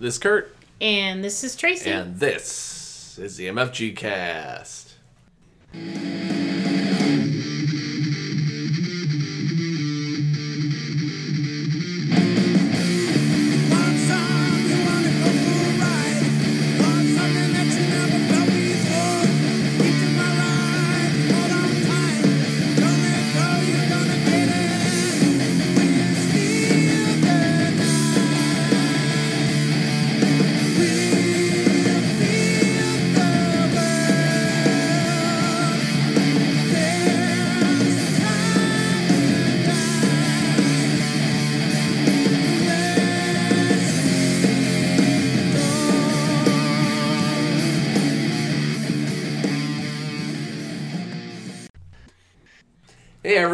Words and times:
This 0.00 0.14
is 0.14 0.18
Kurt, 0.18 0.56
And 0.80 1.22
this 1.22 1.44
is 1.44 1.54
Traci. 1.54 1.86
and 1.88 2.18
this 2.18 3.18
is 3.18 3.36
the 3.36 3.48
MFG 3.48 3.94
Cast. 3.94 4.94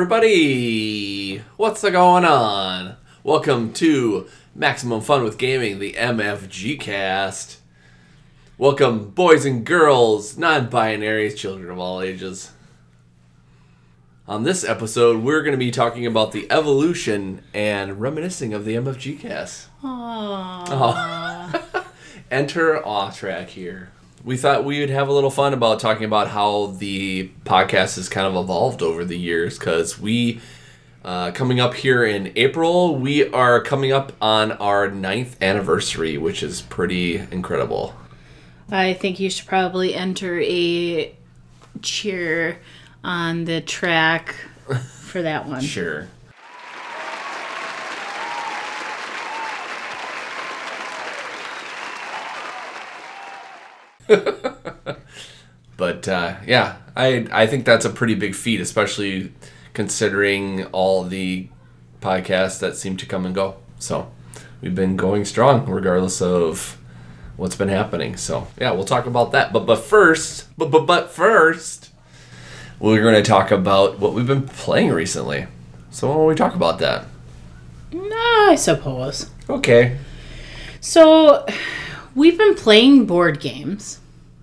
Everybody, 0.06 1.38
what's 1.56 1.82
going 1.82 2.24
on? 2.24 2.96
Welcome 3.24 3.72
to 3.72 4.28
Maximum 4.54 5.00
Fun 5.00 5.24
with 5.24 5.36
Gaming, 5.36 5.80
the 5.80 5.94
MFG 5.94 6.78
Cast. 6.78 7.58
Welcome, 8.56 9.10
boys 9.10 9.44
and 9.44 9.64
girls, 9.64 10.38
non-binaries, 10.38 11.36
children 11.36 11.72
of 11.72 11.80
all 11.80 12.00
ages. 12.00 12.52
On 14.28 14.44
this 14.44 14.62
episode, 14.62 15.24
we're 15.24 15.42
going 15.42 15.50
to 15.50 15.58
be 15.58 15.72
talking 15.72 16.06
about 16.06 16.30
the 16.30 16.48
evolution 16.52 17.42
and 17.52 18.00
reminiscing 18.00 18.54
of 18.54 18.64
the 18.64 18.76
MFG 18.76 19.18
Cast. 19.18 19.66
Aww. 19.82 21.84
enter 22.30 22.86
off 22.86 23.18
track 23.18 23.48
here. 23.48 23.90
We 24.26 24.36
thought 24.36 24.64
we 24.64 24.80
would 24.80 24.90
have 24.90 25.06
a 25.06 25.12
little 25.12 25.30
fun 25.30 25.54
about 25.54 25.78
talking 25.78 26.04
about 26.04 26.26
how 26.26 26.66
the 26.66 27.30
podcast 27.44 27.94
has 27.94 28.08
kind 28.08 28.26
of 28.26 28.34
evolved 28.34 28.82
over 28.82 29.04
the 29.04 29.16
years 29.16 29.56
because 29.56 30.00
we, 30.00 30.40
uh, 31.04 31.30
coming 31.30 31.60
up 31.60 31.74
here 31.74 32.04
in 32.04 32.32
April, 32.34 32.96
we 32.96 33.30
are 33.30 33.62
coming 33.62 33.92
up 33.92 34.12
on 34.20 34.50
our 34.50 34.90
ninth 34.90 35.40
anniversary, 35.40 36.18
which 36.18 36.42
is 36.42 36.60
pretty 36.60 37.18
incredible. 37.30 37.94
I 38.68 38.94
think 38.94 39.20
you 39.20 39.30
should 39.30 39.46
probably 39.46 39.94
enter 39.94 40.40
a 40.40 41.14
cheer 41.80 42.58
on 43.04 43.44
the 43.44 43.60
track 43.60 44.34
for 45.02 45.22
that 45.22 45.46
one. 45.46 45.60
Sure. 45.64 46.08
but 55.76 56.08
uh, 56.08 56.36
yeah, 56.46 56.76
I 56.96 57.26
I 57.32 57.46
think 57.46 57.64
that's 57.64 57.84
a 57.84 57.90
pretty 57.90 58.14
big 58.14 58.34
feat, 58.34 58.60
especially 58.60 59.32
considering 59.74 60.64
all 60.66 61.04
the 61.04 61.48
podcasts 62.00 62.58
that 62.60 62.76
seem 62.76 62.96
to 62.98 63.06
come 63.06 63.26
and 63.26 63.34
go. 63.34 63.56
So 63.78 64.10
we've 64.60 64.74
been 64.74 64.96
going 64.96 65.24
strong, 65.24 65.68
regardless 65.68 66.22
of 66.22 66.78
what's 67.36 67.56
been 67.56 67.68
happening. 67.68 68.16
So 68.16 68.46
yeah, 68.58 68.72
we'll 68.72 68.84
talk 68.84 69.06
about 69.06 69.32
that. 69.32 69.52
But 69.52 69.66
but 69.66 69.80
first, 69.84 70.46
but 70.56 70.70
but 70.70 70.86
but 70.86 71.10
first, 71.10 71.90
we're 72.78 73.02
going 73.02 73.14
to 73.14 73.28
talk 73.28 73.50
about 73.50 73.98
what 73.98 74.14
we've 74.14 74.26
been 74.26 74.46
playing 74.46 74.92
recently. 74.92 75.46
So 75.90 76.08
why 76.08 76.14
don't 76.14 76.26
we 76.26 76.34
talk 76.34 76.54
about 76.54 76.78
that? 76.78 77.06
I 77.92 78.54
suppose. 78.56 79.30
Okay. 79.48 79.98
So, 80.80 81.44
we've 82.16 82.36
been 82.36 82.56
playing 82.56 83.06
board 83.06 83.38
games, 83.38 84.00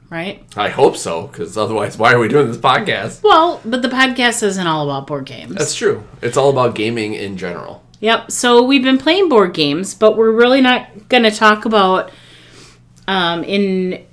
right? 0.10 0.46
I 0.56 0.70
hope 0.70 0.96
so, 0.96 1.28
because 1.28 1.58
otherwise, 1.58 1.98
why 1.98 2.14
are 2.14 2.20
we 2.20 2.30
doing 2.30 2.48
this 2.48 2.58
podcast? 2.58 3.22
Well, 3.24 3.60
but 3.66 3.82
the 3.82 3.90
podcast 3.90 4.44
isn't 4.44 4.68
all 4.68 4.90
about 4.90 5.08
board 5.08 5.26
games. 5.26 5.56
That's 5.56 5.76
true. 5.76 6.06
It's 6.22 6.38
all 6.38 6.50
about 6.50 6.76
gaming 6.76 7.16
in 7.16 7.36
general. 7.36 7.84
Yep. 8.00 8.32
So 8.32 8.64
we've 8.64 8.84
been 8.84 8.98
playing 8.98 9.28
board 9.28 9.54
games, 9.54 9.94
but 9.94 10.16
we're 10.16 10.32
really 10.32 10.62
not 10.62 11.10
going 11.10 11.24
to 11.24 11.32
talk 11.32 11.66
about 11.66 12.12
um, 13.08 13.44
in 13.44 14.06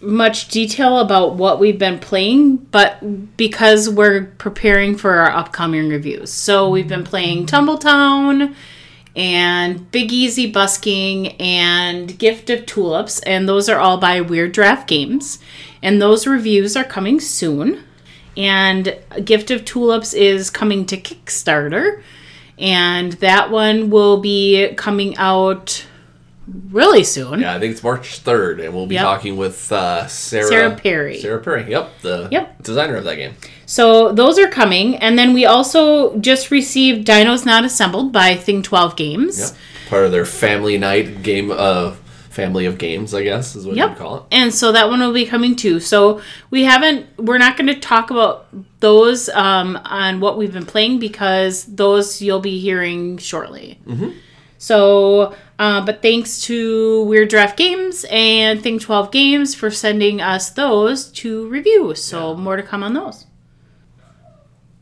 much 0.00 0.48
detail 0.48 1.00
about 1.00 1.34
what 1.34 1.58
we've 1.58 1.78
been 1.78 1.98
playing, 1.98 2.56
but 2.56 3.36
because 3.36 3.88
we're 3.88 4.26
preparing 4.38 4.96
for 4.96 5.14
our 5.14 5.30
upcoming 5.30 5.88
reviews. 5.88 6.32
So 6.32 6.68
we've 6.68 6.86
been 6.86 7.04
playing 7.04 7.46
Tumbletown 7.46 8.54
and 9.16 9.90
Big 9.90 10.12
Easy 10.12 10.50
Busking 10.50 11.28
and 11.40 12.18
Gift 12.18 12.50
of 12.50 12.66
Tulips, 12.66 13.20
and 13.20 13.48
those 13.48 13.68
are 13.68 13.78
all 13.78 13.98
by 13.98 14.20
Weird 14.20 14.54
Giraffe 14.54 14.86
Games. 14.86 15.38
And 15.82 16.02
those 16.02 16.26
reviews 16.26 16.76
are 16.76 16.84
coming 16.84 17.20
soon. 17.20 17.84
And 18.36 18.96
Gift 19.24 19.50
of 19.50 19.64
Tulips 19.64 20.14
is 20.14 20.50
coming 20.50 20.86
to 20.86 20.96
Kickstarter 20.96 22.02
and 22.58 23.12
that 23.14 23.50
one 23.50 23.90
will 23.90 24.20
be 24.20 24.74
coming 24.74 25.16
out 25.16 25.86
really 26.70 27.04
soon. 27.04 27.40
Yeah, 27.40 27.54
I 27.54 27.58
think 27.60 27.72
it's 27.72 27.82
March 27.82 28.22
3rd, 28.24 28.64
and 28.64 28.74
we'll 28.74 28.86
be 28.86 28.94
Yep. 28.96 29.04
talking 29.04 29.36
with 29.36 29.70
uh, 29.72 30.06
Sarah, 30.06 30.46
Sarah 30.48 30.74
Perry. 30.76 31.18
Sarah 31.20 31.40
Perry, 31.42 31.70
yep, 31.70 31.90
the 32.02 32.28
Yep. 32.30 32.62
designer 32.62 32.96
of 32.96 33.04
that 33.04 33.16
game. 33.16 33.34
So 33.66 34.12
those 34.12 34.38
are 34.38 34.48
coming, 34.48 34.96
and 34.96 35.18
then 35.18 35.34
we 35.34 35.44
also 35.44 36.16
just 36.18 36.50
received 36.50 37.06
Dinos 37.06 37.44
Not 37.44 37.64
Assembled 37.64 38.12
by 38.12 38.34
Thing 38.34 38.62
Twelve 38.62 38.96
Games. 38.96 39.38
Yep. 39.38 39.50
Part 39.90 40.04
of 40.06 40.12
their 40.12 40.24
family 40.24 40.78
night 40.78 41.22
game, 41.22 41.50
uh, 41.50 41.92
family 42.30 42.66
of 42.66 42.78
games, 42.78 43.14
I 43.14 43.22
guess, 43.24 43.56
is 43.56 43.66
what 43.66 43.74
you 43.76 43.82
Yep. 43.82 43.88
would 43.90 43.98
call 43.98 44.16
it. 44.18 44.22
And 44.30 44.54
so 44.54 44.70
that 44.72 44.88
one 44.88 45.00
will 45.00 45.12
be 45.12 45.26
coming 45.26 45.56
too. 45.56 45.80
So 45.80 46.20
we 46.50 46.64
haven't, 46.64 47.06
we're 47.18 47.38
not 47.38 47.56
going 47.56 47.66
to 47.66 47.74
talk 47.78 48.10
about 48.12 48.46
those 48.80 49.28
um, 49.30 49.76
on 49.84 50.20
what 50.20 50.38
we've 50.38 50.52
been 50.52 50.64
playing 50.66 50.98
because 51.00 51.64
those 51.64 52.22
you'll 52.22 52.38
be 52.40 52.60
hearing 52.60 53.18
shortly. 53.18 53.80
Mm-hmm. 53.88 54.10
So, 54.58 55.34
uh, 55.58 55.86
but 55.86 56.02
thanks 56.02 56.42
to 56.42 57.04
Weird 57.04 57.30
Giraffe 57.30 57.56
Games 57.56 58.04
and 58.10 58.60
Thing 58.60 58.78
12 58.78 59.10
Games 59.12 59.54
for 59.54 59.70
sending 59.70 60.20
us 60.20 60.50
those 60.50 61.10
to 61.12 61.48
review. 61.48 61.94
So 61.94 62.36
more 62.36 62.56
to 62.56 62.62
come 62.62 62.82
on 62.82 62.94
those. 62.94 63.26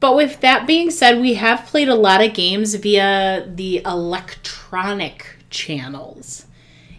But 0.00 0.16
with 0.16 0.40
that 0.40 0.66
being 0.66 0.90
said, 0.90 1.20
we 1.20 1.34
have 1.34 1.66
played 1.66 1.88
a 1.88 1.94
lot 1.94 2.22
of 2.24 2.34
games 2.34 2.74
via 2.74 3.46
the 3.46 3.82
electronic 3.84 5.36
channels. 5.50 6.46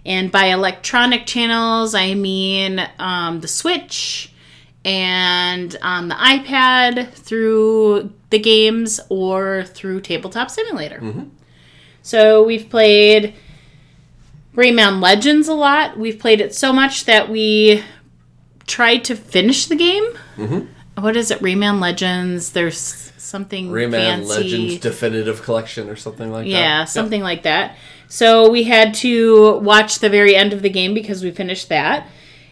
And 0.05 0.31
by 0.31 0.45
electronic 0.47 1.25
channels, 1.25 1.93
I 1.93 2.13
mean 2.13 2.87
um, 2.97 3.41
the 3.41 3.47
Switch 3.47 4.33
and 4.85 5.75
on 5.81 6.07
the 6.07 6.15
iPad 6.15 7.09
through 7.11 8.13
the 8.29 8.39
games 8.39 8.99
or 9.09 9.63
through 9.65 10.01
Tabletop 10.01 10.49
Simulator. 10.49 10.99
So 12.07 12.41
we've 12.41 12.69
played 12.69 13.33
Rayman 14.55 15.01
Legends 15.01 15.49
a 15.49 15.53
lot. 15.53 15.99
We've 15.99 16.17
played 16.17 16.39
it 16.39 16.55
so 16.55 16.71
much 16.71 17.03
that 17.03 17.27
we 17.27 17.83
tried 18.65 19.03
to 19.05 19.15
finish 19.17 19.65
the 19.65 19.75
game. 19.75 20.17
What 20.97 21.17
is 21.17 21.31
it? 21.31 21.39
Rayman 21.41 21.81
Legends. 21.81 22.53
There's 22.53 22.77
something 23.17 23.71
Rayman 23.71 23.91
fancy. 23.91 24.29
Legends 24.29 24.77
Definitive 24.79 25.43
Collection 25.43 25.89
or 25.89 25.97
something 25.97 26.31
like 26.31 26.45
that. 26.45 26.49
Yeah, 26.49 26.85
something 26.85 27.21
like 27.21 27.43
that. 27.43 27.75
So 28.07 28.49
we 28.49 28.63
had 28.63 28.93
to 28.95 29.57
watch 29.57 29.99
the 29.99 30.09
very 30.09 30.33
end 30.33 30.53
of 30.53 30.61
the 30.61 30.69
game 30.69 30.93
because 30.93 31.21
we 31.25 31.31
finished 31.31 31.67
that. 31.67 32.07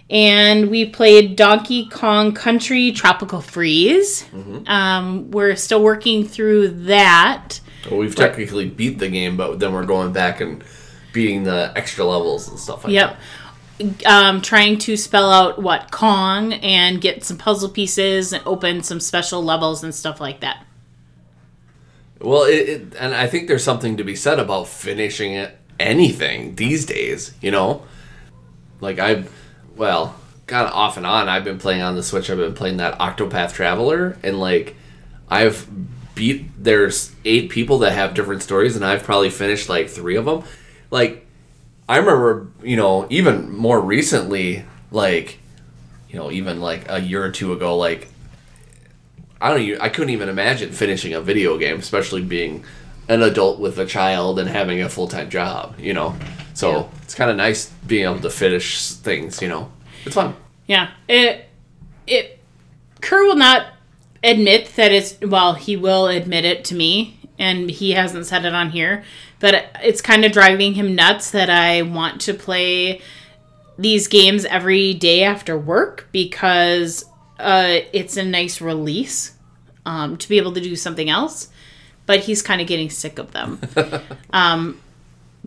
And 0.09 0.69
we 0.69 0.83
played 0.83 1.37
Donkey 1.37 1.87
Kong 1.87 2.33
Country 2.33 2.91
Tropical 2.91 3.39
Freeze. 3.39 4.23
Mm-hmm. 4.25 4.67
Um, 4.67 5.31
we're 5.31 5.55
still 5.55 5.81
working 5.81 6.27
through 6.27 6.67
that. 6.87 7.61
Well, 7.89 7.99
we've 7.99 8.15
technically 8.15 8.67
beat 8.67 8.99
the 8.99 9.09
game, 9.09 9.37
but 9.37 9.59
then 9.59 9.73
we're 9.73 9.85
going 9.85 10.11
back 10.11 10.41
and 10.41 10.63
beating 11.13 11.43
the 11.43 11.71
extra 11.75 12.05
levels 12.05 12.49
and 12.49 12.59
stuff 12.59 12.83
like 12.83 12.93
that. 12.93 13.17
Yep. 13.79 14.05
Um, 14.05 14.41
trying 14.41 14.77
to 14.79 14.95
spell 14.95 15.31
out 15.31 15.61
what 15.61 15.91
Kong 15.91 16.53
and 16.53 17.01
get 17.01 17.23
some 17.23 17.37
puzzle 17.37 17.69
pieces 17.69 18.31
and 18.31 18.41
open 18.45 18.83
some 18.83 18.99
special 18.99 19.43
levels 19.43 19.83
and 19.83 19.93
stuff 19.93 20.21
like 20.21 20.39
that. 20.39 20.65
that. 22.19 22.25
Well, 22.25 22.43
it, 22.43 22.69
it, 22.69 22.95
and 22.99 23.13
I 23.13 23.27
think 23.27 23.47
there's 23.47 23.63
something 23.63 23.97
to 23.97 24.03
be 24.03 24.15
said 24.15 24.39
about 24.39 24.67
finishing 24.67 25.33
it 25.33 25.57
anything 25.79 26.55
these 26.55 26.85
days, 26.85 27.33
you 27.41 27.51
know? 27.51 27.83
Like, 28.79 28.99
I've, 28.99 29.31
well, 29.75 30.15
kind 30.47 30.67
of 30.67 30.73
off 30.73 30.97
and 30.97 31.05
on, 31.05 31.27
I've 31.27 31.43
been 31.43 31.59
playing 31.59 31.81
on 31.81 31.95
the 31.95 32.03
Switch, 32.03 32.29
I've 32.29 32.37
been 32.37 32.53
playing 32.53 32.77
that 32.77 32.97
Octopath 32.99 33.53
Traveler, 33.53 34.17
and 34.23 34.39
like, 34.39 34.75
I've 35.29 35.67
beat, 36.15 36.45
there's 36.61 37.13
eight 37.25 37.49
people 37.49 37.79
that 37.79 37.91
have 37.91 38.13
different 38.13 38.41
stories, 38.41 38.75
and 38.75 38.83
I've 38.85 39.03
probably 39.03 39.29
finished 39.29 39.69
like 39.69 39.89
three 39.89 40.15
of 40.15 40.25
them. 40.25 40.43
Like, 40.91 41.25
I 41.87 41.97
remember, 41.97 42.47
you 42.63 42.77
know, 42.77 43.05
even 43.09 43.51
more 43.55 43.79
recently, 43.79 44.65
like, 44.91 45.39
you 46.09 46.15
know, 46.17 46.31
even 46.31 46.61
like 46.61 46.89
a 46.89 46.99
year 46.99 47.23
or 47.23 47.31
two 47.31 47.53
ago, 47.53 47.77
like, 47.77 48.07
I 49.41 49.49
don't 49.51 49.61
even, 49.61 49.81
I 49.81 49.89
couldn't 49.89 50.11
even 50.11 50.29
imagine 50.29 50.71
finishing 50.71 51.13
a 51.13 51.21
video 51.21 51.57
game, 51.57 51.77
especially 51.77 52.21
being 52.21 52.63
an 53.07 53.21
adult 53.21 53.59
with 53.59 53.77
a 53.77 53.85
child 53.85 54.39
and 54.39 54.49
having 54.49 54.81
a 54.81 54.89
full 54.89 55.07
time 55.07 55.29
job, 55.29 55.79
you 55.79 55.93
know. 55.93 56.15
So 56.53 56.71
Yeah. 56.71 56.85
it's 57.03 57.13
kind 57.13 57.29
of 57.29 57.35
nice 57.37 57.69
being 57.85 58.05
able 58.05 58.21
to 58.21 58.29
finish 58.29 58.91
things, 58.93 59.41
you 59.41 59.49
know. 59.49 59.71
It's 60.05 60.15
fun. 60.15 60.35
Yeah. 60.67 60.89
It 61.07 61.47
it 62.07 62.39
Kurt 63.01 63.27
will 63.27 63.35
not 63.35 63.67
admit 64.23 64.64
that 64.75 64.91
it's 64.91 65.19
well, 65.21 65.53
he 65.53 65.75
will 65.75 66.07
admit 66.07 66.45
it 66.45 66.65
to 66.65 66.75
me 66.75 67.19
and 67.37 67.69
he 67.69 67.91
hasn't 67.91 68.25
said 68.25 68.45
it 68.45 68.53
on 68.53 68.69
here, 68.69 69.03
but 69.39 69.67
it's 69.83 70.01
kind 70.01 70.23
of 70.23 70.31
driving 70.31 70.73
him 70.73 70.95
nuts 70.95 71.31
that 71.31 71.49
I 71.49 71.81
want 71.81 72.21
to 72.21 72.33
play 72.33 73.01
these 73.77 74.07
games 74.07 74.45
every 74.45 74.93
day 74.93 75.23
after 75.23 75.57
work 75.57 76.07
because 76.11 77.03
uh, 77.39 77.79
it's 77.91 78.17
a 78.17 78.23
nice 78.23 78.61
release 78.61 79.33
um, 79.85 80.17
to 80.17 80.29
be 80.29 80.37
able 80.37 80.53
to 80.53 80.61
do 80.61 80.75
something 80.75 81.09
else. 81.09 81.49
But 82.05 82.21
he's 82.21 82.41
kind 82.41 82.61
of 82.61 82.67
getting 82.67 82.89
sick 82.89 83.17
of 83.17 83.31
them. 83.31 83.59
um, 84.29 84.79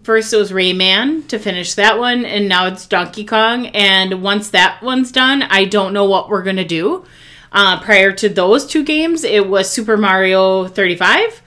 first, 0.02 0.32
it 0.32 0.36
was 0.36 0.50
Rayman 0.50 1.28
to 1.28 1.38
finish 1.38 1.74
that 1.74 1.98
one, 1.98 2.24
and 2.24 2.48
now 2.48 2.66
it's 2.66 2.86
Donkey 2.86 3.24
Kong. 3.24 3.68
And 3.68 4.22
once 4.22 4.50
that 4.50 4.82
one's 4.82 5.12
done, 5.12 5.44
I 5.44 5.66
don't 5.66 5.92
know 5.92 6.04
what 6.04 6.28
we're 6.28 6.42
gonna 6.42 6.64
do. 6.64 7.04
Uh, 7.52 7.80
prior 7.80 8.12
to 8.12 8.28
those 8.28 8.66
two 8.66 8.84
games, 8.84 9.24
it 9.24 9.48
was 9.48 9.70
Super 9.70 9.96
Mario 9.96 10.66
35. 10.68 11.42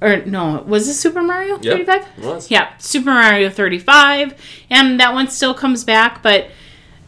Or 0.00 0.24
no, 0.24 0.62
was 0.66 0.88
it 0.88 0.94
Super 0.94 1.22
Mario 1.22 1.58
35? 1.58 2.06
it 2.18 2.24
was. 2.24 2.50
Yeah, 2.50 2.72
Super 2.78 3.10
Mario 3.10 3.50
35. 3.50 4.34
And 4.70 5.00
that 5.00 5.12
one 5.12 5.28
still 5.28 5.54
comes 5.54 5.82
back, 5.82 6.22
but 6.22 6.50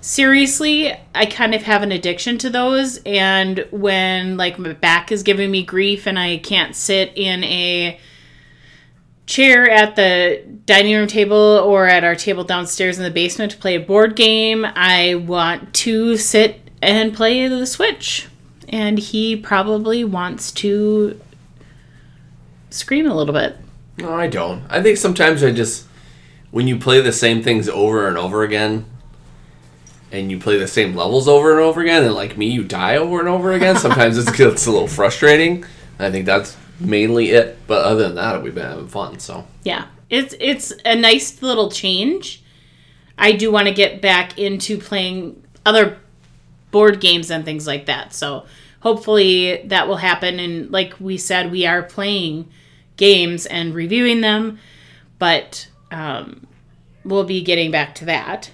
seriously, 0.00 0.92
I 1.14 1.26
kind 1.26 1.54
of 1.54 1.62
have 1.62 1.82
an 1.82 1.92
addiction 1.92 2.38
to 2.38 2.50
those. 2.50 3.00
And 3.06 3.66
when 3.70 4.36
like 4.36 4.58
my 4.58 4.72
back 4.72 5.12
is 5.12 5.22
giving 5.22 5.50
me 5.50 5.62
grief 5.62 6.06
and 6.06 6.18
I 6.18 6.38
can't 6.38 6.74
sit 6.74 7.12
in 7.16 7.44
a 7.44 8.00
chair 9.26 9.70
at 9.70 9.94
the 9.94 10.42
dining 10.66 10.96
room 10.96 11.06
table 11.06 11.36
or 11.36 11.86
at 11.86 12.02
our 12.02 12.16
table 12.16 12.42
downstairs 12.42 12.98
in 12.98 13.04
the 13.04 13.10
basement 13.10 13.52
to 13.52 13.58
play 13.58 13.76
a 13.76 13.80
board 13.80 14.16
game, 14.16 14.64
I 14.64 15.14
want 15.14 15.72
to 15.74 16.16
sit 16.16 16.69
and 16.82 17.14
play 17.14 17.46
the 17.48 17.66
Switch. 17.66 18.28
And 18.68 18.98
he 18.98 19.36
probably 19.36 20.04
wants 20.04 20.52
to 20.52 21.20
scream 22.70 23.10
a 23.10 23.14
little 23.14 23.34
bit. 23.34 23.56
No, 23.98 24.12
I 24.12 24.28
don't. 24.28 24.62
I 24.70 24.82
think 24.82 24.96
sometimes 24.96 25.42
I 25.42 25.50
just 25.50 25.86
when 26.50 26.66
you 26.66 26.78
play 26.78 27.00
the 27.00 27.12
same 27.12 27.42
things 27.42 27.68
over 27.68 28.08
and 28.08 28.16
over 28.16 28.42
again 28.42 28.84
and 30.10 30.30
you 30.30 30.38
play 30.38 30.58
the 30.58 30.66
same 30.66 30.96
levels 30.96 31.28
over 31.28 31.52
and 31.52 31.60
over 31.60 31.80
again 31.80 32.02
and 32.04 32.14
like 32.14 32.36
me 32.36 32.46
you 32.46 32.64
die 32.64 32.96
over 32.96 33.20
and 33.20 33.28
over 33.28 33.52
again, 33.52 33.76
sometimes 33.78 34.16
it 34.18 34.34
gets 34.36 34.66
a 34.66 34.70
little 34.70 34.88
frustrating. 34.88 35.64
I 35.98 36.10
think 36.10 36.26
that's 36.26 36.56
mainly 36.78 37.30
it. 37.30 37.58
But 37.66 37.84
other 37.84 38.04
than 38.04 38.14
that, 38.16 38.42
we've 38.42 38.54
been 38.54 38.64
having 38.66 38.88
fun, 38.88 39.18
so 39.18 39.46
Yeah, 39.64 39.86
it's 40.08 40.34
it's 40.40 40.72
a 40.84 40.96
nice 40.96 41.42
little 41.42 41.70
change. 41.70 42.42
I 43.18 43.32
do 43.32 43.52
want 43.52 43.68
to 43.68 43.74
get 43.74 44.00
back 44.00 44.38
into 44.38 44.78
playing 44.78 45.42
other 45.66 45.98
board 46.70 47.00
games 47.00 47.30
and 47.30 47.44
things 47.44 47.66
like 47.66 47.86
that. 47.86 48.12
So 48.12 48.46
hopefully 48.80 49.62
that 49.66 49.88
will 49.88 49.96
happen. 49.96 50.38
And 50.38 50.70
like 50.70 50.94
we 51.00 51.16
said, 51.16 51.50
we 51.50 51.66
are 51.66 51.82
playing 51.82 52.48
games 52.96 53.46
and 53.46 53.74
reviewing 53.74 54.20
them, 54.20 54.58
but 55.18 55.68
um, 55.90 56.46
we'll 57.04 57.24
be 57.24 57.42
getting 57.42 57.70
back 57.70 57.94
to 57.96 58.04
that. 58.06 58.50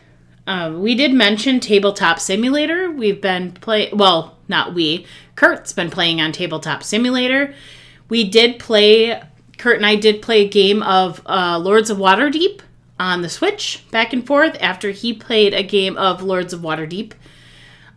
Um, 0.46 0.80
we 0.80 0.94
did 0.94 1.12
mention 1.12 1.58
Tabletop 1.58 2.20
Simulator. 2.20 2.90
We've 2.90 3.20
been 3.20 3.52
play 3.52 3.90
well, 3.92 4.36
not 4.46 4.74
we. 4.74 5.06
Kurt's 5.34 5.72
been 5.72 5.90
playing 5.90 6.20
on 6.20 6.30
Tabletop 6.32 6.82
Simulator. 6.82 7.54
We 8.08 8.28
did 8.28 8.58
play. 8.58 9.20
Kurt 9.58 9.76
and 9.76 9.86
I 9.86 9.96
did 9.96 10.22
play 10.22 10.44
a 10.44 10.48
game 10.48 10.82
of 10.82 11.22
uh, 11.26 11.58
Lords 11.58 11.90
of 11.90 11.98
Waterdeep 11.98 12.60
on 13.00 13.22
the 13.22 13.28
Switch 13.28 13.84
back 13.90 14.12
and 14.12 14.24
forth 14.24 14.56
after 14.60 14.90
he 14.90 15.12
played 15.12 15.54
a 15.54 15.62
game 15.62 15.96
of 15.96 16.22
Lords 16.22 16.52
of 16.52 16.60
Waterdeep 16.60 17.12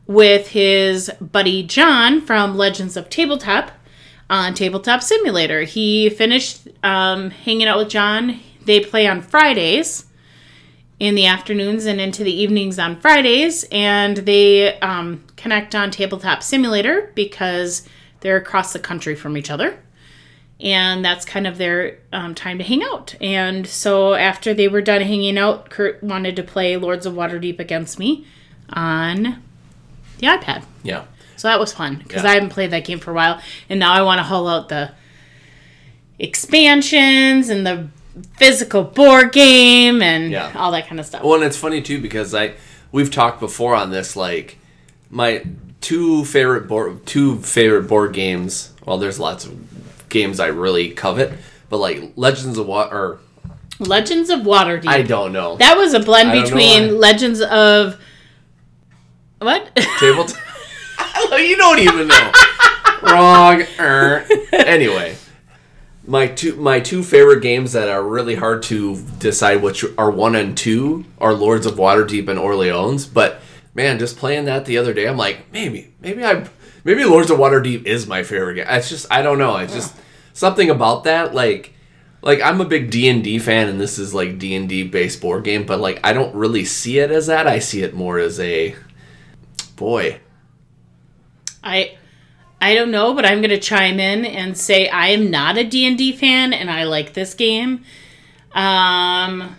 with 0.10 0.48
his 0.48 1.12
buddy 1.22 1.62
John 1.62 2.20
from 2.20 2.58
Legends 2.58 2.98
of 2.98 3.12
Tabletop 3.12 3.70
on 4.28 4.56
Tabletop 4.56 5.04
Simulator. 5.04 5.62
He 5.62 6.10
finished 6.10 6.68
um, 6.82 7.30
hanging 7.30 7.68
out 7.68 7.78
with 7.78 7.90
John. 7.90 8.40
They 8.66 8.80
play 8.80 9.06
on 9.06 9.22
Fridays 9.22 10.08
in 11.00 11.14
the 11.14 11.28
afternoons 11.28 11.86
and 11.86 12.02
into 12.02 12.24
the 12.24 12.36
evenings 12.36 12.80
on 12.80 13.00
Fridays, 13.00 13.66
and 13.72 14.18
they 14.18 14.80
um, 14.80 15.24
connect 15.36 15.76
on 15.76 15.92
Tabletop 15.92 16.42
Simulator 16.42 17.12
because 17.14 17.88
they're 18.22 18.38
across 18.38 18.74
the 18.74 18.80
country 18.80 19.14
from 19.14 19.38
each 19.38 19.52
other. 19.52 19.80
And 20.60 21.06
that's 21.06 21.24
kind 21.24 21.46
of 21.46 21.60
their 21.60 22.00
um, 22.12 22.34
time 22.34 22.58
to 22.58 22.64
hang 22.64 22.82
out. 22.82 23.14
And 23.22 23.68
so 23.68 24.16
after 24.16 24.56
they 24.56 24.68
were 24.68 24.82
done 24.82 25.02
hanging 25.02 25.38
out, 25.38 25.70
Kurt 25.70 26.02
wanted 26.02 26.36
to 26.36 26.44
play 26.44 26.78
Lords 26.78 27.06
of 27.06 27.14
Waterdeep 27.14 27.60
against 27.60 28.00
me 28.00 28.26
on 28.72 29.44
the 30.20 30.28
iPad. 30.28 30.64
yeah. 30.84 31.04
So 31.36 31.48
that 31.48 31.60
was 31.60 31.72
fun 31.74 31.96
because 31.98 32.24
Yeah. 32.24 32.30
I 32.32 32.34
haven't 32.34 32.50
played 32.50 32.72
that 32.72 32.84
game 32.86 33.00
for 33.00 33.12
a 33.12 33.14
while, 33.14 33.40
and 33.70 33.80
now 33.80 33.94
I 33.94 34.02
want 34.02 34.20
to 34.20 34.24
haul 34.24 34.48
out 34.48 34.68
the 34.70 34.92
expansions 36.20 37.50
and 37.50 37.66
the 37.66 37.88
physical 38.38 38.84
board 38.84 39.32
game 39.32 40.02
and 40.02 40.32
Yeah. 40.32 40.52
all 40.56 40.72
that 40.72 40.88
kind 40.88 41.00
of 41.00 41.06
stuff. 41.06 41.24
Well, 41.24 41.36
and 41.36 41.44
it's 41.44 41.58
funny 41.58 41.82
too 41.82 42.02
because 42.02 42.34
I 42.36 42.54
we've 42.92 43.10
talked 43.12 43.40
before 43.40 43.74
on 43.76 43.92
this 43.92 44.16
like 44.16 44.58
my 45.10 45.44
two 45.82 46.26
favorite 46.26 46.68
board 46.68 47.06
two 47.06 47.38
favorite 47.42 47.84
board 47.88 48.14
games. 48.14 48.74
Well, 48.86 48.98
there's 48.98 49.20
lots 49.20 49.46
of 49.46 49.54
games 50.10 50.40
I 50.40 50.48
really 50.48 50.90
covet, 50.90 51.32
but 51.70 51.78
like 51.78 52.12
Legends 52.16 52.58
of 52.58 52.66
Water. 52.68 52.94
or 52.96 53.20
Legends 53.80 54.30
of 54.30 54.42
Waterdeep. 54.42 54.88
I 54.88 55.04
don't 55.04 55.32
know 55.32 55.56
that 55.58 55.78
was 55.78 55.94
a 55.94 56.02
blend 56.02 56.32
I 56.32 56.36
don't 56.36 56.44
know 56.44 56.50
between. 56.58 57.00
Legends 57.00 57.40
of 57.42 57.98
what? 59.40 59.76
table. 60.00 60.28
you 61.38 61.58
don't 61.58 61.80
even 61.80 62.08
know. 62.08 62.32
Wrong. 63.04 63.64
Er. 63.80 64.26
Anyway, 64.52 65.16
my 66.06 66.28
two 66.28 66.56
my 66.56 66.80
two 66.80 67.04
favorite 67.04 67.42
games 67.42 67.74
that 67.74 67.88
are 67.88 68.04
really 68.04 68.36
hard 68.36 68.64
to 68.64 69.02
decide 69.20 69.62
which 69.62 69.86
are 69.98 70.12
one 70.12 70.36
and 70.36 70.58
two 70.58 71.06
are 71.20 71.34
Lords 71.34 71.66
of 71.66 71.76
Waterdeep 71.76 72.28
and 72.28 72.40
Orleans. 72.40 73.06
But 73.06 73.42
man, 73.74 74.00
just 74.00 74.18
playing 74.18 74.46
that 74.46 74.66
the 74.66 74.78
other 74.78 74.94
day, 74.94 75.08
I'm 75.08 75.18
like, 75.18 75.52
maybe 75.52 75.94
maybe 76.02 76.26
I 76.26 76.48
maybe 76.84 77.06
Lords 77.06 77.32
of 77.32 77.38
Waterdeep 77.40 77.86
is 77.86 78.08
my 78.08 78.24
favorite 78.24 78.56
game. 78.56 78.68
It's 78.70 78.90
just 78.90 79.08
I 79.12 79.22
don't 79.22 79.38
know. 79.38 79.58
It's 79.58 79.74
just 79.74 79.96
something 80.34 80.70
about 80.70 81.06
that 81.06 81.34
like. 81.34 81.74
Like 82.22 82.42
I'm 82.42 82.60
a 82.60 82.66
big 82.66 82.92
D 82.92 83.08
and 83.08 83.24
D 83.24 83.40
fan, 83.40 83.70
and 83.70 83.80
this 83.80 83.98
is 83.98 84.14
like 84.14 84.40
D 84.40 84.54
and 84.54 84.68
D 84.68 84.84
based 84.84 85.22
board 85.22 85.46
game, 85.46 85.66
but 85.66 85.80
like 85.80 86.02
I 86.04 86.12
don't 86.12 86.36
really 86.36 86.66
see 86.66 87.00
it 87.00 87.12
as 87.12 87.28
that. 87.28 87.48
I 87.48 87.60
see 87.60 87.82
it 87.82 87.94
more 87.94 88.20
as 88.20 88.42
a 88.42 88.76
boy. 89.80 90.20
I 91.64 91.98
I 92.62 92.76
don't 92.76 92.92
know, 92.92 93.14
but 93.14 93.26
I'm 93.26 93.40
going 93.40 93.52
to 93.52 93.60
chime 93.60 94.00
in 94.02 94.26
and 94.26 94.58
say 94.58 94.90
I 94.90 95.08
am 95.08 95.32
not 95.32 95.58
a 95.58 95.64
D&D 95.64 96.12
fan 96.18 96.52
and 96.52 96.70
I 96.70 96.84
like 96.84 97.14
this 97.14 97.34
game. 97.34 97.84
Um 98.54 99.56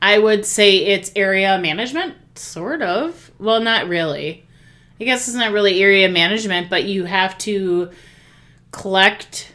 I 0.00 0.18
would 0.18 0.44
say 0.44 0.78
it's 0.78 1.12
area 1.14 1.58
management 1.58 2.16
sort 2.36 2.82
of. 2.82 3.30
Well, 3.38 3.60
not 3.60 3.86
really. 3.86 4.44
I 4.98 5.04
guess 5.04 5.28
it's 5.28 5.36
not 5.36 5.52
really 5.52 5.80
area 5.82 6.08
management, 6.08 6.70
but 6.70 6.84
you 6.84 7.04
have 7.04 7.38
to 7.38 7.90
collect 8.72 9.52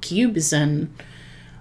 cubes 0.00 0.52
and 0.52 0.94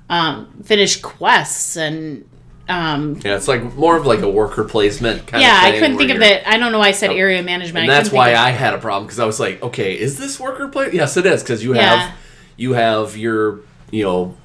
um, 0.10 0.64
finish 0.64 1.02
quests 1.02 1.76
and 1.76 2.28
um, 2.70 3.20
Yeah, 3.24 3.36
it's 3.36 3.48
like 3.48 3.76
more 3.76 3.96
of 3.98 4.06
like 4.06 4.20
a 4.22 4.30
worker 4.30 4.64
placement 4.64 5.28
kind 5.28 5.42
of 5.44 5.48
yeah, 5.48 5.60
I 5.62 5.80
couldn't 5.80 5.98
think 5.98 6.12
of 6.12 6.20
that. 6.20 6.48
I 6.48 6.58
don't 6.58 6.72
know 6.72 6.80
why 6.80 6.90
I 6.90 6.92
said 6.92 7.12
area 7.12 7.42
management. 7.44 7.84
And 7.84 7.92
I 7.92 7.96
that's 7.98 8.12
why 8.12 8.36
I 8.36 8.52
had 8.52 8.74
a 8.74 8.78
problem 8.78 9.06
because 9.06 9.20
I 9.20 9.26
was 9.26 9.40
like, 9.40 9.62
okay, 9.64 9.98
is 9.98 10.18
this 10.18 10.40
worker 10.40 10.68
place? 10.68 10.94
Yes, 10.94 11.18
it 11.18 11.26
is 11.26 11.44
because 11.44 11.64
you 11.64 11.76
Yeah. 11.76 11.96
have 11.98 12.16
you 12.58 12.74
have 12.74 13.16
your 13.18 13.60
you 13.92 14.04
know 14.04 14.36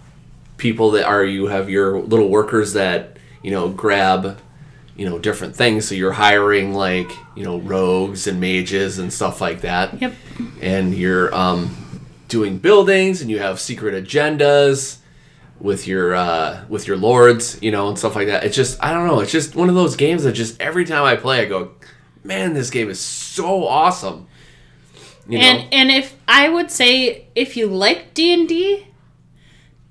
people 0.56 0.92
that 0.92 1.04
are 1.06 1.24
you 1.24 1.46
have 1.46 1.68
your 1.68 2.00
little 2.00 2.28
workers 2.28 2.74
that 2.74 3.16
you 3.42 3.50
know 3.50 3.68
grab 3.68 4.38
you 4.96 5.08
know 5.08 5.18
different 5.18 5.56
things. 5.56 5.88
So 5.88 5.94
you're 5.94 6.12
hiring 6.12 6.74
like 6.74 7.10
you 7.34 7.44
know 7.44 7.58
rogues 7.58 8.26
and 8.26 8.40
mages 8.40 8.98
and 8.98 9.12
stuff 9.12 9.40
like 9.40 9.62
that. 9.62 10.00
Yep. 10.00 10.14
And 10.60 10.94
you're 10.94 11.34
um, 11.34 11.76
doing 12.28 12.58
buildings 12.58 13.20
and 13.20 13.30
you 13.30 13.38
have 13.40 13.58
secret 13.58 13.94
agendas 14.04 14.98
with 15.62 15.86
your 15.86 16.14
uh, 16.14 16.64
with 16.68 16.86
your 16.88 16.96
lords, 16.96 17.58
you 17.62 17.70
know, 17.70 17.88
and 17.88 17.98
stuff 17.98 18.16
like 18.16 18.26
that. 18.26 18.44
It's 18.44 18.56
just 18.56 18.82
I 18.82 18.92
don't 18.92 19.06
know. 19.06 19.20
It's 19.20 19.32
just 19.32 19.54
one 19.54 19.68
of 19.68 19.74
those 19.74 19.96
games 19.96 20.24
that 20.24 20.32
just 20.32 20.60
every 20.60 20.84
time 20.84 21.04
I 21.04 21.16
play, 21.16 21.40
I 21.40 21.44
go, 21.44 21.70
man, 22.24 22.52
this 22.52 22.68
game 22.68 22.90
is 22.90 23.00
so 23.00 23.66
awesome. 23.66 24.26
You 25.28 25.38
know, 25.38 25.44
And 25.44 25.72
and 25.72 25.90
if 25.90 26.16
I 26.26 26.48
would 26.48 26.70
say 26.70 27.28
if 27.36 27.56
you 27.56 27.68
like 27.68 28.12
D 28.12 28.34
and 28.34 28.48
D, 28.48 28.88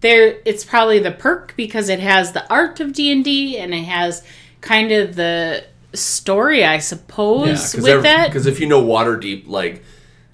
there 0.01 0.39
it's 0.43 0.65
probably 0.65 0.99
the 0.99 1.11
perk 1.11 1.53
because 1.55 1.87
it 1.87 2.01
has 2.01 2.33
the 2.33 2.47
art 2.51 2.81
of 2.81 2.91
D&D 2.91 3.57
and 3.57 3.73
it 3.73 3.83
has 3.83 4.23
kind 4.59 4.91
of 4.91 5.15
the 5.15 5.63
story 5.93 6.65
I 6.65 6.79
suppose 6.79 7.75
with 7.75 8.03
that. 8.03 8.27
Because 8.27 8.45
if 8.45 8.59
you 8.59 8.67
know 8.67 8.83
Waterdeep, 8.83 9.47
like, 9.47 9.83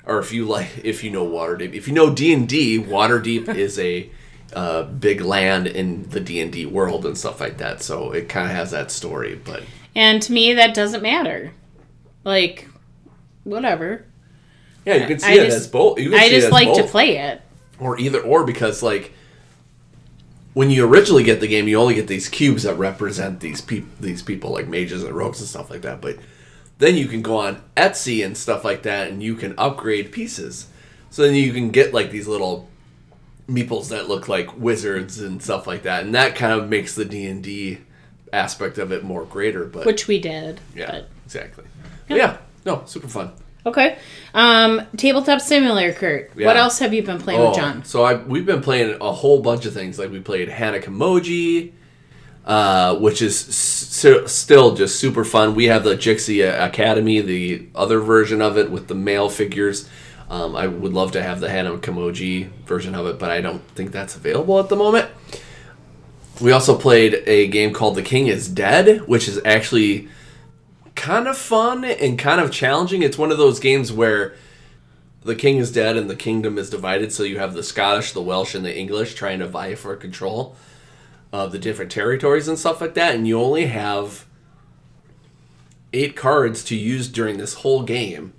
or 0.03 0.17
if 0.17 0.34
you 0.34 0.46
like, 0.46 0.84
if 0.84 1.03
you 1.03 1.12
know 1.12 1.27
Waterdeep, 1.27 1.74
if 1.74 1.88
you 1.88 1.94
know 1.94 2.12
D 2.12 2.34
and 2.34 2.50
D, 2.50 2.82
Waterdeep 2.82 3.50
is 3.56 3.77
a 3.77 4.10
uh, 4.54 4.84
big 4.84 5.22
land 5.22 5.68
in 5.68 6.10
the 6.10 6.20
D 6.20 6.39
and 6.42 6.51
D 6.51 6.66
world 6.66 7.06
and 7.06 7.18
stuff 7.18 7.39
like 7.42 7.58
that. 7.58 7.82
So 7.82 8.12
it 8.12 8.30
kind 8.30 8.50
of 8.50 8.56
has 8.56 8.72
that 8.72 8.92
story, 8.92 9.39
but 9.44 9.63
And 9.96 10.22
to 10.24 10.32
me 10.32 10.54
that 10.54 10.74
doesn't 10.74 11.01
matter. 11.04 11.51
Like 12.24 12.68
whatever. 13.44 14.06
yeah, 14.86 14.96
you 14.96 15.08
can 15.08 15.20
see 15.20 15.27
I 15.32 15.34
it 15.44 15.46
just- 15.46 15.58
as 15.58 15.68
both. 15.68 16.00
You 16.00 16.12
can 16.12 16.20
I 16.20 16.30
see 16.30 16.36
it 16.36 16.39
just 16.42 16.51
like 16.51 16.74
to 16.75 16.84
play 16.84 17.18
it. 17.18 17.42
or 17.80 18.00
either 18.00 18.22
or 18.22 18.44
because 18.46 18.82
like 18.84 19.13
when 20.54 20.70
you 20.72 20.88
originally 20.88 21.24
get 21.24 21.39
the 21.39 21.48
game, 21.48 21.68
you 21.68 21.77
only 21.80 21.94
get 21.94 22.08
these 22.08 22.27
cubes 22.30 22.63
that 22.63 22.75
represent 22.75 23.39
these 23.42 23.62
people, 23.62 23.89
these 24.00 24.24
people 24.24 24.51
like 24.51 24.68
mages 24.68 25.04
and 25.04 25.13
rogues 25.16 25.39
and 25.39 25.48
stuff 25.48 25.70
like 25.70 25.82
that. 25.84 26.01
But 26.01 26.18
then 26.80 26.96
you 26.96 27.08
can 27.08 27.22
go 27.22 27.38
on 27.38 27.62
Etsy 27.75 28.25
and 28.25 28.36
stuff 28.36 28.63
like 28.66 28.84
that, 28.84 29.10
and 29.10 29.22
you 29.22 29.36
can 29.36 29.54
upgrade 29.58 30.12
pieces. 30.12 30.68
So 31.12 31.22
then 31.24 31.36
you 31.36 31.54
can 31.54 31.70
get 31.70 31.94
like 31.94 32.10
these 32.12 32.27
little 32.27 32.68
meeples 33.50 33.89
that 33.89 34.08
look 34.10 34.27
like 34.27 34.58
wizards 34.58 35.20
and 35.22 35.42
stuff 35.42 35.68
like 35.68 35.84
that, 35.84 36.04
and 36.04 36.13
that 36.16 36.36
kind 36.36 36.60
of 36.60 36.70
makes 36.70 36.96
the 36.96 37.06
D 37.06 37.25
and 37.27 37.44
D 37.44 37.80
aspect 38.34 38.77
of 38.77 38.92
it 38.92 39.04
more 39.04 39.24
greater. 39.25 39.66
But 39.66 39.86
Which 39.86 40.08
we 40.08 40.20
did. 40.20 40.60
yeah, 40.75 40.92
But. 40.92 41.10
exactly. 41.25 41.63
But 42.08 42.18
yeah, 42.18 42.38
no, 42.66 42.84
super 42.86 43.08
fun. 43.08 43.32
Okay. 43.66 43.98
Um, 44.34 44.82
tabletop 44.96 45.42
simulator, 45.42 45.92
Kurt. 45.92 46.32
Yeah. 46.38 46.48
What 46.48 46.56
else 46.58 46.80
have 46.80 46.94
you 46.94 47.04
been 47.04 47.20
playing 47.20 47.42
with 47.42 47.56
John? 47.56 47.80
Oh, 47.80 47.84
So 47.86 48.04
I 48.04 48.13
we've 48.16 48.46
been 48.46 48.62
playing 48.62 48.98
a 49.01 49.12
whole 49.12 49.42
bunch 49.42 49.66
of 49.66 49.74
things. 49.74 50.00
Like 50.00 50.10
we 50.12 50.22
played 50.22 50.48
Hanamikoji, 50.50 51.72
uh, 52.46 52.96
which 52.96 53.22
is 53.22 53.48
s- 53.50 54.32
still 54.32 54.74
just 54.75 55.00
super 55.00 55.25
fun. 55.25 55.54
We 55.54 55.66
have 55.66 55.84
the 55.84 55.96
Jixia 55.98 56.63
Academy, 56.66 57.20
the 57.20 57.68
other 57.75 58.00
version 58.00 58.42
of 58.42 58.58
it 58.58 58.72
with 58.72 58.88
the 58.88 58.96
male 58.96 59.30
figures. 59.30 59.89
Um, 60.29 60.55
I 60.55 60.67
would 60.67 60.93
love 60.93 61.13
to 61.13 61.24
have 61.24 61.39
the 61.39 61.48
Hanamikoji 61.48 62.50
version 62.65 62.96
of 62.96 63.07
it, 63.07 63.17
but 63.17 63.31
I 63.31 63.39
don't 63.39 63.62
think 63.75 63.91
that's 63.91 64.15
available 64.15 64.60
at 64.60 64.69
the 64.69 64.75
moment. 64.75 65.10
We 66.41 66.51
also 66.51 66.77
played 66.77 67.24
a 67.25 67.48
game 67.48 67.74
called 67.74 67.96
The 67.96 68.03
King 68.03 68.27
is 68.27 68.48
Dead, 68.48 69.07
which 69.07 69.27
is 69.27 69.39
actually 69.46 70.10
kind 70.96 71.27
of 71.27 71.38
fun 71.38 71.86
and 71.86 72.19
kind 72.19 72.41
of 72.41 72.51
challenging. 72.51 73.03
It's 73.03 73.17
one 73.17 73.31
of 73.31 73.38
those 73.38 73.60
games 73.60 73.91
where 73.91 74.36
the 75.24 75.36
king 75.36 75.57
is 75.57 75.72
dead 75.72 75.98
and 75.98 76.10
the 76.10 76.15
kingdom 76.15 76.57
is 76.57 76.69
divided, 76.69 77.12
so 77.12 77.24
you 77.24 77.39
have 77.39 77.53
the 77.53 77.63
Scottish, 77.63 78.12
the 78.12 78.22
Welsh, 78.22 78.55
and 78.55 78.65
the 78.65 78.77
English 78.77 79.13
trying 79.13 79.39
to 79.39 79.48
vie 79.48 79.75
for 79.75 79.96
control 79.96 80.55
of 81.31 81.51
the 81.51 81.60
different 81.60 81.91
territories 81.91 82.48
and 82.48 82.57
stuff 82.57 82.81
like 82.81 82.93
that, 82.93 83.15
and 83.15 83.27
you 83.27 83.39
only 83.39 83.65
have 83.65 84.25
eight 85.93 86.15
cards 86.15 86.63
to 86.65 86.75
use 86.75 87.07
during 87.10 87.38
this 87.38 87.55
whole 87.55 87.84
game, 87.84 88.34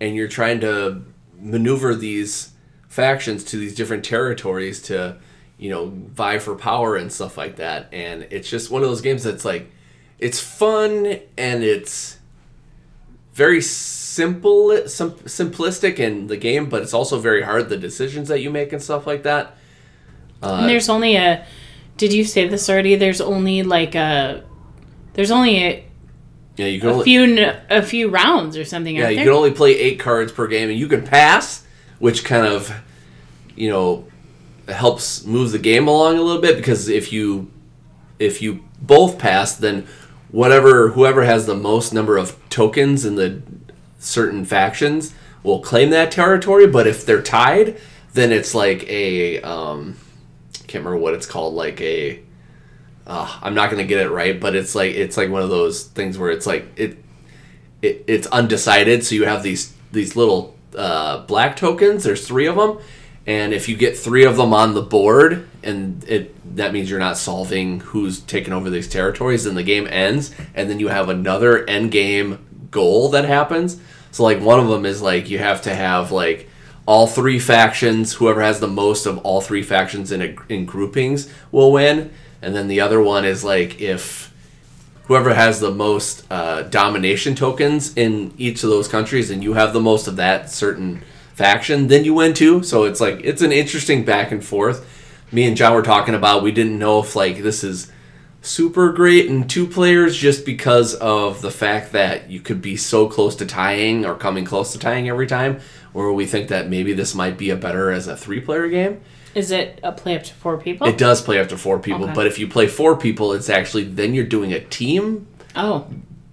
and 0.00 0.14
you're 0.14 0.28
trying 0.28 0.60
to 0.60 1.02
maneuver 1.40 1.94
these 1.94 2.52
factions 2.88 3.44
to 3.44 3.56
these 3.56 3.74
different 3.74 4.04
territories 4.04 4.82
to, 4.82 5.16
you 5.58 5.70
know, 5.70 5.86
vie 5.88 6.38
for 6.38 6.54
power 6.54 6.96
and 6.96 7.12
stuff 7.12 7.36
like 7.36 7.56
that, 7.56 7.88
and 7.92 8.26
it's 8.30 8.48
just 8.48 8.70
one 8.70 8.82
of 8.82 8.88
those 8.88 9.00
games 9.00 9.24
that's 9.24 9.44
like, 9.44 9.70
it's 10.18 10.38
fun 10.38 11.18
and 11.38 11.64
it's 11.64 12.18
very 13.32 13.62
simple 13.62 14.86
sim- 14.86 15.12
simplistic 15.12 15.98
in 15.98 16.26
the 16.26 16.36
game 16.36 16.68
but 16.68 16.82
it's 16.82 16.92
also 16.92 17.18
very 17.18 17.42
hard 17.42 17.68
the 17.70 17.76
decisions 17.76 18.28
that 18.28 18.40
you 18.40 18.50
make 18.50 18.70
and 18.72 18.82
stuff 18.82 19.06
like 19.06 19.22
that 19.22 19.56
uh, 20.42 20.58
and 20.60 20.68
there's 20.68 20.88
only 20.88 21.16
a. 21.16 21.44
Did 21.96 22.12
you 22.12 22.24
say 22.24 22.48
this 22.48 22.68
already? 22.70 22.96
There's 22.96 23.20
only 23.20 23.62
like 23.62 23.94
a. 23.94 24.44
There's 25.12 25.30
only 25.30 25.58
a, 25.58 25.89
yeah 26.60 26.66
you 26.66 26.78
can 26.78 26.90
a 26.90 26.92
only 26.92 27.04
few 27.04 27.52
a 27.70 27.82
few 27.82 28.08
rounds 28.10 28.56
or 28.56 28.64
something. 28.64 28.94
yeah 28.94 29.08
you 29.08 29.16
there? 29.16 29.24
can 29.24 29.34
only 29.34 29.50
play 29.50 29.72
eight 29.76 29.98
cards 29.98 30.30
per 30.30 30.46
game 30.46 30.68
and 30.68 30.78
you 30.78 30.86
can 30.86 31.02
pass 31.02 31.66
which 31.98 32.24
kind 32.24 32.46
of 32.46 32.72
you 33.56 33.70
know 33.70 34.04
helps 34.68 35.24
move 35.24 35.52
the 35.52 35.58
game 35.58 35.88
along 35.88 36.18
a 36.18 36.22
little 36.22 36.42
bit 36.42 36.56
because 36.56 36.88
if 36.88 37.12
you 37.12 37.50
if 38.18 38.42
you 38.42 38.62
both 38.80 39.18
pass 39.18 39.56
then 39.56 39.86
whatever 40.30 40.90
whoever 40.90 41.24
has 41.24 41.46
the 41.46 41.54
most 41.54 41.92
number 41.92 42.16
of 42.16 42.36
tokens 42.50 43.04
in 43.04 43.16
the 43.16 43.42
certain 43.98 44.44
factions 44.44 45.14
will 45.42 45.60
claim 45.60 45.90
that 45.90 46.12
territory 46.12 46.66
but 46.66 46.86
if 46.86 47.04
they're 47.06 47.22
tied 47.22 47.76
then 48.12 48.30
it's 48.30 48.54
like 48.54 48.88
a 48.88 49.40
um 49.40 49.96
can't 50.66 50.84
remember 50.84 50.98
what 51.02 51.14
it's 51.14 51.26
called 51.26 51.54
like 51.54 51.80
a 51.80 52.20
uh, 53.06 53.38
i'm 53.42 53.54
not 53.54 53.70
gonna 53.70 53.84
get 53.84 54.00
it 54.00 54.10
right 54.10 54.40
but 54.40 54.54
it's 54.54 54.74
like 54.74 54.94
it's 54.94 55.16
like 55.16 55.30
one 55.30 55.42
of 55.42 55.50
those 55.50 55.84
things 55.84 56.18
where 56.18 56.30
it's 56.30 56.46
like 56.46 56.66
it, 56.76 56.98
it 57.82 58.04
it's 58.06 58.26
undecided. 58.28 59.04
So 59.04 59.14
you 59.14 59.24
have 59.24 59.42
these 59.42 59.74
these 59.92 60.16
little 60.16 60.56
uh, 60.76 61.24
black 61.26 61.56
tokens. 61.56 62.04
There's 62.04 62.26
three 62.26 62.46
of 62.46 62.56
them 62.56 62.78
and 63.26 63.52
if 63.52 63.68
you 63.68 63.76
get 63.76 63.96
three 63.96 64.24
of 64.24 64.36
them 64.36 64.54
on 64.54 64.74
the 64.74 64.82
board 64.82 65.48
and 65.62 66.02
it 66.08 66.34
that 66.56 66.72
means 66.72 66.90
you're 66.90 66.98
not 66.98 67.16
solving 67.16 67.80
who's 67.80 68.20
taking 68.20 68.52
over 68.52 68.70
these 68.70 68.88
territories 68.88 69.44
then 69.44 69.54
the 69.54 69.62
game 69.62 69.86
ends. 69.88 70.34
And 70.54 70.68
then 70.68 70.80
you 70.80 70.88
have 70.88 71.08
another 71.08 71.64
end 71.68 71.90
game 71.90 72.68
goal 72.70 73.10
that 73.10 73.24
happens. 73.24 73.80
So 74.10 74.24
like 74.24 74.40
one 74.40 74.60
of 74.60 74.68
them 74.68 74.84
is 74.84 75.02
like 75.02 75.28
you 75.28 75.38
have 75.38 75.62
to 75.62 75.74
have 75.74 76.12
like 76.12 76.48
all 76.86 77.06
three 77.06 77.38
factions 77.38 78.14
whoever 78.14 78.40
has 78.40 78.58
the 78.58 78.66
most 78.68 79.06
of 79.06 79.18
all 79.18 79.40
three 79.40 79.62
factions 79.62 80.10
in 80.10 80.22
a, 80.22 80.34
in 80.48 80.64
groupings 80.64 81.32
will 81.52 81.72
win 81.72 82.10
and 82.42 82.54
then 82.54 82.68
the 82.68 82.80
other 82.80 83.00
one 83.00 83.24
is 83.24 83.44
like 83.44 83.80
if 83.80 84.32
whoever 85.04 85.34
has 85.34 85.60
the 85.60 85.70
most 85.70 86.24
uh, 86.30 86.62
domination 86.62 87.34
tokens 87.34 87.96
in 87.96 88.32
each 88.38 88.62
of 88.62 88.70
those 88.70 88.88
countries 88.88 89.30
and 89.30 89.42
you 89.42 89.54
have 89.54 89.72
the 89.72 89.80
most 89.80 90.06
of 90.06 90.16
that 90.16 90.50
certain 90.50 91.02
faction 91.34 91.88
then 91.88 92.04
you 92.04 92.14
win 92.14 92.34
too. 92.34 92.62
So 92.62 92.84
it's 92.84 93.00
like 93.00 93.20
it's 93.24 93.42
an 93.42 93.52
interesting 93.52 94.04
back 94.04 94.30
and 94.30 94.44
forth. 94.44 94.86
Me 95.32 95.46
and 95.46 95.56
john 95.56 95.74
were 95.74 95.82
talking 95.82 96.14
about 96.14 96.42
we 96.42 96.52
didn't 96.52 96.78
know 96.78 97.00
if 97.00 97.14
like 97.14 97.38
this 97.38 97.62
is 97.62 97.90
super 98.42 98.90
great 98.92 99.26
in 99.26 99.46
two 99.46 99.66
players 99.66 100.16
just 100.16 100.46
because 100.46 100.94
of 100.94 101.42
the 101.42 101.50
fact 101.50 101.92
that 101.92 102.30
you 102.30 102.40
could 102.40 102.62
be 102.62 102.76
so 102.76 103.06
close 103.06 103.36
to 103.36 103.44
tying 103.44 104.06
or 104.06 104.14
coming 104.14 104.44
close 104.44 104.72
to 104.72 104.78
tying 104.78 105.08
every 105.08 105.26
time 105.26 105.60
or 105.92 106.12
we 106.12 106.24
think 106.24 106.48
that 106.48 106.68
maybe 106.68 106.92
this 106.94 107.14
might 107.14 107.36
be 107.36 107.50
a 107.50 107.56
better 107.56 107.90
as 107.90 108.08
a 108.08 108.16
three 108.16 108.40
player 108.40 108.68
game 108.68 109.00
Is 109.34 109.50
it 109.50 109.78
a 109.82 109.92
play 109.92 110.16
up 110.16 110.22
to 110.24 110.34
four 110.34 110.58
people? 110.58 110.86
it 110.88 110.98
does 110.98 111.22
play 111.22 111.38
up 111.38 111.48
to 111.48 111.56
four 111.58 111.78
people 111.78 112.04
Okay. 112.04 112.12
but 112.14 112.26
if 112.26 112.38
you 112.38 112.48
play 112.48 112.66
four 112.66 112.96
people 112.96 113.32
it's 113.32 113.48
actually 113.48 113.84
then 113.84 114.12
you're 114.14 114.24
doing 114.26 114.52
a 114.52 114.60
team 114.60 115.26
oh, 115.56 115.86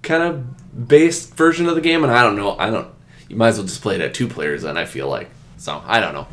kind 0.04 0.24
of 0.24 0.88
based 0.88 1.34
version 1.36 1.68
of 1.68 1.76
the 1.76 1.82
game, 1.82 2.04
and 2.04 2.12
I 2.14 2.22
don't 2.24 2.36
know. 2.36 2.56
I 2.58 2.70
don't. 2.70 2.88
You 3.30 3.36
might 3.36 3.50
as 3.50 3.58
well 3.58 3.66
just 3.68 3.82
play 3.82 3.96
it 3.96 4.02
at 4.02 4.14
two 4.14 4.28
players. 4.28 4.62
Then 4.62 4.78
I 4.78 4.86
feel 4.86 5.10
like 5.10 5.30
so. 5.58 5.82
I 5.86 6.00
don't 6.00 6.14
know, 6.14 6.28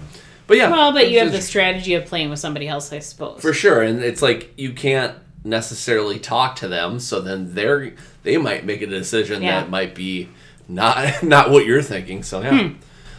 but 0.47 0.59
yeah. 0.59 0.71
well, 0.71 0.93
but 0.93 1.11
you 1.11 1.19
have 1.21 1.33
the 1.33 1.41
strategy 1.41 1.95
of 1.95 2.05
playing 2.05 2.29
with 2.31 2.39
somebody 2.39 2.69
else, 2.69 2.93
I 2.93 2.99
suppose. 3.01 3.41
for 3.41 3.53
sure, 3.55 3.83
and 3.83 4.03
it's 4.05 4.21
like 4.23 4.53
you 4.59 4.73
can't 4.75 5.17
necessarily 5.45 6.19
talk 6.19 6.57
to 6.57 6.69
them, 6.69 7.01
so 7.01 7.21
then 7.21 7.55
they're 7.55 7.95
they 8.23 8.37
might 8.37 8.65
make 8.65 8.83
a 8.83 8.87
decision 8.87 9.43
Yeah. 9.43 9.61
that 9.61 9.71
might 9.71 9.95
be 9.95 10.29
not 10.69 11.23
not 11.23 11.51
what 11.51 11.65
you're 11.67 11.83
thinking. 11.83 12.23
So 12.23 12.41
yeah. 12.43 12.71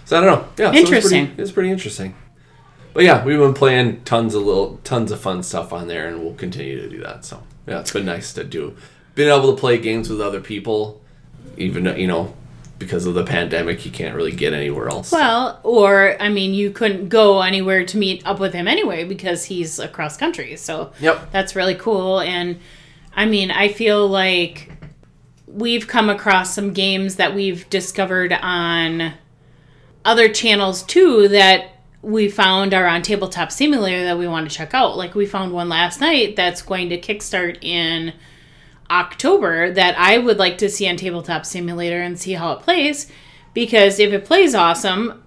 So 0.06 0.18
I 0.18 0.22
don't 0.24 0.30
know. 0.40 0.48
Yeah, 0.58 0.66
so 0.68 0.72
Hmm. 0.72 0.78
Interesting. 0.78 1.24
It's 1.24 1.28
pretty, 1.30 1.42
it's 1.42 1.52
pretty 1.52 1.72
interesting. 1.72 2.16
But 2.96 3.04
yeah, 3.04 3.26
we've 3.26 3.38
been 3.38 3.54
playing 3.54 4.06
tons 4.06 4.36
of 4.36 4.44
little, 4.44 4.80
tons 4.86 5.12
of 5.12 5.20
fun 5.20 5.44
stuff 5.44 5.74
on 5.74 5.90
there, 5.90 6.08
and 6.08 6.24
we'll 6.24 6.34
continue 6.34 6.80
to 6.82 6.88
do 6.88 7.02
that. 7.02 7.26
So 7.26 7.44
yeah, 7.68 7.82
it's 7.82 7.92
been 7.92 8.06
nice 8.06 8.32
to 8.34 8.46
do, 8.46 8.78
being 9.16 9.28
able 9.30 9.54
to 9.54 9.60
play 9.60 9.78
games 9.78 10.10
with 10.10 10.22
other 10.22 10.40
people, 10.40 11.02
even 11.58 11.86
you 11.98 12.08
know, 12.08 12.34
because 12.80 13.06
of 13.06 13.14
the 13.14 13.26
pandemic, 13.26 13.86
you 13.86 13.92
can't 13.92 14.16
really 14.16 14.32
get 14.32 14.54
anywhere 14.54 14.88
else. 14.88 15.12
Well, 15.12 15.60
or 15.64 16.16
I 16.22 16.30
mean, 16.30 16.54
you 16.54 16.72
couldn't 16.72 17.10
go 17.10 17.42
anywhere 17.42 17.86
to 17.86 17.98
meet 17.98 18.26
up 18.26 18.40
with 18.40 18.54
him 18.54 18.66
anyway 18.66 19.04
because 19.04 19.44
he's 19.44 19.78
across 19.78 20.16
country. 20.16 20.56
So 20.56 20.94
Yep. 21.02 21.34
that's 21.34 21.54
really 21.54 21.76
cool. 21.76 22.22
And 22.22 22.62
I 23.14 23.26
mean, 23.26 23.52
I 23.52 23.68
feel 23.68 24.08
like 24.08 24.72
we've 25.48 25.86
come 25.86 26.10
across 26.10 26.56
some 26.56 26.72
games 26.72 27.18
that 27.18 27.36
we've 27.36 27.70
discovered 27.70 28.32
on 28.32 29.16
other 30.06 30.30
channels 30.30 30.82
too 30.82 31.28
that 31.28 31.75
we 32.06 32.30
found 32.30 32.76
are 32.76 32.86
on 32.86 33.02
Tabletop 33.02 33.52
Simulator 33.52 34.04
that 34.04 34.20
we 34.20 34.28
want 34.28 34.48
to 34.48 34.56
check 34.56 34.76
out. 34.76 34.96
Like 34.96 35.16
we 35.16 35.26
found 35.26 35.52
one 35.52 35.70
last 35.70 36.00
night 36.00 36.36
that's 36.36 36.62
going 36.62 36.90
to 36.90 37.02
kickstart 37.02 37.64
in 37.64 38.14
October 38.92 39.72
that 39.72 39.98
I 39.98 40.20
would 40.20 40.38
like 40.38 40.60
to 40.60 40.70
see 40.70 40.88
on 40.88 40.98
Tabletop 40.98 41.48
Simulator 41.48 42.00
and 42.00 42.20
see 42.20 42.34
how 42.34 42.52
it 42.52 42.60
plays. 42.60 43.12
Because 43.56 44.00
if 44.00 44.14
it 44.14 44.24
plays 44.24 44.54
awesome, 44.54 45.24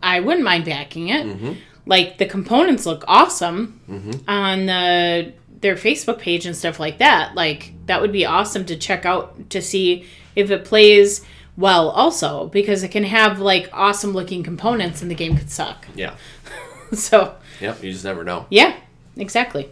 I 0.00 0.20
wouldn't 0.20 0.44
mind 0.44 0.66
backing 0.66 1.08
it. 1.08 1.26
Mm-hmm. 1.26 1.52
Like 1.84 2.18
the 2.18 2.26
components 2.26 2.86
look 2.86 3.04
awesome 3.08 3.80
mm-hmm. 3.90 4.30
on 4.30 4.66
the 4.66 5.32
their 5.62 5.74
Facebook 5.74 6.20
page 6.20 6.46
and 6.46 6.56
stuff 6.56 6.78
like 6.78 6.98
that. 6.98 7.34
Like 7.34 7.72
that 7.86 8.00
would 8.00 8.12
be 8.12 8.24
awesome 8.24 8.64
to 8.66 8.76
check 8.76 9.04
out 9.04 9.50
to 9.50 9.60
see 9.60 10.06
if 10.36 10.52
it 10.52 10.64
plays 10.64 11.26
well 11.56 11.90
also 11.90 12.46
because 12.48 12.82
it 12.82 12.88
can 12.88 13.04
have 13.04 13.38
like 13.40 13.68
awesome 13.72 14.12
looking 14.12 14.42
components 14.42 15.02
and 15.02 15.10
the 15.10 15.14
game 15.14 15.36
could 15.36 15.50
suck. 15.50 15.86
yeah. 15.94 16.14
so, 16.92 17.34
Yep, 17.60 17.82
you 17.82 17.92
just 17.92 18.04
never 18.04 18.24
know. 18.24 18.46
yeah, 18.50 18.74
exactly. 19.16 19.70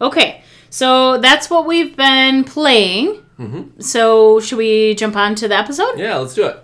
Okay, 0.00 0.42
so 0.70 1.18
that's 1.18 1.48
what 1.50 1.66
we've 1.66 1.96
been 1.96 2.44
playing. 2.44 3.22
Mm-hmm. 3.38 3.80
So, 3.80 4.40
should 4.40 4.58
we 4.58 4.94
jump 4.94 5.16
on 5.16 5.34
to 5.36 5.48
the 5.48 5.56
episode? 5.56 5.98
Yeah, 5.98 6.16
let's 6.18 6.34
do 6.34 6.46
it. 6.46 6.58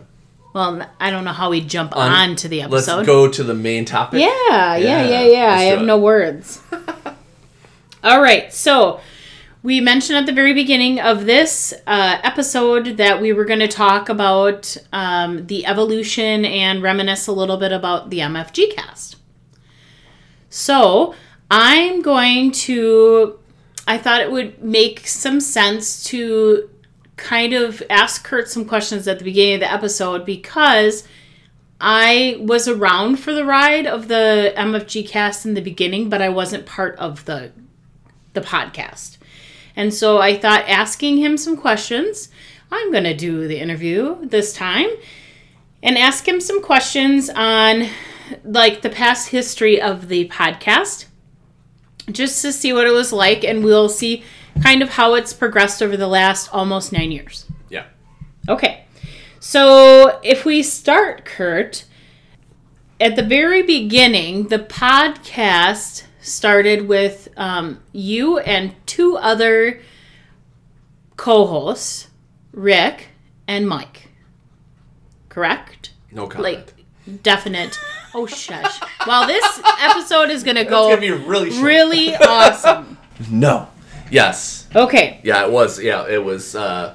Well, 0.55 0.89
I 0.99 1.11
don't 1.11 1.25
know 1.25 1.33
how 1.33 1.51
we 1.51 1.61
jump 1.61 1.97
On- 1.97 2.11
on 2.11 2.37
to 2.37 2.49
the 2.49 2.63
episode. 2.63 2.97
Let's 2.97 3.07
go 3.07 3.29
to 3.31 3.45
the 3.45 3.55
main 3.55 3.85
topic. 3.85 4.21
Yeah, 4.21 4.29
yeah, 4.77 4.77
Yeah, 4.77 5.05
yeah, 5.09 5.25
yeah. 5.25 5.55
I 5.55 5.63
have 5.65 5.83
it. 5.83 5.85
no 5.85 5.99
words. 5.99 6.61
All 8.05 8.21
right, 8.23 8.53
so 8.53 9.01
we 9.69 9.83
mentioned 9.83 10.17
at 10.17 10.25
the 10.25 10.33
very 10.33 10.55
beginning 10.55 10.99
of 10.99 11.27
this 11.27 11.75
uh, 11.87 12.19
episode 12.25 12.97
that 12.97 13.21
we 13.21 13.35
were 13.35 13.45
going 13.45 13.61
to 13.61 13.69
talk 13.69 14.09
about 14.09 14.75
um, 14.95 15.47
the 15.47 15.67
evolution 15.67 16.47
and 16.47 16.83
reminisce 16.83 17.27
a 17.27 17.33
little 17.33 17.59
bit 17.59 17.71
about 17.71 18.09
the 18.09 18.21
MFG 18.21 18.75
cast. 18.75 19.17
So 20.49 21.15
I'm 21.51 22.01
going 22.01 22.51
to. 22.53 23.39
I 23.87 23.99
thought 23.99 24.23
it 24.23 24.33
would 24.33 24.65
make 24.65 25.07
some 25.07 25.39
sense 25.39 26.03
to 26.05 26.71
kind 27.17 27.53
of 27.53 27.83
ask 27.91 28.25
Kurt 28.25 28.49
some 28.49 28.65
questions 28.65 29.07
at 29.07 29.19
the 29.19 29.25
beginning 29.27 29.57
of 29.57 29.61
the 29.61 29.71
episode 29.71 30.25
because 30.25 31.07
I 31.79 32.39
was 32.41 32.69
around 32.69 33.17
for 33.17 33.35
the 33.35 33.45
ride 33.45 33.87
of 33.87 34.09
the 34.09 34.55
MFG 34.57 35.07
cast 35.07 35.45
in 35.45 35.53
the 35.53 35.61
beginning, 35.61 36.09
but 36.09 36.23
I 36.23 36.31
wasn't 36.31 36.65
part 36.65 36.97
of 36.97 37.27
the 37.27 37.53
the 38.33 38.41
podcast. 38.41 39.18
And 39.79 39.95
so 39.95 40.19
I 40.19 40.37
thought 40.37 40.69
asking 40.69 41.19
him 41.19 41.37
some 41.37 41.57
questions. 41.57 42.31
I'm 42.69 42.91
going 42.91 43.05
to 43.05 43.15
do 43.15 43.47
the 43.47 43.61
interview 43.61 44.27
this 44.27 44.53
time 44.53 44.89
and 45.85 45.97
ask 45.97 46.27
him 46.27 46.41
some 46.41 46.61
questions 46.61 47.31
on 47.31 47.89
like 48.43 48.83
the 48.83 48.91
past 48.91 49.29
history 49.29 49.81
of 49.81 50.09
the 50.09 50.29
podcast 50.31 51.07
just 52.11 52.43
to 52.43 52.53
see 52.53 52.73
what 52.73 52.89
it 52.89 52.91
was 52.91 53.13
like 53.13 53.45
and 53.45 53.63
we'll 53.63 53.89
see 53.89 54.25
kind 54.65 54.83
of 54.83 54.89
how 54.91 55.15
it's 55.15 55.33
progressed 55.33 55.81
over 55.81 55.97
the 55.97 56.09
last 56.09 56.53
almost 56.53 56.93
9 56.93 57.13
years. 57.13 57.47
Yeah. 57.71 57.85
Okay. 58.49 58.85
So 59.39 60.19
if 60.25 60.45
we 60.45 60.65
start, 60.65 61.25
Kurt, 61.25 61.85
at 63.01 63.15
the 63.15 63.23
very 63.23 63.63
beginning, 63.63 64.49
the 64.49 64.59
podcast 64.59 66.03
started 66.29 66.87
with 66.89 67.29
um, 67.37 67.81
you 67.93 68.39
and 68.39 68.75
two 68.87 69.17
other 69.17 69.81
co 71.17 71.47
hosts, 71.47 72.09
Rick 72.53 73.09
and 73.47 73.69
Mike. 73.69 74.09
Correct? 75.29 75.93
No 76.13 76.27
comment. 76.27 76.73
Like, 77.07 77.23
definite. 77.23 77.79
Oh, 78.15 78.27
shush. 78.27 78.81
Well, 79.07 79.27
this 79.27 79.61
episode 79.81 80.31
is 80.31 80.43
going 80.43 80.57
to 80.57 80.63
it's 80.63 80.71
go 80.71 80.89
gonna 80.89 81.01
be 81.01 81.11
really 81.11 81.51
short. 81.51 81.65
really 81.65 82.15
awesome. 82.17 82.97
No. 83.31 83.69
Yes. 84.11 84.67
Okay. 84.75 85.21
Yeah, 85.23 85.45
it 85.45 85.53
was. 85.53 85.81
Yeah, 85.83 86.07
it 86.09 86.23
was 86.25 86.55
uh, 86.55 86.95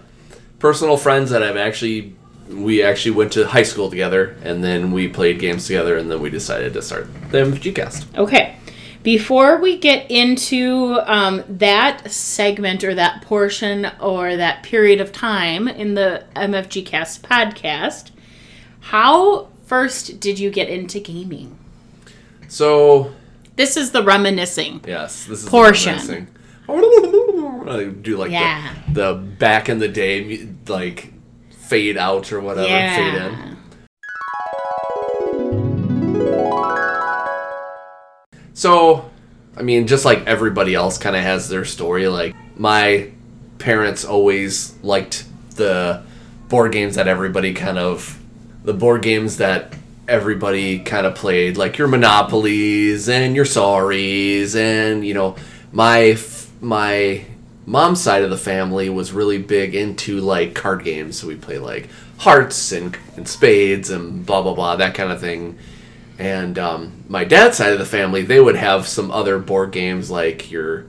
personal 0.60 0.98
friends 0.98 1.30
that 1.30 1.44
I've 1.44 1.58
actually. 1.58 2.16
We 2.50 2.84
actually 2.84 3.12
went 3.12 3.32
to 3.34 3.48
high 3.48 3.64
school 3.64 3.90
together, 3.90 4.36
and 4.44 4.64
then 4.64 4.92
we 4.92 5.08
played 5.08 5.40
games 5.40 5.66
together, 5.66 5.98
and 5.98 6.12
then 6.12 6.20
we 6.22 6.30
decided 6.30 6.74
to 6.74 6.82
start 6.82 7.08
the 7.32 7.38
MFG 7.40 7.74
cast. 7.76 8.06
Okay. 8.16 8.58
Before 9.04 9.58
we 9.60 9.78
get 9.78 10.10
into 10.10 10.98
um, 11.06 11.44
that 11.50 12.10
segment 12.10 12.84
or 12.86 12.96
that 12.96 13.22
portion 13.22 13.92
or 14.00 14.38
that 14.38 14.64
period 14.64 15.02
of 15.02 15.12
time 15.12 15.68
in 15.68 15.94
the 15.96 16.24
MFG 16.38 16.86
Cast 16.86 17.22
podcast, 17.22 18.12
how 18.80 19.50
first 19.66 20.20
did 20.22 20.40
you 20.40 20.50
get 20.50 20.70
into 20.70 21.02
gaming? 21.02 21.58
So 22.48 23.14
This 23.58 23.76
is 23.76 23.92
the 23.92 24.04
reminiscing. 24.04 24.82
yes, 24.88 25.26
this 25.26 25.40
is 25.40 25.46
the 25.46 25.52
Portion. 25.52 25.96
reminiscing. 25.98 26.28
I 27.70 27.84
do 28.02 28.16
like 28.16 28.32
Yeah. 28.32 28.74
the, 28.88 29.14
the 29.16 29.20
back 29.20 29.68
in 29.68 29.80
the 29.80 29.90
day, 29.90 30.48
like 30.68 31.12
fade 31.52 31.98
out 31.98 32.32
or 32.32 32.40
whatever, 32.40 32.68
fade 32.68 33.16
in. 33.16 33.53
So, 38.64 39.12
I 39.58 39.62
mean, 39.62 39.88
just 39.88 40.06
like 40.06 40.26
everybody 40.26 40.74
else 40.74 40.98
kind 40.98 41.18
of 41.18 41.22
has 41.22 41.50
their 41.50 41.66
story. 41.66 42.08
Like, 42.08 42.34
my 42.58 43.12
parents 43.60 44.06
always 44.06 44.74
liked 44.82 45.26
the 45.58 46.02
board 46.48 46.72
games 46.72 46.96
that 46.96 47.10
everybody 47.10 47.54
kind 47.54 47.78
of. 47.78 48.18
The 48.64 48.74
board 48.74 49.02
games 49.02 49.36
that 49.36 49.74
everybody 50.08 50.80
kind 50.80 51.06
of 51.06 51.14
played, 51.14 51.58
like 51.58 51.78
your 51.78 51.90
Monopolies 51.90 53.10
and 53.10 53.36
your 53.36 53.44
Sorries, 53.44 54.56
and, 54.56 55.06
you 55.06 55.14
know, 55.14 55.36
my. 55.74 56.18
My 56.62 57.26
mom's 57.66 58.00
side 58.00 58.24
of 58.24 58.30
the 58.30 58.38
family 58.38 58.90
was 58.90 59.12
really 59.12 59.40
big 59.40 59.76
into 59.76 60.22
like 60.22 60.56
card 60.56 60.86
games, 60.86 61.20
so 61.20 61.28
we 61.28 61.36
play 61.36 61.58
like 61.58 61.90
hearts 62.20 62.72
and, 62.72 62.98
and 63.18 63.28
spades 63.28 63.90
and 63.90 64.26
blah 64.26 64.42
blah 64.42 64.54
blah 64.54 64.78
that 64.78 64.96
kind 64.96 65.12
of 65.12 65.20
thing. 65.20 65.58
And 66.20 66.60
um, 66.60 67.04
my 67.08 67.24
dad's 67.24 67.58
side 67.58 67.74
of 67.74 67.80
the 67.80 67.86
family, 67.86 68.22
they 68.22 68.40
would 68.40 68.56
have 68.56 68.88
some 68.88 69.12
other 69.12 69.40
board 69.40 69.72
games 69.72 70.12
like 70.12 70.52
your 70.52 70.86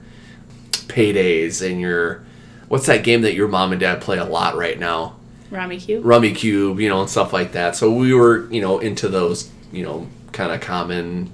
paydays 0.73 1.67
and 1.67 1.81
your 1.81 2.23
what's 2.69 2.87
that 2.87 3.05
game 3.05 3.23
that 3.23 3.35
your 3.35 3.49
mom 3.49 3.73
and 3.73 3.81
dad 3.81 4.01
play 4.01 4.19
a 4.19 4.25
lot 4.25 4.57
right 4.57 4.79
now? 4.79 5.17
Rummikub? 5.51 6.01
Rummy 6.03 6.33
Cube, 6.33 6.81
you 6.81 6.89
know, 6.89 7.01
and 7.01 7.11
stuff 7.11 7.33
like 7.33 7.53
that. 7.53 7.77
So 7.77 7.93
we 7.93 8.13
were, 8.13 8.51
you 8.51 8.61
know, 8.61 8.79
into 8.79 9.09
those, 9.09 9.51
you 9.73 9.85
know, 9.85 10.09
kind 10.33 10.53
of 10.53 10.61
common 10.61 11.31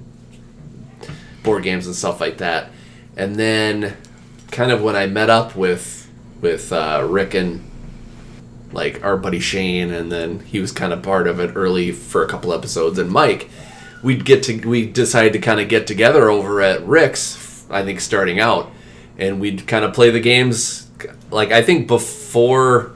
board 1.43 1.63
games 1.63 1.87
and 1.87 1.95
stuff 1.95 2.21
like 2.21 2.37
that. 2.37 2.69
And 3.17 3.35
then, 3.35 3.97
kind 4.51 4.71
of 4.71 4.81
when 4.81 4.95
I 4.95 5.07
met 5.07 5.29
up 5.29 5.55
with 5.55 6.09
with 6.41 6.71
uh, 6.71 7.05
Rick 7.07 7.33
and 7.33 7.69
like 8.71 9.03
our 9.03 9.17
buddy 9.17 9.39
Shane, 9.39 9.91
and 9.91 10.11
then 10.11 10.39
he 10.39 10.59
was 10.59 10.71
kind 10.71 10.93
of 10.93 11.03
part 11.03 11.27
of 11.27 11.39
it 11.39 11.53
early 11.55 11.91
for 11.91 12.23
a 12.23 12.27
couple 12.27 12.53
episodes, 12.53 12.97
and 12.99 13.09
Mike, 13.09 13.49
we'd 14.03 14.25
get 14.25 14.43
to 14.43 14.67
we 14.67 14.85
decided 14.85 15.33
to 15.33 15.39
kind 15.39 15.59
of 15.59 15.67
get 15.69 15.87
together 15.87 16.29
over 16.29 16.61
at 16.61 16.85
Rick's. 16.85 17.65
I 17.69 17.83
think 17.83 18.01
starting 18.01 18.39
out, 18.39 18.71
and 19.17 19.39
we'd 19.39 19.67
kind 19.67 19.85
of 19.85 19.93
play 19.93 20.09
the 20.09 20.19
games. 20.19 20.89
Like 21.29 21.51
I 21.51 21.61
think 21.61 21.87
before 21.87 22.93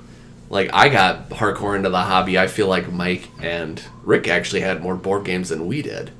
like 0.49 0.69
I 0.73 0.89
got 0.89 1.29
hardcore 1.29 1.75
into 1.75 1.89
the 1.89 2.01
hobby, 2.01 2.37
I 2.37 2.47
feel 2.47 2.67
like 2.67 2.91
Mike 2.91 3.29
and 3.41 3.81
Rick 4.03 4.27
actually 4.27 4.61
had 4.61 4.81
more 4.81 4.95
board 4.95 5.25
games 5.25 5.49
than 5.49 5.67
we 5.67 5.81
did. 5.81 6.11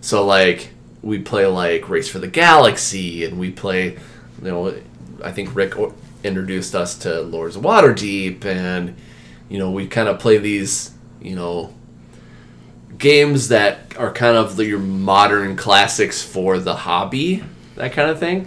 So 0.00 0.24
like 0.24 0.70
we 1.02 1.18
play 1.18 1.46
like 1.46 1.88
Race 1.88 2.08
for 2.08 2.18
the 2.18 2.28
Galaxy, 2.28 3.24
and 3.24 3.38
we 3.38 3.50
play, 3.50 3.98
you 4.42 4.50
know, 4.50 4.74
I 5.24 5.32
think 5.32 5.54
Rick 5.54 5.74
introduced 6.22 6.74
us 6.74 6.96
to 6.98 7.20
Lords 7.22 7.56
of 7.56 7.62
Waterdeep, 7.62 8.44
and 8.44 8.96
you 9.48 9.58
know 9.58 9.70
we 9.70 9.86
kind 9.86 10.08
of 10.08 10.18
play 10.18 10.38
these, 10.38 10.92
you 11.20 11.34
know, 11.34 11.74
games 13.02 13.48
that 13.48 13.96
are 13.98 14.12
kind 14.12 14.36
of 14.36 14.58
your 14.60 14.78
modern 14.78 15.56
classics 15.56 16.22
for 16.22 16.60
the 16.60 16.74
hobby, 16.74 17.42
that 17.74 17.92
kind 17.92 18.08
of 18.08 18.20
thing. 18.20 18.46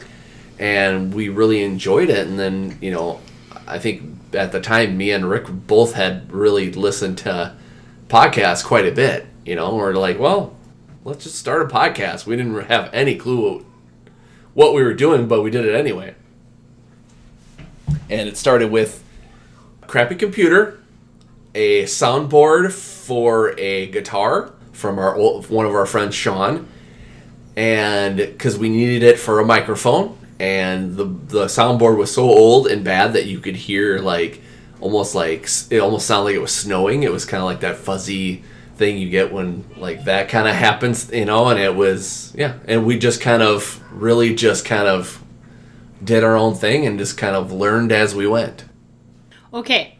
And 0.58 1.14
we 1.14 1.28
really 1.28 1.62
enjoyed 1.62 2.10
it. 2.10 2.26
And 2.26 2.40
then, 2.40 2.78
you 2.82 2.90
know, 2.90 3.20
I 3.68 3.80
think 3.80 4.34
at 4.34 4.54
the 4.54 4.62
time, 4.62 4.98
me 4.98 5.12
and 5.12 5.30
Rick 5.30 5.48
both 5.50 5.94
had 5.94 6.32
really 6.32 6.72
listened 6.72 7.18
to 7.20 7.54
podcasts 8.08 8.64
quite 8.64 8.88
a 8.88 8.94
bit. 8.94 9.28
You 9.46 9.56
know, 9.56 9.76
we're 9.76 9.94
like, 9.94 10.18
well, 10.18 10.56
let's 11.04 11.26
just 11.26 11.36
start 11.36 11.62
a 11.62 11.66
podcast. 11.66 12.26
We 12.26 12.38
didn't 12.38 12.58
have 12.68 12.90
any 12.94 13.16
clue 13.16 13.66
what 14.54 14.74
we 14.74 14.84
were 14.84 14.94
doing, 14.94 15.28
but 15.28 15.42
we 15.42 15.52
did 15.52 15.66
it 15.66 15.76
anyway. 15.76 16.16
And 18.10 18.30
it 18.30 18.38
started 18.38 18.72
with 18.72 19.04
crappy 19.86 20.16
computer, 20.16 20.80
a 21.56 21.84
soundboard 21.84 22.72
for 22.72 23.58
a 23.58 23.88
guitar 23.88 24.54
from 24.74 25.00
our 25.00 25.16
old, 25.16 25.50
one 25.50 25.66
of 25.66 25.74
our 25.74 25.86
friends 25.86 26.14
Sean, 26.14 26.68
and 27.56 28.18
because 28.18 28.58
we 28.58 28.70
needed 28.70 29.02
it 29.02 29.18
for 29.18 29.40
a 29.40 29.46
microphone, 29.46 30.18
and 30.40 30.96
the 30.98 31.06
the 31.06 31.46
soundboard 31.46 31.98
was 31.98 32.14
so 32.14 32.24
old 32.24 32.68
and 32.68 32.84
bad 32.84 33.14
that 33.14 33.26
you 33.26 33.40
could 33.40 33.56
hear 33.56 34.00
like 34.00 34.42
almost 34.82 35.16
like 35.16 35.50
it 35.72 35.80
almost 35.80 36.06
sounded 36.06 36.26
like 36.26 36.36
it 36.36 36.42
was 36.42 36.54
snowing. 36.54 37.04
It 37.04 37.12
was 37.12 37.26
kind 37.26 37.42
of 37.42 37.46
like 37.46 37.62
that 37.62 37.78
fuzzy 37.78 38.44
thing 38.76 38.98
you 38.98 39.10
get 39.10 39.32
when 39.32 39.64
like 39.78 40.04
that 40.04 40.28
kind 40.28 40.48
of 40.48 40.56
happens, 40.56 41.10
you 41.12 41.26
know. 41.26 41.48
And 41.48 41.60
it 41.60 41.74
was 41.74 42.34
yeah, 42.36 42.60
and 42.68 42.86
we 42.86 43.00
just 43.00 43.22
kind 43.22 43.42
of 43.42 43.82
really 43.92 44.36
just 44.36 44.66
kind 44.66 44.88
of 44.88 45.24
did 46.04 46.24
our 46.24 46.36
own 46.36 46.54
thing 46.54 46.86
and 46.86 47.00
just 47.00 47.18
kind 47.18 47.36
of 47.36 47.54
learned 47.54 47.94
as 47.94 48.14
we 48.14 48.28
went. 48.28 48.66
Okay. 49.54 49.95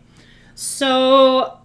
So 0.56 1.58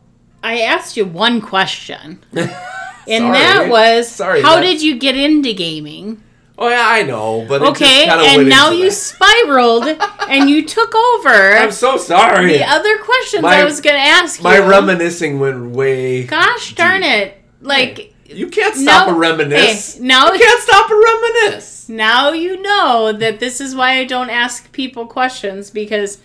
I 0.43 0.61
asked 0.63 0.97
you 0.97 1.05
one 1.07 1.41
question. 1.41 2.23
and 2.33 2.49
Sorry. 2.51 3.33
that 3.39 3.67
was 3.71 4.09
Sorry, 4.09 4.43
how 4.43 4.61
did 4.61 4.83
you 4.83 4.99
get 4.99 5.17
into 5.17 5.55
gaming? 5.55 6.23
Oh 6.59 6.69
yeah, 6.69 6.85
I 6.87 7.03
know, 7.05 7.47
but 7.49 7.63
Okay, 7.63 8.07
and 8.07 8.47
now 8.49 8.71
you 8.71 8.91
that. 8.91 8.95
spiraled 8.95 9.87
and 10.29 10.51
you 10.51 10.67
took 10.67 10.95
over 10.95 11.57
I'm 11.57 11.73
so 11.73 11.97
sorry. 11.97 12.59
the 12.59 12.65
other 12.69 12.99
questions 12.99 13.43
My- 13.43 13.61
I 13.61 13.65
was 13.65 13.81
going 13.81 13.97
to 13.97 14.01
ask 14.03 14.39
you. 14.41 14.45
My 14.45 14.59
reminiscing 14.59 15.41
went 15.41 15.71
way. 15.71 16.25
Gosh 16.25 16.75
darn 16.75 17.03
it. 17.03 17.39
Like 17.63 18.15
You 18.27 18.49
can't 18.49 18.75
stop 18.75 19.09
No. 19.09 19.15
a 19.15 19.19
reminisce. 19.19 19.97
Hey, 19.97 20.05
now- 20.05 20.31
you 20.33 20.39
can't 20.39 20.61
stop 20.63 20.91
a 20.91 20.95
reminisce. 20.95 21.89
Now 21.89 22.33
you 22.33 22.61
know 22.61 23.13
that 23.13 23.41
this 23.41 23.61
is 23.63 23.75
why 23.75 23.99
I 23.99 24.05
don't 24.05 24.29
ask 24.31 24.71
people 24.73 25.07
questions 25.07 25.71
because 25.71 26.19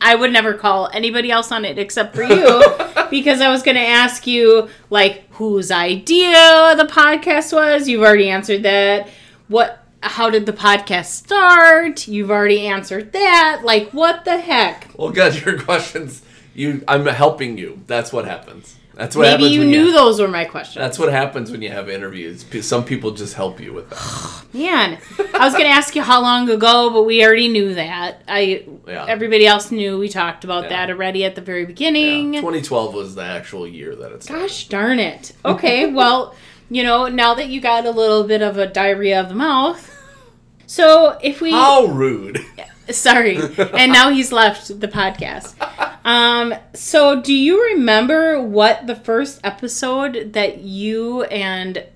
I 0.00 0.14
would 0.14 0.32
never 0.32 0.54
call 0.54 0.90
anybody 0.92 1.30
else 1.30 1.50
on 1.50 1.64
it 1.64 1.78
except 1.78 2.14
for 2.14 2.22
you 2.22 2.62
because 3.10 3.40
I 3.40 3.50
was 3.50 3.62
going 3.62 3.76
to 3.76 3.80
ask 3.80 4.26
you 4.26 4.68
like 4.90 5.24
whose 5.32 5.70
idea 5.70 6.74
the 6.76 6.88
podcast 6.90 7.52
was. 7.52 7.88
You've 7.88 8.02
already 8.02 8.28
answered 8.28 8.62
that. 8.64 9.08
What 9.48 9.78
how 10.02 10.30
did 10.30 10.46
the 10.46 10.52
podcast 10.52 11.06
start? 11.06 12.08
You've 12.08 12.30
already 12.30 12.66
answered 12.66 13.12
that. 13.12 13.62
Like 13.64 13.90
what 13.90 14.24
the 14.24 14.38
heck? 14.38 14.90
Well, 14.96 15.10
good. 15.10 15.40
Your 15.44 15.60
questions. 15.60 16.22
You, 16.54 16.84
I'm 16.86 17.06
helping 17.06 17.56
you. 17.56 17.82
That's 17.86 18.12
what 18.12 18.26
happens. 18.26 18.76
That's 19.02 19.16
what 19.16 19.22
Maybe 19.22 19.52
you 19.52 19.64
knew 19.64 19.90
those 19.90 20.20
were 20.20 20.28
my 20.28 20.44
questions. 20.44 20.76
That's 20.76 20.96
what 20.96 21.10
happens 21.10 21.50
when 21.50 21.60
you 21.60 21.70
have 21.70 21.88
interviews. 21.90 22.46
Some 22.64 22.84
people 22.84 23.10
just 23.10 23.34
help 23.34 23.58
you 23.60 23.72
with 23.72 23.90
that. 23.90 24.44
Man, 24.54 24.96
I 25.34 25.44
was 25.44 25.54
going 25.54 25.64
to 25.64 25.70
ask 25.70 25.96
you 25.96 26.02
how 26.02 26.22
long 26.22 26.48
ago, 26.48 26.88
but 26.88 27.02
we 27.02 27.24
already 27.24 27.48
knew 27.48 27.74
that. 27.74 28.22
I 28.28 28.64
Yeah. 28.86 29.04
everybody 29.08 29.44
else 29.44 29.72
knew 29.72 29.98
we 29.98 30.08
talked 30.08 30.44
about 30.44 30.64
Yeah. 30.64 30.68
that 30.86 30.90
already 30.90 31.24
at 31.24 31.34
the 31.34 31.40
very 31.40 31.62
Yeah. 31.62 31.66
beginning. 31.66 32.32
2012 32.34 32.94
was 32.94 33.16
the 33.16 33.24
actual 33.24 33.66
year 33.66 33.96
that 33.96 34.12
it 34.12 34.22
started. 34.22 34.42
Gosh 34.42 34.68
darn 34.68 35.00
it. 35.00 35.32
Okay, 35.44 35.86
well, 35.92 36.36
you 36.70 36.84
know, 36.84 37.08
now 37.08 37.34
that 37.34 37.48
you 37.48 37.60
got 37.60 37.84
a 37.86 37.90
little 37.90 38.22
bit 38.22 38.40
of 38.40 38.56
a 38.56 38.68
diarrhea 38.68 39.18
of 39.20 39.28
the 39.30 39.34
mouth. 39.34 39.90
So 40.66 41.18
if 41.24 41.40
we 41.40 41.50
How 41.50 41.86
rude. 41.86 42.38
Sorry, 42.92 43.36
and 43.58 43.92
now 43.92 44.10
he's 44.10 44.32
left 44.32 44.80
the 44.80 44.88
podcast. 44.88 45.54
Um 46.04 46.54
so 46.74 47.20
do 47.20 47.32
you 47.32 47.62
remember 47.74 48.40
what 48.40 48.86
the 48.86 48.96
first 48.96 49.40
episode 49.44 50.32
that 50.32 50.58
you 50.58 51.22
and 51.24 51.86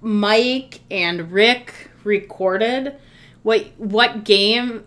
Mike 0.00 0.80
and 0.90 1.32
Rick 1.32 1.90
recorded? 2.04 2.96
What 3.42 3.66
what 3.78 4.24
game 4.24 4.84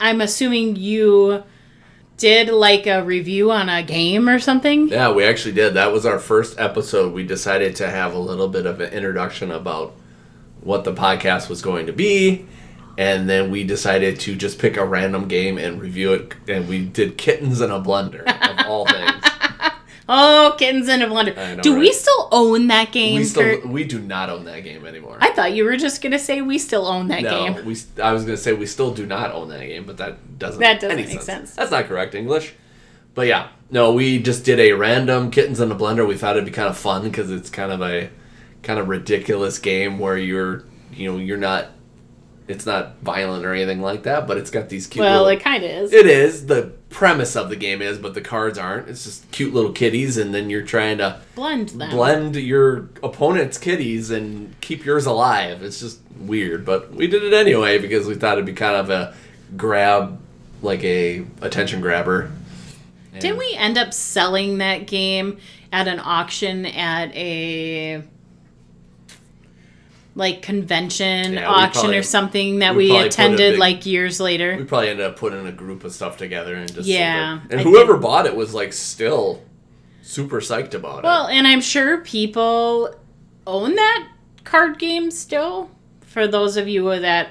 I'm 0.00 0.20
assuming 0.20 0.76
you 0.76 1.44
did 2.16 2.48
like 2.48 2.86
a 2.86 3.02
review 3.02 3.50
on 3.50 3.68
a 3.68 3.82
game 3.82 4.28
or 4.28 4.38
something? 4.38 4.88
Yeah, 4.88 5.12
we 5.12 5.24
actually 5.24 5.52
did. 5.52 5.74
That 5.74 5.92
was 5.92 6.06
our 6.06 6.18
first 6.18 6.58
episode. 6.58 7.12
We 7.12 7.24
decided 7.24 7.76
to 7.76 7.90
have 7.90 8.14
a 8.14 8.18
little 8.18 8.48
bit 8.48 8.66
of 8.66 8.80
an 8.80 8.92
introduction 8.92 9.50
about 9.50 9.94
what 10.60 10.84
the 10.84 10.92
podcast 10.92 11.48
was 11.48 11.60
going 11.60 11.86
to 11.86 11.92
be. 11.92 12.46
And 12.96 13.28
then 13.28 13.50
we 13.50 13.64
decided 13.64 14.20
to 14.20 14.36
just 14.36 14.58
pick 14.58 14.76
a 14.76 14.84
random 14.84 15.26
game 15.26 15.58
and 15.58 15.80
review 15.80 16.12
it. 16.12 16.34
And 16.48 16.68
we 16.68 16.84
did 16.84 17.18
Kittens 17.18 17.60
in 17.60 17.70
a 17.70 17.80
Blender, 17.80 18.22
of 18.24 18.66
all 18.66 18.86
things. 18.90 19.24
Oh, 20.08 20.54
kittens 20.58 20.88
in 20.88 21.00
a 21.00 21.06
blender. 21.06 21.34
Know, 21.34 21.62
do 21.62 21.78
we 21.78 21.90
still 21.92 22.28
own 22.30 22.66
that 22.68 22.92
game? 22.92 23.16
We 23.16 23.24
still 23.24 23.42
Kurt? 23.42 23.66
we 23.66 23.84
do 23.84 23.98
not 23.98 24.28
own 24.28 24.44
that 24.44 24.60
game 24.60 24.84
anymore. 24.84 25.16
I 25.20 25.32
thought 25.32 25.54
you 25.54 25.64
were 25.64 25.76
just 25.76 26.02
gonna 26.02 26.18
say 26.18 26.42
we 26.42 26.58
still 26.58 26.86
own 26.86 27.08
that 27.08 27.22
no, 27.22 27.54
game. 27.54 27.64
we. 27.64 27.76
I 28.02 28.12
was 28.12 28.24
gonna 28.24 28.36
say 28.36 28.52
we 28.52 28.66
still 28.66 28.92
do 28.92 29.06
not 29.06 29.32
own 29.32 29.48
that 29.48 29.64
game, 29.66 29.84
but 29.84 29.96
that 29.96 30.38
doesn't. 30.38 30.60
That 30.60 30.80
doesn't 30.80 30.98
any 30.98 31.08
make 31.08 31.22
sense. 31.22 31.54
That's 31.54 31.70
not 31.70 31.86
correct 31.86 32.14
English. 32.14 32.52
But 33.14 33.28
yeah, 33.28 33.48
no, 33.70 33.92
we 33.92 34.18
just 34.18 34.44
did 34.44 34.60
a 34.60 34.72
random 34.72 35.30
kittens 35.30 35.60
in 35.60 35.72
a 35.72 35.74
blender. 35.74 36.06
We 36.06 36.16
thought 36.16 36.36
it'd 36.36 36.44
be 36.44 36.50
kind 36.50 36.68
of 36.68 36.76
fun 36.76 37.04
because 37.04 37.30
it's 37.30 37.48
kind 37.48 37.72
of 37.72 37.80
a 37.80 38.10
kind 38.62 38.78
of 38.78 38.88
ridiculous 38.88 39.58
game 39.58 39.98
where 39.98 40.18
you're 40.18 40.64
you 40.92 41.10
know 41.10 41.18
you're 41.18 41.38
not 41.38 41.68
it's 42.46 42.66
not 42.66 42.98
violent 43.00 43.44
or 43.44 43.54
anything 43.54 43.80
like 43.80 44.02
that, 44.02 44.26
but 44.26 44.36
it's 44.36 44.50
got 44.50 44.68
these 44.68 44.86
cute. 44.86 45.02
Well, 45.02 45.24
little, 45.24 45.38
it 45.38 45.42
kind 45.42 45.64
of 45.64 45.70
is. 45.70 45.92
it 45.92 46.06
is 46.06 46.46
the 46.46 46.72
premise 46.90 47.36
of 47.36 47.48
the 47.48 47.56
game 47.56 47.80
is, 47.82 47.98
but 47.98 48.14
the 48.14 48.20
cards 48.20 48.58
aren't. 48.58 48.88
It's 48.88 49.04
just 49.04 49.30
cute 49.30 49.54
little 49.54 49.72
kitties, 49.72 50.16
and 50.18 50.34
then 50.34 50.50
you're 50.50 50.62
trying 50.62 50.98
to 50.98 51.20
Blend 51.34 51.70
them. 51.70 51.90
blend 51.90 52.36
your 52.36 52.90
opponent's 53.02 53.58
kitties 53.58 54.10
and 54.10 54.54
keep 54.60 54.84
yours 54.84 55.06
alive. 55.06 55.62
It's 55.62 55.80
just 55.80 56.00
weird, 56.18 56.64
but 56.64 56.92
we 56.92 57.06
did 57.06 57.22
it 57.24 57.32
anyway 57.32 57.78
because 57.78 58.06
we 58.06 58.14
thought 58.14 58.34
it'd 58.34 58.46
be 58.46 58.52
kind 58.52 58.76
of 58.76 58.90
a 58.90 59.14
grab, 59.56 60.20
like 60.62 60.84
a 60.84 61.24
attention 61.40 61.80
grabber. 61.80 62.30
Didn't 63.18 63.38
we 63.38 63.54
end 63.56 63.78
up 63.78 63.94
selling 63.94 64.58
that 64.58 64.86
game 64.86 65.38
at 65.72 65.86
an 65.88 66.00
auction 66.00 66.66
at 66.66 67.14
a 67.14 68.02
like 70.16 70.42
convention 70.42 71.32
Yeah, 71.34 71.48
auction 71.48 71.80
probably- 71.82 71.98
or 71.98 72.02
something 72.04 72.58
that 72.60 72.76
we 72.76 72.84
we, 72.84 72.88
probably 72.90 73.02
put 73.02 73.04
a 73.04 73.08
attended 73.08 73.52
big- 73.54 73.58
like 73.60 73.86
years 73.86 74.20
later? 74.20 74.56
We 74.56 74.64
probably 74.64 74.88
ended 74.90 75.06
up 75.06 75.16
putting 75.18 75.46
a 75.46 75.52
group 75.52 75.82
of 75.84 75.92
stuff 75.92 76.16
together 76.16 76.54
and 76.54 76.72
just 76.72 76.86
Yeah, 76.88 77.38
it. 77.38 77.50
And 77.50 77.60
I 77.60 77.62
whoever 77.64 77.96
bought 77.96 78.26
it 78.26 78.36
was 78.36 78.54
like 78.54 78.72
still 78.72 79.42
super 80.02 80.40
psyched 80.40 80.74
about 80.74 81.02
Well, 81.02 81.26
it. 81.26 81.28
Well, 81.30 81.38
and 81.38 81.46
I'm 81.46 81.60
sure 81.60 81.98
people 81.98 82.94
own 83.46 83.74
that 83.74 84.08
card 84.44 84.78
game 84.78 85.10
still. 85.10 85.70
For 86.02 86.28
those 86.28 86.56
of 86.56 86.68
you 86.68 86.84
that 87.00 87.30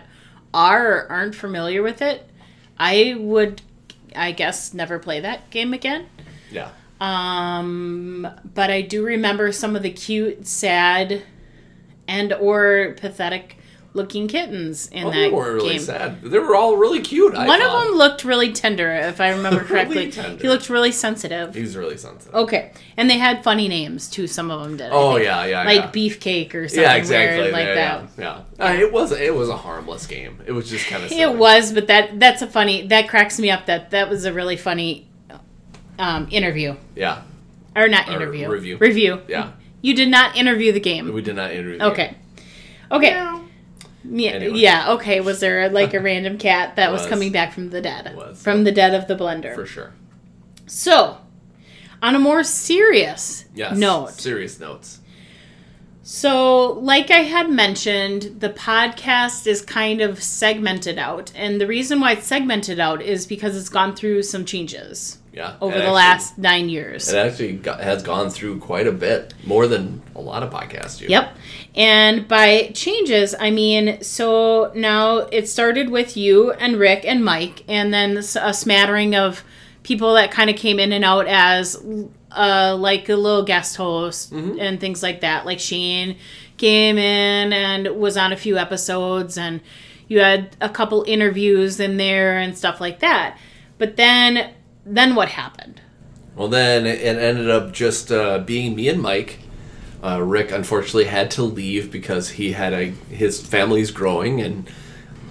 are 0.54 0.88
or 1.06 1.12
aren't 1.12 1.36
familiar 1.36 1.82
with 1.82 2.02
it, 2.02 2.30
I 2.78 3.16
would, 3.18 3.62
I 4.16 4.34
guess, 4.34 4.74
never 4.74 5.00
play 5.00 5.22
that 5.22 5.50
game 5.52 5.74
again. 5.74 6.08
Yeah. 6.52 6.70
Um, 7.00 8.28
but 8.54 8.70
I 8.70 8.82
do 8.82 9.04
remember 9.06 9.52
some 9.52 9.76
of 9.76 9.84
the 9.84 9.90
cute, 9.92 10.46
sad, 10.48 11.24
and 12.08 12.34
or 12.34 12.96
pathetic 13.00 13.58
looking 13.96 14.28
kittens 14.28 14.88
in 14.88 15.04
Well, 15.04 15.12
that 15.14 15.20
they 15.20 15.30
weren't 15.30 15.54
really 15.54 15.70
game. 15.76 15.80
sad. 15.82 16.22
They 16.24 16.40
were 16.40 16.56
all 16.56 16.76
really 16.78 17.00
cute. 17.00 17.36
I 17.36 17.46
One 17.46 17.62
of 17.62 17.72
them 17.72 17.94
looked 17.96 18.24
really 18.26 18.52
tender, 18.52 18.92
if 18.92 19.22
I 19.22 19.30
remember 19.30 19.64
correctly. 19.64 20.12
tender. 20.12 20.42
He 20.42 20.50
looked 20.50 20.68
really 20.68 20.92
sensitive. 20.92 21.54
He 21.54 21.62
was 21.62 21.78
really 21.78 21.98
sensitive. 21.98 22.34
Okay, 22.34 22.72
and 22.98 23.08
they 23.08 23.20
had 23.20 23.44
funny 23.44 23.68
names 23.68 24.10
too. 24.10 24.26
Some 24.26 24.50
of 24.50 24.64
them 24.64 24.78
did. 24.78 24.90
Oh 24.92 25.18
yeah, 25.18 25.46
yeah, 25.46 25.64
like 25.64 25.76
yeah. 25.76 25.92
beefcake 25.92 26.56
or 26.56 26.68
something 26.68 26.82
yeah, 26.84 26.96
exactly. 26.96 27.42
weird 27.44 27.54
like 27.54 27.66
yeah, 27.68 27.76
that. 27.76 28.10
Yeah, 28.18 28.42
yeah. 28.58 28.66
Uh, 28.66 28.74
it 28.74 28.92
was 28.92 29.12
it 29.12 29.36
was 29.36 29.50
a 29.50 29.58
harmless 29.58 30.08
game. 30.08 30.40
It 30.48 30.54
was 30.54 30.68
just 30.70 30.88
kind 30.88 31.04
of. 31.04 31.12
It 31.12 31.38
was, 31.38 31.72
but 31.72 31.86
that 31.86 32.20
that's 32.20 32.42
a 32.42 32.48
funny. 32.48 32.88
That 32.88 33.08
cracks 33.08 33.38
me 33.40 33.52
up. 33.52 33.68
That 33.68 33.92
that 33.92 34.10
was 34.10 34.26
a 34.26 34.34
really 34.34 34.58
funny 34.58 35.08
um, 36.00 36.28
interview, 36.32 36.76
Yeah, 36.96 37.22
or 37.76 37.88
not 37.88 38.10
Or 38.10 38.14
interview. 38.14 38.50
review. 38.50 38.78
Review. 38.78 39.22
yeah. 39.28 39.52
You 39.84 39.94
did 39.94 40.10
not 40.10 40.36
interview 40.36 40.72
the 40.72 40.80
game. 40.80 41.14
We 41.14 41.22
did 41.22 41.36
not 41.36 41.52
interview. 41.52 41.74
the 41.78 41.80
game. 41.80 41.92
Okay. 41.92 42.16
Okay. 42.92 43.10
Yeah, 44.06 44.32
Anyway. 44.32 44.58
yeah, 44.60 44.92
okay. 44.94 45.20
Was 45.22 45.40
there 45.40 45.70
like 45.80 45.94
a 45.94 46.00
random 46.00 46.38
cat 46.38 46.76
that 46.78 46.92
was, 46.92 47.02
Was. 47.02 47.10
coming 47.10 47.32
back 47.32 47.54
from 47.54 47.70
the 47.70 47.82
dead? 47.82 48.16
Was. 48.16 48.42
From 48.42 48.64
the 48.64 48.72
dead 48.72 48.94
of 48.96 49.08
the 49.08 49.16
blender. 49.16 49.54
for 49.54 49.66
sure. 49.66 49.94
So, 50.66 51.18
on 52.02 52.16
a 52.16 52.20
more 52.20 52.44
serious 52.44 53.46
Yes. 53.54 53.78
note. 53.78 54.12
Serious 54.14 54.60
notes. 54.60 55.00
So, 56.06 56.74
like 56.74 57.12
I 57.12 57.20
had 57.24 57.50
mentioned, 57.50 58.38
the 58.40 58.50
podcast 58.50 59.48
is 59.48 59.62
kind 59.62 60.02
of 60.02 60.22
segmented 60.22 60.98
out. 60.98 61.32
And 61.36 61.62
the 61.62 61.68
reason 61.68 62.02
why 62.02 62.12
it's 62.14 62.28
segmented 62.28 62.80
out 62.80 63.02
is 63.02 63.26
because 63.26 63.56
it's 63.56 63.70
gone 63.70 63.96
through 63.96 64.24
some 64.24 64.44
changes 64.44 65.20
Yeah. 65.34 65.56
over 65.62 65.74
the 65.74 65.82
actually- 65.82 65.96
last 65.96 66.38
nine 66.38 66.70
years. 66.70 67.12
It 67.12 67.18
actually 67.18 67.54
got, 67.54 67.82
has 67.82 68.04
gone 68.04 68.30
through 68.30 68.60
quite 68.60 68.86
a 68.88 68.92
bit, 68.92 69.34
more 69.46 69.68
than 69.68 70.02
a 70.16 70.22
lot 70.22 70.44
of 70.44 70.52
podcasts 70.54 71.00
do. 71.00 71.08
Yep. 71.08 71.36
And 71.76 72.28
by 72.28 72.72
changes, 72.76 73.34
I 73.40 73.50
mean, 73.50 74.02
so 74.04 74.72
now 74.76 75.18
it 75.32 75.50
started 75.50 75.90
with 75.90 76.16
you 76.16 76.52
and 76.52 76.78
Rick 76.78 77.04
and 77.04 77.26
Mike, 77.26 77.64
and 77.68 77.92
then 77.92 78.18
a 78.18 78.54
smattering 78.54 79.16
of 79.16 79.44
people 79.82 80.14
that 80.14 80.30
kind 80.32 80.50
of 80.52 80.56
came 80.56 80.80
in 80.80 80.92
and 80.94 81.04
out 81.04 81.26
as 81.28 81.84
uh, 82.32 82.76
like 82.80 83.10
a 83.10 83.16
little 83.16 83.44
guest 83.44 83.76
host 83.76 84.32
and 84.32 84.80
things 84.80 85.02
like 85.04 85.22
that. 85.22 85.46
Like 85.46 85.60
Shane 85.60 86.18
came 86.58 86.98
in 86.98 87.52
and 87.52 87.88
was 88.00 88.18
on 88.18 88.32
a 88.32 88.38
few 88.38 88.58
episodes, 88.58 89.38
and 89.38 89.62
you 90.08 90.20
had 90.20 90.56
a 90.62 90.70
couple 90.70 91.04
interviews 91.08 91.80
in 91.80 91.98
there 91.98 92.38
and 92.38 92.56
stuff 92.58 92.80
like 92.80 93.00
that. 93.00 93.38
But 93.80 93.98
then, 93.98 94.54
then 94.86 95.16
what 95.16 95.30
happened? 95.30 95.82
Well, 96.36 96.48
then 96.48 96.86
it 96.86 97.00
ended 97.04 97.50
up 97.50 97.72
just 97.72 98.12
uh, 98.12 98.40
being 98.40 98.76
me 98.76 98.90
and 98.90 99.02
Mike. 99.02 99.40
Uh, 100.04 100.22
Rick 100.22 100.52
unfortunately 100.52 101.06
had 101.06 101.32
to 101.32 101.44
leave 101.44 101.92
because 101.92 102.32
he 102.32 102.52
had 102.54 102.74
a 102.74 102.86
his 103.10 103.40
family's 103.46 103.92
growing 103.92 104.42
and 104.42 104.70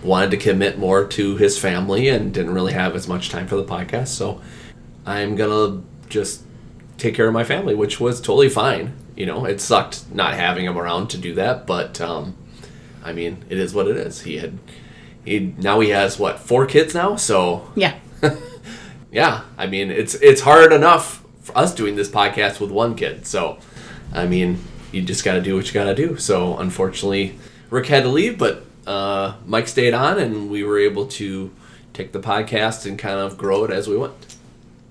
wanted 0.03 0.31
to 0.31 0.37
commit 0.37 0.79
more 0.79 1.07
to 1.07 1.37
his 1.37 1.59
family 1.59 2.09
and 2.09 2.33
didn't 2.33 2.55
really 2.55 2.73
have 2.73 2.95
as 2.95 3.07
much 3.07 3.29
time 3.29 3.47
for 3.47 3.57
the 3.57 3.65
podcast. 3.65 4.09
So 4.09 4.41
I'm 5.05 5.37
gonna 5.37 5.83
just 6.09 6.43
take 6.99 7.15
care 7.15 7.27
of 7.27 7.35
my 7.35 7.45
family, 7.45 7.75
which 7.75 8.01
was 8.01 8.21
totally 8.21 8.49
fine. 8.49 8.95
You 9.17 9.27
know, 9.27 9.45
it 9.45 9.61
sucked 9.61 10.11
not 10.15 10.35
having 10.35 10.65
him 10.65 10.79
around 10.79 11.09
to 11.09 11.19
do 11.19 11.35
that, 11.35 11.67
but 11.67 12.01
um, 12.01 12.37
I 13.05 13.12
mean, 13.12 13.45
it 13.51 13.59
is 13.59 13.75
what 13.75 13.88
it 13.88 13.97
is. 13.97 14.23
He 14.23 14.38
had 14.38 14.59
he 15.25 15.55
now 15.59 15.81
he 15.81 15.91
has 15.91 16.19
what 16.19 16.38
four 16.38 16.65
kids 16.67 16.95
now, 16.95 17.17
so 17.17 17.71
Yeah. 17.75 17.97
yeah, 19.12 19.42
I 19.57 19.66
mean 19.66 19.90
it's 19.90 20.14
it's 20.14 20.40
hard 20.40 20.72
enough 20.72 21.22
for 21.42 21.57
us 21.57 21.75
doing 21.75 21.94
this 21.96 22.09
podcast 22.09 22.59
with 22.61 22.70
one 22.70 22.94
kid. 22.94 23.27
So, 23.27 23.59
I 24.12 24.27
mean, 24.27 24.59
you 24.92 25.03
just 25.03 25.25
got 25.25 25.35
to 25.35 25.40
do 25.40 25.57
what 25.57 25.66
you 25.66 25.72
got 25.72 25.85
to 25.85 25.94
do. 25.94 26.16
So, 26.16 26.57
unfortunately, 26.59 27.37
Rick 27.70 27.87
had 27.87 28.05
to 28.05 28.09
leave, 28.09 28.38
but 28.38 28.64
uh, 28.87 29.35
Mike 29.46 29.66
stayed 29.68 29.92
on, 29.92 30.18
and 30.18 30.48
we 30.51 30.62
were 30.62 30.79
able 30.79 31.07
to 31.07 31.51
take 31.92 32.12
the 32.12 32.20
podcast 32.20 32.87
and 32.87 32.98
kind 32.98 33.18
of 33.18 33.37
grow 33.37 33.64
it 33.64 33.70
as 33.70 33.88
we 33.88 33.96
went. 33.96 34.37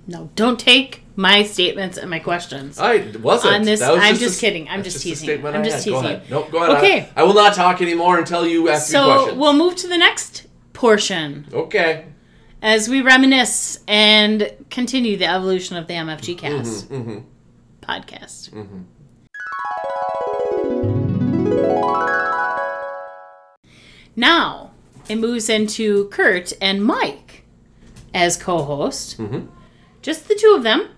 No, 0.08 0.30
don't 0.36 0.60
take 0.60 1.04
my 1.16 1.44
statements 1.44 1.98
and 1.98 2.10
my 2.10 2.20
questions. 2.20 2.80
I 2.80 3.12
wasn't. 3.22 3.54
On 3.56 3.64
this- 3.64 3.80
was 3.80 3.90
I'm 4.02 4.16
a 4.16 4.18
just 4.18 4.36
s- 4.36 4.40
kidding. 4.42 4.68
I'm 4.68 4.82
that's 4.82 4.94
just 4.96 5.04
teasing. 5.04 5.46
I'm 5.46 5.64
just 5.64 5.86
had. 5.86 5.92
Go 5.94 6.02
teasing. 6.02 6.16
ahead. 6.16 6.30
Nope, 6.30 6.52
go 6.52 6.64
ahead. 6.64 6.78
Okay. 6.84 7.10
I, 7.16 7.22
I 7.22 7.24
will 7.24 7.34
not 7.34 7.54
talk 7.54 7.82
anymore 7.82 8.18
until 8.20 8.46
you 8.46 8.68
ask 8.70 8.92
me 8.92 9.00
questions. 9.00 9.30
so 9.32 9.36
we'll 9.36 9.54
move 9.54 9.76
to 9.78 9.88
the 9.88 9.98
next 9.98 10.48
portion 10.74 11.48
okay. 11.54 12.06
As 12.62 12.88
we 12.88 13.02
reminisce 13.02 13.80
and 13.88 14.52
continue 14.70 15.18
the 15.18 15.26
evolution 15.26 15.78
of 15.78 15.88
the 15.88 15.94
MFG 15.96 16.38
cast 16.38 16.90
Mm-hmm. 16.90 17.20
podcast. 17.82 18.50
Now 24.16 24.72
it 25.10 25.16
moves 25.18 25.50
into 25.50 26.06
Kurt 26.10 26.54
and 26.62 26.84
Mike 26.84 27.44
as 28.14 28.38
co-host. 28.38 29.18
Mm-hmm. 29.18 29.48
Just 30.02 30.28
the 30.28 30.36
two 30.36 30.54
of 30.56 30.64
them, 30.64 30.90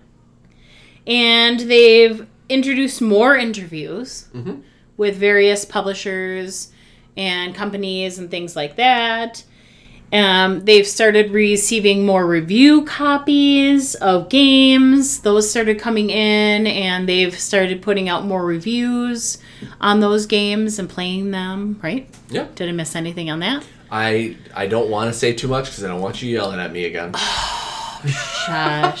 and 1.06 1.60
they've 1.60 2.26
introduced 2.48 3.00
more 3.02 3.36
interviews 3.36 4.28
Mm-hmm. 4.34 4.60
with 4.96 5.16
various 5.16 5.64
publishers 5.64 6.72
and 7.16 7.54
companies 7.54 8.18
and 8.18 8.30
things 8.30 8.56
like 8.56 8.76
that. 8.76 9.44
Um, 10.14 10.64
they've 10.64 10.86
started 10.86 11.32
receiving 11.32 12.06
more 12.06 12.24
review 12.24 12.84
copies 12.84 13.96
of 13.96 14.28
games. 14.28 15.20
Those 15.20 15.50
started 15.50 15.80
coming 15.80 16.08
in, 16.10 16.68
and 16.68 17.08
they've 17.08 17.36
started 17.36 17.82
putting 17.82 18.08
out 18.08 18.24
more 18.24 18.46
reviews 18.46 19.38
on 19.80 19.98
those 19.98 20.26
games 20.26 20.78
and 20.78 20.88
playing 20.88 21.32
them. 21.32 21.80
Right? 21.82 22.08
Yeah. 22.30 22.46
Did 22.54 22.68
I 22.68 22.72
miss 22.72 22.94
anything 22.94 23.28
on 23.28 23.40
that? 23.40 23.66
I 23.90 24.36
I 24.54 24.68
don't 24.68 24.88
want 24.88 25.12
to 25.12 25.18
say 25.18 25.32
too 25.32 25.48
much 25.48 25.64
because 25.64 25.82
I 25.82 25.88
don't 25.88 26.00
want 26.00 26.22
you 26.22 26.30
yelling 26.30 26.60
at 26.60 26.72
me 26.72 26.84
again. 26.84 27.12
Shush. 27.14 28.14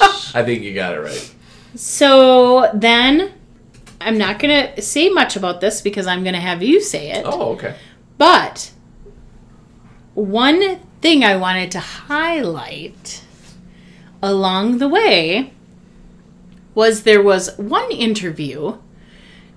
I 0.34 0.42
think 0.44 0.62
you 0.62 0.74
got 0.74 0.94
it 0.94 1.00
right. 1.00 1.34
so 1.76 2.70
then, 2.74 3.32
I'm 4.00 4.18
not 4.18 4.40
gonna 4.40 4.82
say 4.82 5.10
much 5.10 5.36
about 5.36 5.60
this 5.60 5.80
because 5.80 6.08
I'm 6.08 6.24
gonna 6.24 6.40
have 6.40 6.60
you 6.60 6.80
say 6.80 7.12
it. 7.12 7.22
Oh, 7.24 7.52
okay. 7.52 7.76
But 8.18 8.72
one 10.14 10.80
thing 11.04 11.22
I 11.22 11.36
wanted 11.36 11.70
to 11.72 11.80
highlight 11.80 13.22
along 14.22 14.78
the 14.78 14.88
way 14.88 15.52
was 16.74 17.02
there 17.02 17.22
was 17.22 17.54
one 17.58 17.90
interview 17.90 18.78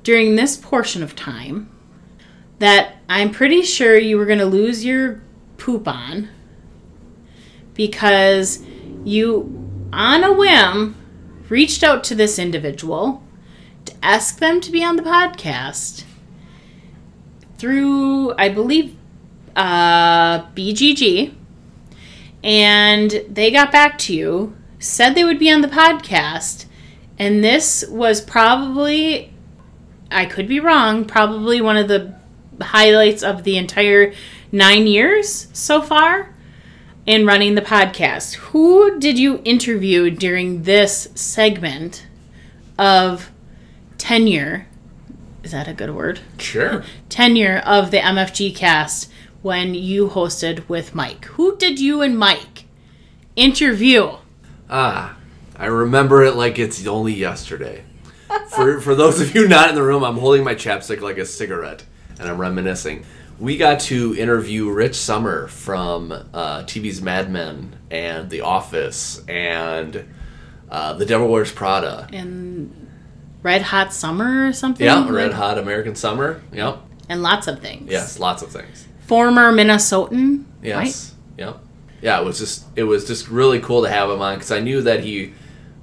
during 0.03 0.35
this 0.35 0.57
portion 0.57 1.01
of 1.01 1.15
time 1.15 1.69
that 2.59 2.97
I'm 3.07 3.31
pretty 3.31 3.61
sure 3.61 3.97
you 3.97 4.17
were 4.17 4.25
going 4.25 4.39
to 4.39 4.45
lose 4.45 4.83
your 4.83 5.21
poop 5.55 5.87
on 5.87 6.27
because 7.73 8.61
you, 9.05 9.87
on 9.93 10.25
a 10.25 10.33
whim, 10.33 10.97
reached 11.47 11.81
out 11.81 12.03
to 12.03 12.15
this 12.15 12.37
individual 12.37 13.23
to 13.85 13.93
ask 14.03 14.39
them 14.39 14.59
to 14.59 14.69
be 14.69 14.83
on 14.83 14.97
the 14.97 15.01
podcast 15.01 16.03
through, 17.57 18.33
I 18.37 18.49
believe, 18.49 18.96
uh, 19.57 20.45
BGG, 20.51 21.33
and 22.43 23.23
they 23.27 23.51
got 23.51 23.71
back 23.71 23.97
to 23.97 24.13
you, 24.13 24.55
said 24.79 25.15
they 25.15 25.23
would 25.23 25.39
be 25.39 25.51
on 25.51 25.61
the 25.61 25.67
podcast, 25.67 26.65
and 27.17 27.43
this 27.43 27.83
was 27.89 28.21
probably, 28.21 29.33
I 30.11 30.25
could 30.27 30.47
be 30.47 30.59
wrong, 30.59 31.03
probably 31.03 31.59
one 31.59 31.75
of 31.75 31.87
the 31.87 32.15
highlights 32.61 33.23
of 33.23 33.43
the 33.43 33.57
entire 33.57 34.13
nine 34.51 34.85
years 34.87 35.47
so 35.53 35.81
far 35.81 36.33
in 37.07 37.25
running 37.25 37.55
the 37.55 37.61
podcast. 37.61 38.35
Who 38.35 38.99
did 38.99 39.17
you 39.17 39.41
interview 39.43 40.11
during 40.11 40.63
this 40.63 41.09
segment 41.15 42.05
of 42.77 43.31
tenure? 43.97 44.67
Is 45.43 45.51
that 45.51 45.67
a 45.67 45.73
good 45.73 45.95
word? 45.95 46.19
Sure. 46.37 46.83
tenure 47.09 47.57
of 47.65 47.89
the 47.89 47.99
MFG 47.99 48.55
cast 48.55 49.09
when 49.47 49.73
you 49.73 50.09
hosted 50.09 50.67
with 50.67 50.93
Mike. 50.93 51.23
Who 51.37 51.55
did 51.55 51.79
you 51.79 52.01
and 52.01 52.19
Mike 52.19 52.65
interview? 53.37 54.17
Ah, 54.69 55.15
I 55.55 55.67
remember 55.67 56.21
it 56.21 56.35
like 56.35 56.59
it's 56.59 56.85
only 56.85 57.13
yesterday. 57.13 57.85
For 58.49 58.81
for 58.81 58.93
those 58.93 59.21
of 59.21 59.33
you 59.33 59.47
not 59.47 59.69
in 59.69 59.75
the 59.75 59.83
room, 59.83 60.03
I'm 60.03 60.17
holding 60.17 60.43
my 60.43 60.53
chapstick 60.53 60.99
like 60.99 61.17
a 61.17 61.25
cigarette, 61.25 61.85
and 62.19 62.27
I'm 62.27 62.37
reminiscing. 62.37 63.05
We 63.39 63.55
got 63.55 63.79
to 63.91 64.13
interview 64.17 64.69
Rich 64.69 64.95
Sommer 64.95 65.47
from 65.47 66.11
uh, 66.11 66.63
TV's 66.63 67.01
Mad 67.01 67.31
Men 67.31 67.77
and 67.89 68.29
The 68.29 68.41
Office 68.41 69.23
and 69.29 70.13
uh, 70.69 70.91
The 70.95 71.05
Devil 71.05 71.29
Wears 71.29 71.53
Prada. 71.53 72.09
And 72.11 72.89
Red 73.43 73.61
Hot 73.61 73.93
Summer 73.93 74.49
or 74.49 74.51
something? 74.51 74.85
Yeah, 74.85 75.09
Red 75.09 75.31
Hot 75.31 75.57
American 75.57 75.95
Summer. 75.95 76.41
Yep. 76.51 76.79
And 77.07 77.23
lots 77.23 77.47
of 77.47 77.61
things. 77.61 77.89
Yes, 77.89 78.19
lots 78.19 78.41
of 78.41 78.51
things. 78.51 78.86
Former 79.07 79.53
Minnesotan. 79.53 80.43
Yes. 80.61 81.15
Yep. 81.37 81.59
Yeah, 82.01 82.19
it 82.19 82.25
was 82.25 82.39
just 82.39 82.65
it 82.75 82.83
was 82.83 83.07
just 83.07 83.29
really 83.29 83.59
cool 83.59 83.83
to 83.83 83.89
have 83.89 84.09
him 84.09 84.21
on 84.21 84.35
because 84.35 84.51
I 84.51 84.59
knew 84.59 84.81
that 84.81 84.99
he 85.03 85.33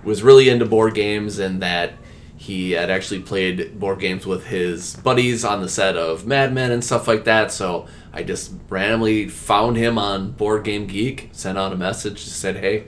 was 0.05 0.23
really 0.23 0.51
into 0.51 0.67
board 0.67 0.95
games 0.95 1.39
and 1.39 1.63
that 1.63 1.95
he 2.37 2.73
had 2.73 2.91
actually 2.91 3.23
played 3.23 3.81
board 3.81 4.01
games 4.01 4.27
with 4.27 4.47
his 4.47 4.97
buddies 4.97 5.43
on 5.43 5.63
the 5.63 5.69
set 5.69 5.97
of 5.97 6.27
Mad 6.27 6.53
Men 6.53 6.71
and 6.71 6.85
stuff 6.85 7.09
like 7.09 7.25
that. 7.25 7.51
So 7.51 7.87
I 8.13 8.23
just 8.23 8.53
randomly 8.69 9.29
found 9.29 9.79
him 9.79 9.97
on 9.97 10.33
Board 10.33 10.63
Game 10.63 10.87
Geek, 10.87 11.31
sent 11.33 11.57
out 11.57 11.73
a 11.73 11.77
message, 11.77 12.23
just 12.25 12.39
said, 12.39 12.57
"Hey, 12.57 12.85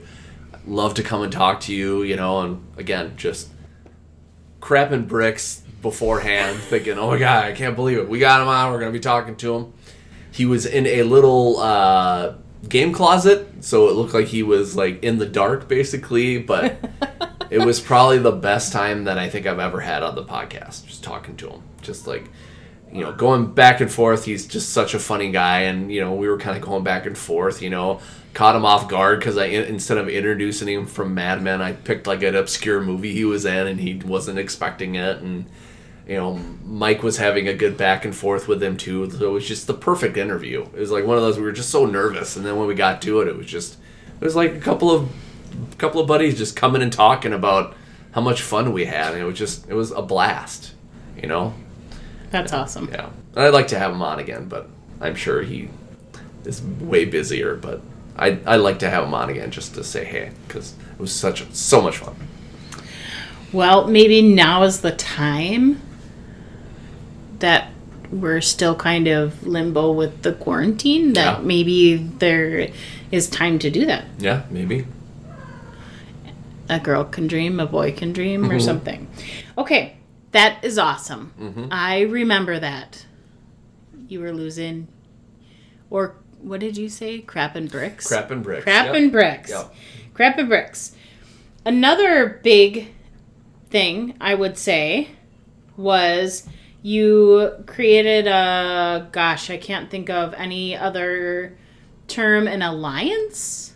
I'd 0.53 0.67
love 0.67 0.93
to 0.93 1.03
come 1.03 1.23
and 1.23 1.31
talk 1.31 1.61
to 1.61 1.73
you," 1.73 2.03
you 2.03 2.15
know, 2.15 2.41
and 2.41 2.63
again, 2.77 3.13
just 3.17 3.49
crapping 4.61 5.07
bricks 5.07 5.63
beforehand, 5.81 6.59
thinking, 6.59 6.99
"Oh 6.99 7.07
my 7.07 7.17
god, 7.17 7.45
I 7.45 7.53
can't 7.53 7.75
believe 7.75 7.97
it! 7.97 8.07
We 8.07 8.19
got 8.19 8.41
him 8.41 8.47
on. 8.47 8.71
We're 8.71 8.79
gonna 8.79 8.91
be 8.91 8.99
talking 8.99 9.35
to 9.37 9.55
him." 9.55 9.73
He 10.37 10.45
was 10.45 10.67
in 10.67 10.85
a 10.85 11.01
little 11.01 11.57
uh, 11.57 12.35
game 12.69 12.93
closet, 12.93 13.63
so 13.65 13.89
it 13.89 13.93
looked 13.93 14.13
like 14.13 14.27
he 14.27 14.43
was 14.43 14.75
like 14.75 15.03
in 15.03 15.17
the 15.17 15.25
dark, 15.25 15.67
basically. 15.67 16.37
But 16.37 16.77
it 17.49 17.65
was 17.65 17.79
probably 17.79 18.19
the 18.19 18.31
best 18.31 18.71
time 18.71 19.05
that 19.05 19.17
I 19.17 19.29
think 19.29 19.47
I've 19.47 19.57
ever 19.57 19.79
had 19.79 20.03
on 20.03 20.13
the 20.13 20.23
podcast, 20.23 20.85
just 20.85 21.03
talking 21.03 21.35
to 21.37 21.49
him, 21.49 21.63
just 21.81 22.05
like 22.05 22.29
you 22.91 23.01
know, 23.01 23.11
going 23.11 23.51
back 23.51 23.81
and 23.81 23.91
forth. 23.91 24.25
He's 24.25 24.45
just 24.45 24.69
such 24.69 24.93
a 24.93 24.99
funny 24.99 25.31
guy, 25.31 25.61
and 25.61 25.91
you 25.91 26.01
know, 26.01 26.13
we 26.13 26.27
were 26.27 26.37
kind 26.37 26.55
of 26.55 26.63
going 26.63 26.83
back 26.83 27.07
and 27.07 27.17
forth. 27.17 27.63
You 27.63 27.71
know, 27.71 27.99
caught 28.35 28.55
him 28.55 28.63
off 28.63 28.87
guard 28.87 29.17
because 29.17 29.39
I 29.39 29.45
instead 29.45 29.97
of 29.97 30.07
introducing 30.07 30.67
him 30.67 30.85
from 30.85 31.15
Mad 31.15 31.41
Men, 31.41 31.63
I 31.63 31.73
picked 31.73 32.05
like 32.05 32.21
an 32.21 32.35
obscure 32.35 32.79
movie 32.79 33.13
he 33.13 33.25
was 33.25 33.43
in, 33.43 33.65
and 33.65 33.79
he 33.79 33.95
wasn't 33.95 34.37
expecting 34.37 34.93
it, 34.93 35.17
and 35.17 35.47
you 36.07 36.15
know, 36.15 36.39
Mike 36.63 37.03
was 37.03 37.17
having 37.17 37.47
a 37.49 37.53
good 37.53 37.75
back 37.75 38.05
and 38.05 38.15
forth 38.15 38.47
with 38.47 38.63
him 38.63 38.77
too. 38.77 39.09
So 39.11 39.29
it 39.29 39.33
was 39.33 39.47
just 39.47 39.67
the 39.67 39.73
perfect 39.73 40.15
interview. 40.15 40.61
It 40.61 40.79
was 40.79 40.89
like 40.89 41.05
one 41.05 41.17
of 41.17 41.23
those 41.23 41.37
we 41.37 41.43
were 41.43 41.51
just 41.51 41.69
so 41.69 41.85
nervous, 41.85 42.37
and 42.37 42.45
then 42.45 42.55
when 42.55 42.67
we 42.67 42.75
got 42.75 43.01
to 43.03 43.21
it, 43.21 43.27
it 43.27 43.35
was 43.35 43.45
just 43.45 43.77
it 44.19 44.23
was 44.23 44.35
like 44.35 44.55
a 44.55 44.59
couple 44.59 44.89
of 44.89 45.09
couple 45.77 45.99
of 45.99 46.07
buddies 46.07 46.37
just 46.37 46.55
coming 46.55 46.81
and 46.81 46.93
talking 46.93 47.33
about 47.33 47.75
how 48.11 48.21
much 48.21 48.41
fun 48.41 48.71
we 48.71 48.85
had, 48.85 49.13
and 49.13 49.21
it 49.21 49.25
was 49.25 49.37
just 49.37 49.69
it 49.69 49.73
was 49.73 49.91
a 49.91 50.01
blast, 50.01 50.73
you 51.21 51.27
know. 51.27 51.53
That's 52.31 52.53
awesome. 52.53 52.89
Yeah, 52.91 53.09
and 53.35 53.43
I'd 53.43 53.53
like 53.53 53.67
to 53.69 53.79
have 53.79 53.91
him 53.91 54.01
on 54.01 54.19
again, 54.19 54.47
but 54.47 54.69
I'm 55.01 55.15
sure 55.15 55.41
he 55.41 55.69
is 56.45 56.61
way 56.61 57.03
busier. 57.03 57.55
But 57.55 57.81
I 58.15 58.39
I'd 58.45 58.57
like 58.57 58.79
to 58.79 58.89
have 58.89 59.03
him 59.03 59.13
on 59.13 59.29
again 59.29 59.51
just 59.51 59.75
to 59.75 59.83
say 59.83 60.05
hey, 60.05 60.31
because 60.47 60.73
it 60.93 60.99
was 60.99 61.11
such 61.11 61.51
so 61.51 61.81
much 61.81 61.97
fun. 61.97 62.15
Well, 63.51 63.87
maybe 63.87 64.21
now 64.21 64.63
is 64.63 64.79
the 64.81 64.91
time 64.91 65.81
that 67.39 67.71
we're 68.11 68.41
still 68.41 68.75
kind 68.75 69.07
of 69.07 69.45
limbo 69.45 69.91
with 69.91 70.21
the 70.23 70.33
quarantine, 70.33 71.13
that 71.13 71.39
Yeah. 71.39 71.45
maybe 71.45 71.97
there 71.97 72.69
is 73.11 73.29
time 73.29 73.59
to 73.59 73.69
do 73.69 73.85
that. 73.85 74.05
Yeah, 74.19 74.43
maybe. 74.49 74.85
a 76.69 76.79
girl 76.79 77.05
can 77.05 77.27
dream, 77.27 77.61
a 77.61 77.65
boy 77.65 77.93
can 77.93 78.11
dream, 78.11 78.43
or 78.45 78.55
mm-hmm. 78.55 78.59
something. 78.59 79.07
Okay, 79.57 79.95
that 80.33 80.59
is 80.63 80.77
awesome. 80.77 81.31
Mm-hmm. 81.39 81.67
I 81.71 82.01
remember 82.01 82.59
that. 82.59 83.05
You 84.09 84.19
were 84.19 84.33
losing, 84.33 84.87
or 85.89 86.15
what 86.41 86.59
did 86.59 86.75
you 86.77 86.89
say? 86.89 87.19
Crap 87.19 87.55
and 87.55 87.71
bricks. 87.71 88.07
Crap 88.07 88.31
and 88.31 88.43
bricks. 88.43 88.63
Crap 88.63 88.87
Yep. 88.87 88.95
and 88.95 89.11
bricks. 89.13 89.49
Yep. 89.49 89.73
Crap 90.13 90.37
and 90.37 90.49
bricks. 90.49 90.91
Another 91.65 92.39
big 92.43 92.93
thing 93.69 94.15
I 94.19 94.35
would 94.35 94.57
say 94.57 95.09
was 95.77 96.47
you 96.81 97.51
created 97.65 98.27
a 98.27 99.07
gosh, 99.11 99.49
I 99.49 99.57
can't 99.57 99.89
think 99.89 100.09
of 100.09 100.33
any 100.35 100.75
other 100.75 101.57
term 102.07 102.47
an 102.47 102.61
alliance. 102.61 103.73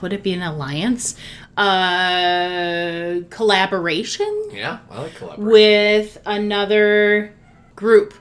Would 0.00 0.12
it 0.12 0.22
be 0.22 0.32
an 0.32 0.42
alliance? 0.42 1.14
Uh 1.56 3.20
collaboration 3.30 4.48
Yeah, 4.52 4.78
I 4.90 5.02
like 5.02 5.14
collaboration. 5.16 5.44
with 5.52 6.18
another 6.26 7.34
group. 7.76 8.14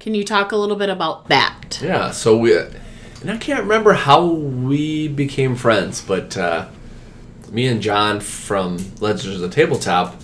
Can 0.00 0.14
you 0.14 0.24
talk 0.24 0.50
a 0.52 0.56
little 0.56 0.76
bit 0.76 0.88
about 0.88 1.28
that? 1.28 1.78
Yeah, 1.82 2.10
so 2.10 2.36
we, 2.36 2.56
and 2.56 3.30
I 3.30 3.36
can't 3.36 3.60
remember 3.62 3.92
how 3.92 4.26
we 4.26 5.06
became 5.08 5.54
friends, 5.54 6.00
but 6.00 6.36
uh, 6.36 6.66
me 7.50 7.68
and 7.68 7.80
John 7.80 8.18
from 8.18 8.78
Legends 8.98 9.36
of 9.36 9.40
the 9.42 9.48
Tabletop, 9.48 10.16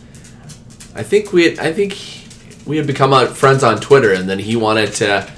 I 0.97 1.05
think 1.05 1.33
we 1.33 1.45
had, 1.45 1.59
I 1.61 1.73
think 1.73 1.93
he- 1.93 2.18
we 2.69 2.77
had 2.77 2.87
become 2.87 3.27
friends 3.29 3.65
on 3.65 3.81
Twitter, 3.81 4.13
and 4.13 4.29
then 4.29 4.39
he 4.39 4.55
wanted 4.55 4.93
to 4.93 5.29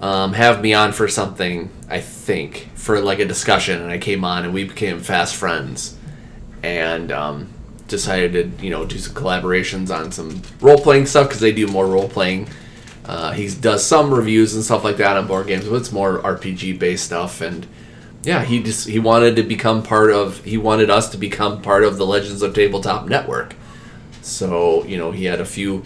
um, 0.00 0.32
have 0.32 0.60
me 0.60 0.74
on 0.74 0.92
for 0.92 1.06
something. 1.06 1.70
I 1.88 2.00
think 2.00 2.68
for 2.74 3.00
like 3.00 3.20
a 3.20 3.24
discussion, 3.24 3.80
and 3.80 3.90
I 3.90 3.98
came 3.98 4.24
on, 4.24 4.44
and 4.44 4.52
we 4.52 4.64
became 4.64 4.98
fast 4.98 5.36
friends, 5.36 5.96
and 6.64 7.12
um, 7.12 7.48
decided 7.86 8.58
to 8.58 8.64
you 8.64 8.70
know 8.70 8.84
do 8.84 8.98
some 8.98 9.14
collaborations 9.14 9.96
on 9.96 10.10
some 10.10 10.42
role 10.60 10.78
playing 10.78 11.06
stuff 11.06 11.28
because 11.28 11.40
they 11.40 11.52
do 11.52 11.68
more 11.68 11.86
role 11.86 12.08
playing. 12.08 12.48
Uh, 13.04 13.30
he 13.30 13.48
does 13.48 13.86
some 13.86 14.12
reviews 14.12 14.54
and 14.54 14.64
stuff 14.64 14.82
like 14.82 14.96
that 14.96 15.16
on 15.16 15.28
board 15.28 15.46
games, 15.46 15.66
but 15.66 15.76
it's 15.76 15.92
more 15.92 16.18
RPG 16.18 16.78
based 16.78 17.06
stuff. 17.06 17.40
And 17.40 17.66
yeah, 18.24 18.44
he 18.44 18.60
just 18.64 18.88
he 18.88 18.98
wanted 18.98 19.36
to 19.36 19.44
become 19.44 19.84
part 19.84 20.10
of. 20.10 20.44
He 20.44 20.58
wanted 20.58 20.90
us 20.90 21.08
to 21.10 21.18
become 21.18 21.62
part 21.62 21.84
of 21.84 21.98
the 21.98 22.04
Legends 22.04 22.42
of 22.42 22.52
Tabletop 22.52 23.06
network. 23.08 23.54
So 24.22 24.84
you 24.86 24.98
know 24.98 25.12
he 25.12 25.26
had 25.26 25.40
a 25.40 25.44
few 25.46 25.84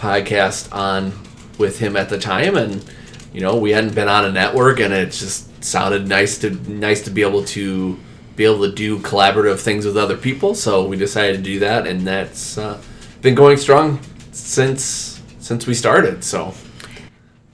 podcasts 0.00 0.72
on 0.74 1.12
with 1.58 1.78
him 1.78 1.96
at 1.96 2.08
the 2.08 2.18
time, 2.18 2.56
and 2.56 2.84
you 3.32 3.40
know 3.40 3.56
we 3.56 3.70
hadn't 3.70 3.94
been 3.94 4.08
on 4.08 4.24
a 4.24 4.32
network, 4.32 4.80
and 4.80 4.92
it 4.92 5.12
just 5.12 5.62
sounded 5.62 6.08
nice 6.08 6.38
to 6.38 6.50
nice 6.70 7.02
to 7.02 7.10
be 7.10 7.22
able 7.22 7.44
to 7.44 7.98
be 8.36 8.44
able 8.44 8.62
to 8.62 8.72
do 8.72 8.98
collaborative 9.00 9.60
things 9.60 9.84
with 9.84 9.96
other 9.96 10.16
people. 10.16 10.54
So 10.54 10.86
we 10.86 10.96
decided 10.96 11.36
to 11.36 11.42
do 11.42 11.58
that, 11.60 11.86
and 11.86 12.06
that's 12.06 12.56
uh, 12.56 12.80
been 13.20 13.34
going 13.34 13.58
strong 13.58 14.00
since 14.32 15.20
since 15.38 15.66
we 15.66 15.74
started. 15.74 16.24
So 16.24 16.54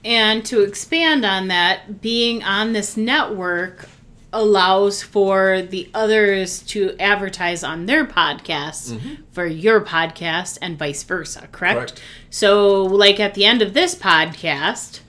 And 0.03 0.45
to 0.45 0.61
expand 0.61 1.25
on 1.25 1.49
that, 1.49 2.01
being 2.01 2.43
on 2.43 2.73
this 2.73 2.95
network 2.95 3.89
allows 4.37 5.01
for 5.01 5.61
the 5.61 5.89
others 5.93 6.61
to 6.63 6.95
advertise 6.99 7.63
on 7.63 7.87
their 7.87 8.05
podcasts 8.05 8.91
mm-hmm. 8.91 9.23
for 9.31 9.45
your 9.45 9.81
podcast 9.81 10.59
and 10.61 10.77
vice 10.77 11.03
versa, 11.03 11.47
correct? 11.51 11.77
Correct. 11.77 12.03
So, 12.29 12.83
like 12.83 13.19
at 13.19 13.33
the 13.33 13.45
end 13.45 13.61
of 13.61 13.73
this 13.73 13.95
podcast, 13.95 15.01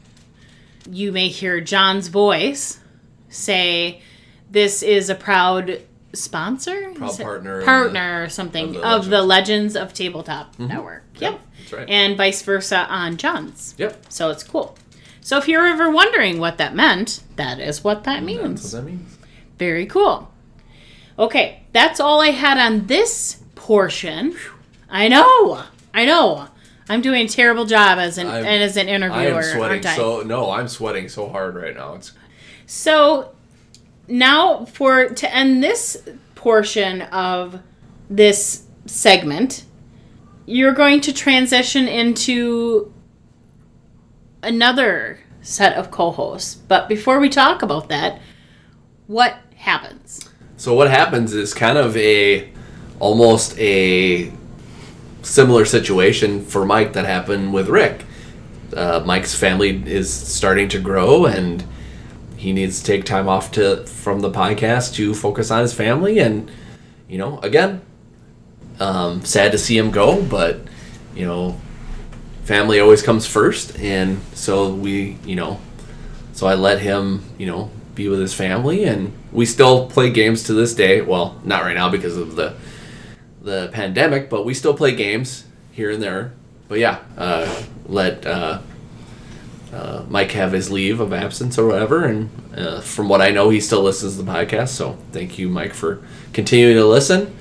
you 0.90 1.12
may 1.12 1.28
hear 1.28 1.60
John's 1.60 2.08
voice 2.08 2.80
say, 3.28 4.00
This 4.50 4.82
is 4.82 5.10
a 5.10 5.14
proud 5.14 5.82
sponsor? 6.14 6.92
Proud 6.94 7.18
partner 7.18 7.64
Partner 7.64 8.20
the- 8.20 8.24
or 8.24 8.28
something 8.30 8.76
of 8.76 8.82
of 8.82 9.04
the 9.04 9.10
the, 9.10 9.22
Legends 9.22 9.76
of 9.76 9.92
Tabletop 9.92 10.54
mm-hmm. 10.54 10.68
Network. 10.68 11.04
Yep. 11.18 11.40
that's 11.58 11.72
right. 11.72 11.88
And 11.88 12.16
vice 12.16 12.42
versa 12.42 12.86
on 12.88 13.16
John's. 13.18 13.74
yep, 13.76 14.06
So 14.08 14.30
it's 14.30 14.42
cool. 14.42 14.78
So 15.20 15.36
if 15.36 15.46
you're 15.46 15.66
ever 15.66 15.90
wondering 15.90 16.38
what 16.38 16.56
that 16.56 16.74
meant, 16.74 17.22
that 17.36 17.60
is 17.60 17.84
what 17.84 18.04
that 18.04 18.14
that's 18.14 18.24
means. 18.24 18.72
what 18.72 18.84
that 18.84 18.90
means. 18.90 19.17
Very 19.58 19.86
cool. 19.86 20.32
Okay, 21.18 21.62
that's 21.72 22.00
all 22.00 22.20
I 22.20 22.30
had 22.30 22.58
on 22.58 22.86
this 22.86 23.42
portion. 23.54 24.36
I 24.88 25.08
know. 25.08 25.62
I 25.92 26.04
know. 26.04 26.48
I'm 26.88 27.02
doing 27.02 27.26
a 27.26 27.28
terrible 27.28 27.66
job 27.66 27.98
as 27.98 28.16
an 28.18 28.28
I'm- 28.28 28.46
and 28.46 28.62
as 28.62 28.76
an 28.76 28.88
interviewer. 28.88 29.18
I 29.18 29.24
am 29.24 29.42
sweating 29.42 29.82
so 29.82 30.22
no, 30.22 30.50
I'm 30.50 30.68
sweating 30.68 31.08
so 31.08 31.28
hard 31.28 31.54
right 31.54 31.74
now. 31.74 31.94
It's 31.94 32.12
So 32.66 33.32
now 34.06 34.64
for 34.64 35.08
to 35.08 35.34
end 35.34 35.62
this 35.62 36.02
portion 36.34 37.02
of 37.02 37.60
this 38.08 38.64
segment, 38.86 39.64
you're 40.46 40.72
going 40.72 41.00
to 41.02 41.12
transition 41.12 41.88
into 41.88 42.92
another 44.42 45.20
set 45.42 45.74
of 45.76 45.90
co-hosts. 45.90 46.54
But 46.54 46.88
before 46.88 47.20
we 47.20 47.28
talk 47.28 47.62
about 47.62 47.88
that, 47.90 48.20
what 49.06 49.36
happens? 49.58 50.28
So 50.56 50.74
what 50.74 50.90
happens 50.90 51.34
is 51.34 51.54
kind 51.54 51.78
of 51.78 51.96
a 51.96 52.50
almost 52.98 53.56
a 53.58 54.32
similar 55.22 55.64
situation 55.64 56.44
for 56.44 56.64
Mike 56.64 56.94
that 56.94 57.04
happened 57.04 57.52
with 57.52 57.68
Rick. 57.68 58.04
Uh, 58.74 59.02
Mike's 59.04 59.34
family 59.34 59.82
is 59.86 60.12
starting 60.12 60.68
to 60.70 60.80
grow 60.80 61.26
and 61.26 61.64
he 62.36 62.52
needs 62.52 62.80
to 62.80 62.84
take 62.84 63.04
time 63.04 63.28
off 63.28 63.52
to 63.52 63.86
from 63.86 64.20
the 64.20 64.30
podcast 64.30 64.94
to 64.94 65.14
focus 65.14 65.50
on 65.50 65.62
his 65.62 65.72
family 65.72 66.18
and 66.18 66.50
you 67.08 67.18
know 67.18 67.40
again 67.40 67.80
um, 68.78 69.24
sad 69.24 69.50
to 69.52 69.58
see 69.58 69.76
him 69.76 69.90
go 69.90 70.22
but 70.22 70.60
you 71.16 71.26
know 71.26 71.58
family 72.44 72.78
always 72.78 73.02
comes 73.02 73.26
first 73.26 73.76
and 73.80 74.20
so 74.34 74.72
we 74.72 75.16
you 75.24 75.34
know 75.34 75.58
so 76.38 76.46
I 76.46 76.54
let 76.54 76.78
him, 76.78 77.24
you 77.36 77.48
know, 77.48 77.68
be 77.96 78.06
with 78.06 78.20
his 78.20 78.32
family, 78.32 78.84
and 78.84 79.12
we 79.32 79.46
still 79.46 79.88
play 79.88 80.10
games 80.10 80.44
to 80.44 80.54
this 80.54 80.74
day. 80.74 81.00
Well, 81.00 81.40
not 81.44 81.62
right 81.62 81.74
now 81.74 81.88
because 81.88 82.16
of 82.16 82.36
the 82.36 82.54
the 83.42 83.70
pandemic, 83.72 84.28
but 84.28 84.44
we 84.44 84.52
still 84.54 84.74
play 84.74 84.94
games 84.94 85.44
here 85.72 85.90
and 85.90 86.02
there. 86.02 86.32
But 86.68 86.78
yeah, 86.78 86.98
uh, 87.16 87.62
let 87.86 88.26
uh, 88.26 88.60
uh, 89.72 90.04
Mike 90.08 90.32
have 90.32 90.52
his 90.52 90.70
leave 90.70 91.00
of 91.00 91.12
absence 91.12 91.58
or 91.58 91.66
whatever, 91.66 92.04
and 92.04 92.30
uh, 92.56 92.80
from 92.80 93.08
what 93.08 93.22
I 93.22 93.30
know, 93.30 93.48
he 93.48 93.60
still 93.60 93.82
listens 93.82 94.16
to 94.16 94.22
the 94.22 94.30
podcast. 94.30 94.68
So 94.68 94.98
thank 95.12 95.38
you, 95.38 95.48
Mike, 95.48 95.72
for 95.72 96.02
continuing 96.32 96.76
to 96.76 96.84
listen. 96.84 97.34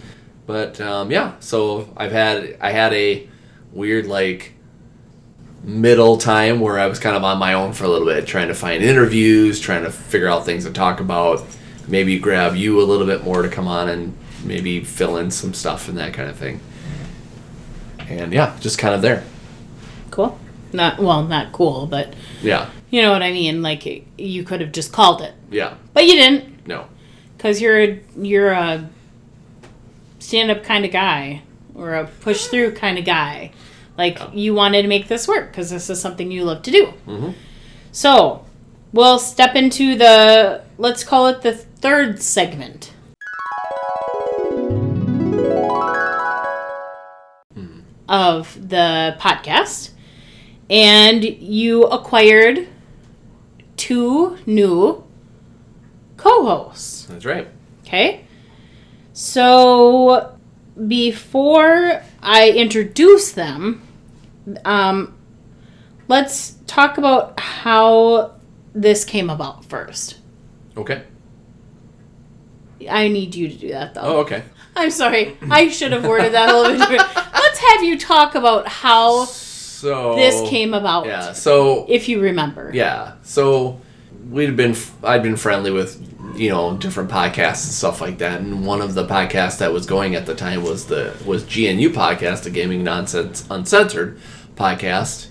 But 0.46 0.80
um, 0.80 1.12
yeah, 1.12 1.34
so 1.40 1.90
I've 1.98 2.14
had 2.14 2.58
I 2.62 2.72
had 2.72 2.94
a 2.94 3.28
weird 3.74 4.08
like 4.08 4.54
middle 5.64 6.18
time 6.18 6.60
where 6.62 6.80
I 6.80 6.88
was 6.88 7.00
kind 7.00 7.16
of 7.16 7.24
on 7.24 7.38
my 7.38 7.54
own 7.54 7.74
for 7.74 7.84
a 7.84 7.90
little 7.90 8.08
bit, 8.08 8.26
trying 8.26 8.48
to 8.48 8.54
find 8.54 8.82
interviews, 8.82 9.60
trying 9.60 9.84
to 9.84 9.92
figure 9.92 10.30
out 10.30 10.46
things 10.46 10.64
to 10.64 10.72
talk 10.72 11.02
about, 11.02 11.46
maybe 11.88 12.20
grab 12.20 12.56
you 12.56 12.82
a 12.82 12.84
little 12.86 13.06
bit 13.08 13.24
more 13.24 13.42
to 13.42 13.50
come 13.50 13.68
on 13.68 13.90
and 13.90 14.16
maybe 14.44 14.84
fill 14.84 15.18
in 15.18 15.32
some 15.32 15.54
stuff 15.54 15.88
and 15.90 15.98
that 15.98 16.14
kind 16.14 16.30
of 16.30 16.36
thing. 16.36 16.60
And 18.10 18.32
yeah, 18.34 18.56
just 18.60 18.78
kind 18.78 18.94
of 18.96 19.02
there. 19.02 19.24
Cool. 20.12 20.38
Not 20.74 21.00
well, 21.00 21.24
not 21.24 21.52
cool, 21.52 21.86
but 21.88 22.14
Yeah, 22.42 22.70
you 22.90 23.02
know 23.02 23.12
what 23.12 23.22
I 23.24 23.32
mean. 23.32 23.62
Like 23.62 23.86
you 24.18 24.44
could 24.44 24.62
have 24.62 24.72
just 24.72 24.92
called 24.92 25.22
it, 25.22 25.34
yeah, 25.50 25.76
but 25.94 26.06
you 26.06 26.14
didn't. 26.14 26.68
no, 26.68 26.88
Because 27.38 27.62
you're 27.62 27.80
a, 27.82 28.00
you're 28.18 28.52
a 28.52 28.90
stand 30.20 30.52
up 30.52 30.64
kind 30.64 30.84
of 30.86 30.92
guy 30.92 31.42
or 31.74 31.96
a 31.96 32.06
push 32.08 32.48
through 32.48 32.74
kind 32.74 32.98
of 32.98 33.06
guy. 33.06 33.52
Like 33.98 34.20
Yeah. 34.20 34.32
you 34.34 34.54
wanted 34.54 34.82
to 34.84 34.88
make 34.88 35.08
this 35.08 35.28
work 35.28 35.52
because 35.52 35.70
this 35.70 35.90
is 35.90 36.00
something 36.02 36.32
you 36.32 36.44
love 36.44 36.62
to 36.64 36.72
do. 36.72 36.94
Mhm. 37.08 37.34
So 37.92 38.46
we'll 38.94 39.20
step 39.20 39.56
into 39.56 39.96
the 39.96 40.64
let's 40.78 41.04
call 41.04 41.28
it 41.28 41.42
the 41.42 41.64
third 41.80 42.22
segment. 42.22 42.94
Of 48.10 48.70
the 48.70 49.18
podcast, 49.20 49.92
and 50.70 51.24
you 51.24 51.84
acquired 51.84 52.68
two 53.76 54.38
new 54.46 55.04
co 56.16 56.46
hosts. 56.46 57.06
that's 57.06 57.26
right. 57.26 57.48
Okay. 57.82 58.26
So 59.12 60.38
before 60.88 62.02
I 62.24 62.50
introduce 62.52 63.34
them, 63.34 63.82
um, 64.64 65.18
let's 66.08 66.56
talk 66.66 66.98
about 66.98 67.38
how 67.40 68.36
this 68.74 69.04
came 69.04 69.30
about 69.30 69.66
first. 69.66 70.20
Okay. 70.78 71.04
I 72.90 73.08
need 73.08 73.36
you 73.36 73.50
to 73.50 73.56
do 73.56 73.70
that 73.70 73.94
though. 73.94 74.02
Oh, 74.02 74.18
okay. 74.20 74.44
I'm 74.76 74.92
sorry. 74.92 75.38
I 75.50 75.70
should 75.70 75.92
have 75.92 76.06
worded 76.06 76.34
that 76.34 76.50
a 76.50 76.56
little 76.58 76.72
bit 76.74 76.80
different. 76.80 77.16
Let's 77.34 77.60
have 77.60 77.84
you 77.84 77.98
talk 77.98 78.36
about 78.36 78.68
how 78.68 79.26
So 79.26 80.16
this 80.16 80.48
came 80.50 80.74
about. 80.74 81.08
Yeah. 81.08 81.34
So 81.34 81.86
If 81.90 82.08
you 82.08 82.22
remember. 82.22 82.72
Yeah. 82.74 83.14
So 83.24 83.82
we'd 84.30 84.56
been 84.56 84.76
I'd 85.04 85.24
been 85.24 85.38
friendly 85.38 85.72
with 85.72 86.04
you 86.36 86.50
know 86.50 86.78
different 86.78 87.10
podcasts 87.10 87.66
and 87.66 87.74
stuff 87.74 88.02
like 88.02 88.20
that, 88.20 88.42
and 88.42 88.66
one 88.66 88.82
of 88.82 88.94
the 88.94 89.06
podcasts 89.08 89.58
that 89.60 89.74
was 89.74 89.86
going 89.86 90.14
at 90.16 90.26
the 90.26 90.36
time 90.36 90.64
was 90.64 90.86
the 90.86 91.16
was 91.26 91.44
GNU 91.44 91.90
podcast, 91.90 92.44
the 92.44 92.52
Gaming 92.52 92.84
Nonsense 92.84 93.48
Uncensored 93.50 94.20
podcast, 94.56 95.28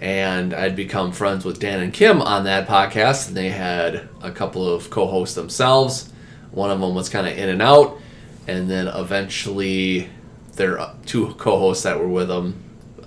and 0.00 0.52
I'd 0.52 0.76
become 0.76 1.12
friends 1.12 1.44
with 1.44 1.58
Dan 1.60 1.80
and 1.80 1.92
Kim 1.92 2.20
on 2.20 2.44
that 2.44 2.68
podcast, 2.68 3.28
and 3.28 3.36
they 3.36 3.48
had 3.50 4.08
a 4.22 4.30
couple 4.30 4.68
of 4.68 4.90
co-hosts 4.90 5.34
themselves. 5.34 6.10
One 6.54 6.70
of 6.70 6.80
them 6.80 6.94
was 6.94 7.08
kind 7.08 7.26
of 7.26 7.36
in 7.36 7.48
and 7.48 7.60
out, 7.60 7.98
and 8.46 8.70
then 8.70 8.86
eventually 8.88 10.08
their 10.54 10.78
uh, 10.78 10.94
two 11.04 11.34
co-hosts 11.34 11.82
that 11.82 11.98
were 11.98 12.08
with 12.08 12.28
them 12.28 12.62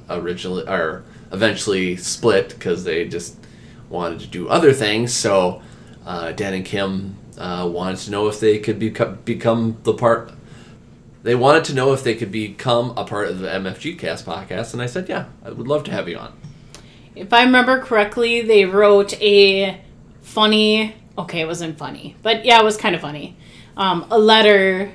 originally 0.10 0.68
or 0.68 1.04
eventually 1.32 1.96
split 1.96 2.50
because 2.50 2.84
they 2.84 3.08
just 3.08 3.38
wanted 3.90 4.20
to 4.20 4.28
do 4.28 4.48
other 4.50 4.74
things. 4.74 5.14
So 5.14 5.62
uh, 6.06 6.32
Dan 6.32 6.54
and 6.54 6.66
Kim 6.66 7.16
uh, 7.38 7.70
wanted 7.72 7.98
to 8.00 8.12
know 8.12 8.28
if 8.28 8.40
they 8.40 8.60
could 8.60 8.80
become 8.80 9.20
become 9.26 9.78
the 9.84 9.94
part. 9.94 10.32
They 11.24 11.36
wanted 11.36 11.66
to 11.66 11.74
know 11.74 11.94
if 11.94 12.04
they 12.04 12.16
could 12.16 12.32
become 12.32 12.94
a 12.98 13.04
part 13.04 13.28
of 13.28 13.40
the 13.40 13.48
MFG 13.48 14.00
Cast 14.00 14.26
podcast, 14.26 14.74
and 14.74 14.82
I 14.82 14.86
said, 14.86 15.10
"Yeah, 15.10 15.26
I 15.44 15.52
would 15.52 15.68
love 15.68 15.84
to 15.86 15.92
have 15.92 16.08
you 16.08 16.18
on." 16.18 16.34
If 17.16 17.34
I 17.34 17.44
remember 17.44 17.80
correctly, 17.80 18.42
they 18.42 18.66
wrote 18.66 19.20
a 19.22 19.82
funny. 20.22 20.96
Okay, 21.18 21.42
it 21.42 21.48
wasn't 21.48 21.78
funny, 21.78 22.16
but 22.22 22.46
yeah, 22.46 22.60
it 22.60 22.64
was 22.64 22.78
kind 22.78 22.94
of 22.96 23.02
funny. 23.02 23.36
Um, 23.76 24.06
a 24.12 24.18
letter 24.20 24.92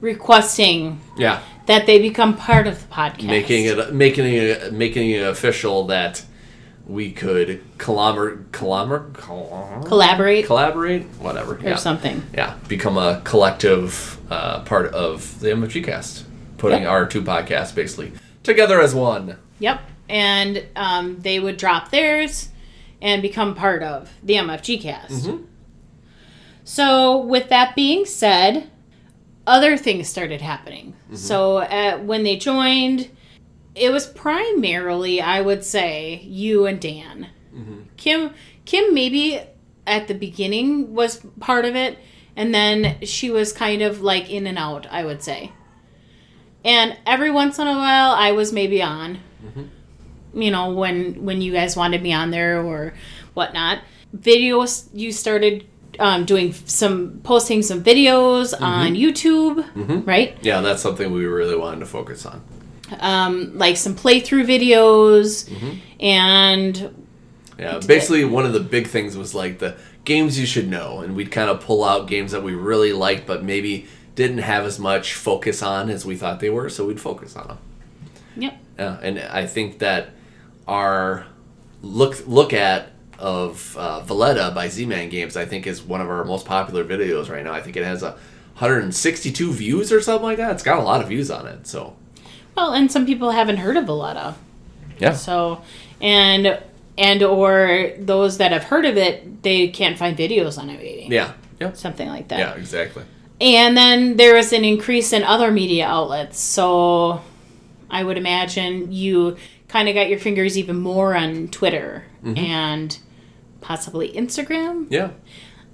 requesting 0.00 1.00
Yeah. 1.16 1.40
that 1.66 1.86
they 1.86 1.98
become 2.00 2.36
part 2.36 2.66
of 2.66 2.80
the 2.80 2.92
podcast. 2.94 3.26
Making 3.26 3.66
it 3.66 3.94
making 3.94 4.24
it 4.26 4.72
making 4.72 5.10
it 5.10 5.22
official 5.22 5.86
that 5.86 6.24
we 6.86 7.12
could 7.12 7.62
collaborate 7.78 8.50
collaborate 8.50 9.14
collaborate 9.14 10.44
collaborate 10.46 11.04
whatever 11.20 11.54
or 11.54 11.60
yeah. 11.60 11.76
something. 11.76 12.22
yeah 12.34 12.54
become 12.66 12.98
a 12.98 13.20
collective 13.24 14.18
uh, 14.30 14.60
part 14.64 14.92
of 14.92 15.38
the 15.40 15.48
MFG 15.50 15.84
cast 15.84 16.24
putting 16.58 16.82
Yep. 16.82 16.90
our 16.90 17.06
two 17.06 17.22
podcasts 17.22 17.72
basically 17.74 18.12
together 18.42 18.80
as 18.80 18.94
one 18.94 19.36
Yep. 19.60 19.80
And 20.08 20.66
um, 20.74 21.20
they 21.20 21.38
would 21.38 21.56
drop 21.56 21.90
theirs 21.92 22.48
and 23.00 23.22
become 23.22 23.54
part 23.54 23.82
of 23.84 24.10
the 24.22 24.34
MFG 24.34 24.80
cast. 24.82 25.30
So, 26.64 27.18
with 27.18 27.48
that 27.48 27.74
being 27.74 28.04
said, 28.04 28.70
other 29.46 29.76
things 29.76 30.08
started 30.08 30.40
happening. 30.40 30.94
So, 31.14 31.58
uh, 31.58 31.98
when 31.98 32.22
they 32.22 32.36
joined, 32.36 33.10
it 33.74 33.90
was 33.90 34.06
primarily, 34.06 35.20
I 35.20 35.40
would 35.40 35.64
say, 35.64 36.20
you 36.24 36.66
and 36.66 36.80
Dan. 36.80 37.28
Kim, 37.96 38.30
Kim, 38.64 38.94
maybe 38.94 39.40
at 39.86 40.08
the 40.08 40.14
beginning 40.14 40.94
was 40.94 41.20
part 41.40 41.64
of 41.64 41.74
it, 41.74 41.98
and 42.36 42.54
then 42.54 43.00
she 43.02 43.30
was 43.30 43.52
kind 43.52 43.82
of 43.82 44.00
like 44.00 44.30
in 44.30 44.46
and 44.46 44.58
out. 44.58 44.86
I 44.90 45.04
would 45.04 45.22
say. 45.22 45.52
And 46.64 46.96
every 47.04 47.30
once 47.30 47.58
in 47.58 47.66
a 47.66 47.72
while, 47.76 48.12
I 48.12 48.32
was 48.32 48.52
maybe 48.52 48.80
on. 48.82 49.18
You 50.34 50.50
know, 50.50 50.72
when 50.72 51.24
when 51.24 51.42
you 51.42 51.52
guys 51.52 51.76
wanted 51.76 52.02
me 52.02 52.12
on 52.12 52.30
there 52.30 52.62
or 52.62 52.94
whatnot. 53.34 53.80
Videos, 54.16 54.88
you 54.94 55.10
started 55.12 55.66
um, 55.98 56.24
doing 56.24 56.52
some 56.52 57.20
posting 57.22 57.62
some 57.62 57.82
videos 57.82 58.54
on 58.60 58.94
YouTube, 58.94 60.06
right? 60.06 60.36
yeah 60.42 60.60
that's 60.60 60.82
something 60.82 61.12
we 61.12 61.26
really 61.26 61.56
wanted 61.56 61.80
to 61.80 61.86
focus 61.86 62.24
on. 62.26 62.42
Um, 63.00 63.56
like 63.56 63.76
some 63.76 63.94
playthrough 63.94 64.44
videos, 64.46 65.48
and 66.00 67.06
yeah 67.58 67.78
basically 67.86 68.24
one 68.24 68.44
of 68.46 68.52
the 68.52 68.60
big 68.60 68.86
things 68.86 69.16
was 69.16 69.34
like 69.34 69.58
the 69.58 69.76
games 70.04 70.38
you 70.38 70.46
should 70.46 70.68
know 70.68 71.00
and 71.00 71.14
we'd 71.14 71.30
kind 71.30 71.48
of 71.50 71.60
pull 71.60 71.84
out 71.84 72.08
games 72.08 72.32
that 72.32 72.42
we 72.42 72.54
really 72.54 72.92
liked 72.92 73.26
but 73.26 73.44
maybe 73.44 73.86
didn't 74.14 74.38
have 74.38 74.64
as 74.64 74.78
much 74.78 75.14
focus 75.14 75.62
on 75.62 75.88
as 75.90 76.04
we 76.04 76.16
thought 76.16 76.40
they 76.40 76.50
were 76.50 76.68
so 76.68 76.86
we'd 76.86 77.00
focus 77.00 77.36
on 77.36 77.46
them 77.48 77.58
yep, 78.36 78.58
Yeah, 78.78 78.98
and 79.02 79.18
I 79.18 79.46
think 79.46 79.78
that 79.78 80.10
our 80.66 81.26
look 81.82 82.26
look 82.26 82.52
at 82.52 82.92
of 83.18 83.76
uh, 83.76 84.00
Valletta 84.00 84.52
by 84.54 84.68
Z-Man 84.68 85.08
Games, 85.08 85.36
I 85.36 85.44
think, 85.44 85.66
is 85.66 85.82
one 85.82 86.00
of 86.00 86.08
our 86.10 86.24
most 86.24 86.46
popular 86.46 86.84
videos 86.84 87.30
right 87.30 87.44
now. 87.44 87.52
I 87.52 87.60
think 87.60 87.76
it 87.76 87.84
has 87.84 88.02
a 88.02 88.12
162 88.56 89.52
views 89.52 89.92
or 89.92 90.00
something 90.00 90.24
like 90.24 90.38
that. 90.38 90.52
It's 90.52 90.62
got 90.62 90.78
a 90.78 90.82
lot 90.82 91.00
of 91.00 91.08
views 91.08 91.30
on 91.30 91.46
it. 91.46 91.66
So 91.66 91.96
well, 92.54 92.72
and 92.72 92.90
some 92.92 93.06
people 93.06 93.30
haven't 93.30 93.56
heard 93.58 93.76
of 93.76 93.86
Valletta. 93.86 94.34
yeah, 94.98 95.14
So, 95.14 95.62
and 96.00 96.60
and 96.98 97.22
or 97.22 97.92
those 97.98 98.38
that 98.38 98.52
have 98.52 98.64
heard 98.64 98.84
of 98.84 98.96
it, 98.96 99.42
they 99.42 99.68
can't 99.68 99.98
find 99.98 100.16
videos 100.16 100.58
on 100.58 100.68
it, 100.68 100.78
maybe 100.78 101.08
yeah, 101.10 101.32
yeah, 101.60 101.72
something 101.72 102.08
like 102.08 102.28
that. 102.28 102.38
yeah, 102.38 102.54
exactly. 102.54 103.04
And 103.40 103.76
then 103.76 104.16
there 104.18 104.34
was 104.36 104.52
an 104.52 104.64
increase 104.64 105.12
in 105.12 105.24
other 105.24 105.50
media 105.50 105.86
outlets. 105.86 106.38
So, 106.38 107.22
I 107.90 108.04
would 108.04 108.16
imagine 108.18 108.92
you 108.92 109.36
kind 109.68 109.88
of 109.88 109.94
got 109.94 110.08
your 110.10 110.18
fingers 110.18 110.56
even 110.58 110.76
more 110.76 111.16
on 111.16 111.48
Twitter 111.48 112.04
and 112.24 112.98
possibly 113.60 114.12
Instagram 114.12 114.86
Yeah, 114.90 115.10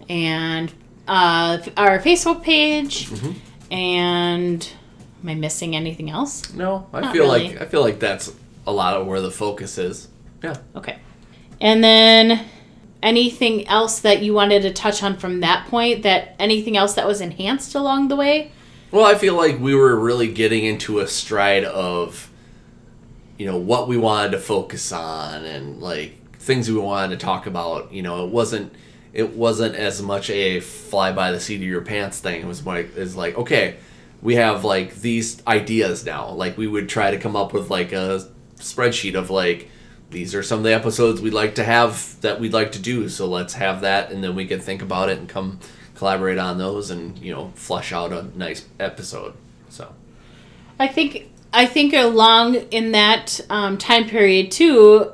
and 0.09 0.73
uh, 1.07 1.59
our 1.77 1.99
Facebook 1.99 2.43
page. 2.43 3.09
And 3.71 4.67
am 5.23 5.29
I 5.29 5.35
missing 5.35 5.77
anything 5.77 6.11
else? 6.11 6.53
no, 6.55 6.87
I 6.93 7.01
Not 7.01 7.13
feel 7.13 7.25
really. 7.25 7.51
like 7.51 7.61
I 7.61 7.67
feel 7.67 7.83
like 7.83 7.99
that's 8.01 8.33
a 8.67 8.73
lot 8.73 8.95
of 8.97 9.07
where 9.07 9.21
the 9.21 9.31
focus 9.31 9.79
is. 9.79 10.09
Yeah. 10.43 10.57
Okay. 10.77 10.99
And 11.61 11.83
then 11.85 12.45
anything 13.03 13.67
else 13.69 14.01
that 14.01 14.23
you 14.23 14.33
wanted 14.33 14.63
to 14.63 14.73
touch 14.73 15.03
on 15.03 15.17
from 15.19 15.41
that 15.41 15.67
point? 15.69 16.03
That 16.03 16.35
anything 16.39 16.77
else 16.77 16.95
that 16.95 17.07
was 17.07 17.21
enhanced 17.21 17.75
along 17.75 18.09
the 18.09 18.17
way? 18.17 18.53
Well, 18.91 19.05
I 19.05 19.17
feel 19.17 19.35
like 19.35 19.59
we 19.61 19.75
were 19.75 19.97
really 19.97 20.33
getting 20.33 20.65
into 20.65 21.01
a 21.01 21.07
stride 21.07 21.65
of, 21.65 22.31
you 23.37 23.45
know, 23.45 23.59
what 23.59 23.87
we 23.89 23.99
wanted 23.99 24.31
to 24.33 24.39
focus 24.39 24.93
on 24.93 25.45
and 25.45 25.81
like 25.83 26.19
things 26.49 26.69
we 26.69 26.79
wanted 26.79 27.11
to 27.11 27.25
talk 27.25 27.47
about. 27.47 27.93
You 27.93 28.03
know, 28.03 28.25
it 28.25 28.33
wasn't 28.33 28.75
it 29.13 29.37
wasn't 29.37 29.77
as 29.77 30.03
much 30.03 30.31
a 30.31 30.59
fly 30.59 31.13
by 31.13 31.31
the 31.31 31.39
seat 31.39 31.57
of 31.57 31.63
your 31.63 31.83
pants 31.83 32.19
thing. 32.19 32.41
It 32.41 32.47
was 32.47 32.67
like 32.67 32.97
it's 32.97 33.15
like 33.15 33.39
okay, 33.39 33.77
we 34.21 34.35
have 34.35 34.65
like 34.65 34.97
these 34.97 35.41
ideas 35.47 36.05
now. 36.05 36.31
Like 36.31 36.59
we 36.59 36.67
would 36.67 36.89
try 36.89 37.13
to 37.13 37.19
come 37.19 37.37
up 37.37 37.53
with 37.53 37.71
like 37.71 37.93
a 37.93 38.27
spreadsheet 38.57 39.15
of 39.15 39.31
like 39.31 39.71
these 40.11 40.35
are 40.35 40.43
some 40.43 40.59
of 40.59 40.65
the 40.65 40.75
episodes 40.75 41.21
we'd 41.21 41.35
like 41.35 41.55
to 41.57 41.65
have 41.65 42.19
that 42.23 42.41
we'd 42.41 42.55
like 42.55 42.73
to 42.73 42.81
do. 42.81 43.09
So 43.09 43.27
let's 43.27 43.55
have 43.55 43.83
that, 43.83 44.11
and 44.11 44.25
then 44.25 44.35
we 44.35 44.47
can 44.47 44.59
think 44.59 44.83
about 44.83 45.11
it 45.11 45.19
and 45.19 45.29
come 45.29 45.61
collaborate 45.95 46.39
on 46.39 46.59
those, 46.59 46.91
and 46.91 47.17
you 47.19 47.33
know, 47.33 47.53
flush 47.55 47.93
out 47.93 48.13
a 48.13 48.27
nice 48.37 48.65
episode. 48.81 49.35
So 49.69 49.93
I 50.79 50.89
think 50.89 51.31
I 51.53 51.67
think 51.67 51.93
along 51.93 52.55
in 52.71 52.93
that 52.93 53.39
um, 53.51 53.77
time 53.77 54.09
period 54.09 54.51
too 54.51 55.13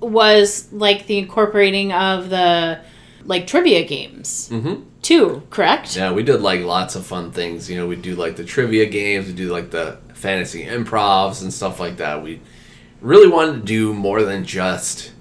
was 0.00 0.68
like 0.72 1.06
the 1.06 1.18
incorporating 1.18 1.92
of 1.92 2.30
the 2.30 2.80
like 3.24 3.46
trivia 3.46 3.84
games 3.84 4.48
Mhm. 4.50 4.82
too. 5.02 5.42
Correct? 5.50 5.94
yeah, 5.96 6.12
we 6.12 6.22
did 6.22 6.40
like 6.40 6.62
lots 6.62 6.96
of 6.96 7.04
fun 7.06 7.30
things. 7.32 7.68
You 7.70 7.76
know, 7.78 7.86
we 7.86 7.96
do 7.96 8.14
like 8.16 8.36
the 8.36 8.44
trivia 8.44 8.86
games, 8.86 9.26
we 9.26 9.32
do 9.34 9.50
like 9.52 9.70
the 9.70 9.98
fantasy 10.14 10.64
improvs 10.64 11.42
and 11.42 11.52
stuff 11.52 11.78
like 11.80 11.98
that. 11.98 12.22
We 12.22 12.40
really 13.00 13.28
wanted 13.28 13.60
to 13.60 13.66
do 13.66 13.94
more 13.94 14.22
than 14.22 14.44
just, 14.44 15.12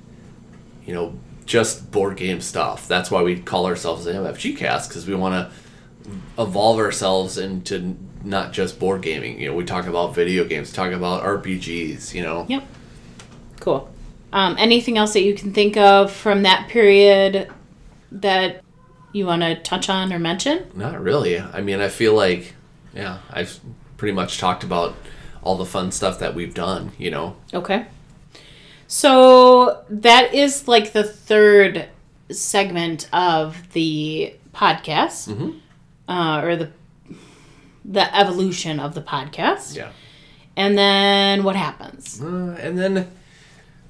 you 0.86 0.94
know, 0.94 1.14
just 1.46 1.92
board 1.92 2.16
game 2.18 2.42
stuff. 2.42 2.88
That's 2.88 3.10
why 3.12 3.22
we 3.24 3.38
call 3.40 3.66
ourselves 3.66 4.06
the 4.06 4.12
MFG 4.14 4.56
Cast 4.58 4.90
because 4.90 5.08
we 5.08 5.16
want 5.16 5.34
to 5.36 6.12
evolve 6.42 6.80
ourselves 6.80 7.38
into 7.38 7.96
not 8.24 8.52
just 8.54 8.80
board 8.80 9.02
gaming. 9.02 9.40
You 9.40 9.50
know, 9.50 9.56
we 9.56 9.64
talk 9.64 9.88
about 9.88 10.14
video 10.16 10.44
games, 10.46 10.72
talk 10.72 10.92
about 10.92 11.24
RPGs. 11.24 12.14
You 12.14 12.24
know, 12.24 12.46
Yep. 12.50 12.64
Cool. 13.60 13.90
Um, 14.32 14.56
anything 14.60 14.98
else 14.98 15.14
that 15.14 15.24
you 15.24 15.34
can 15.34 15.54
think 15.54 15.76
of 15.78 16.12
from 16.12 16.44
that 16.44 16.70
period 16.70 17.50
that 18.12 18.64
you 19.12 19.26
want 19.26 19.42
to 19.42 19.56
touch 19.62 19.90
on 19.90 20.14
or 20.14 20.20
mention? 20.20 20.70
Not 20.76 21.02
really. 21.02 21.40
I 21.40 21.62
mean, 21.62 21.82
I 21.82 21.90
feel 21.90 22.14
like, 22.14 22.54
yeah, 22.94 23.20
I've 23.30 23.60
pretty 23.98 24.14
much 24.14 24.38
talked 24.38 24.64
about 24.64 24.96
all 25.42 25.56
the 25.56 25.66
fun 25.66 25.92
stuff 25.92 26.20
that 26.20 26.36
we've 26.36 26.54
done, 26.54 26.92
you 26.98 27.10
know. 27.10 27.36
Okay. 27.54 27.86
So 28.88 29.84
that 29.90 30.34
is 30.34 30.68
like 30.68 30.94
the 30.94 31.04
third 31.04 31.88
segment 32.32 33.08
of 33.14 33.72
the 33.74 34.34
podcast, 34.54 35.54
uh, 36.08 36.42
or 36.44 36.56
the 36.56 36.72
the 37.86 38.16
evolution 38.16 38.80
of 38.80 38.94
the 38.94 39.02
podcast. 39.02 39.76
Yeah. 39.76 39.92
And 40.56 40.78
then 40.78 41.44
what 41.44 41.56
happens? 41.56 42.22
Uh, 42.22 42.58
and 42.60 42.78
then 42.78 43.10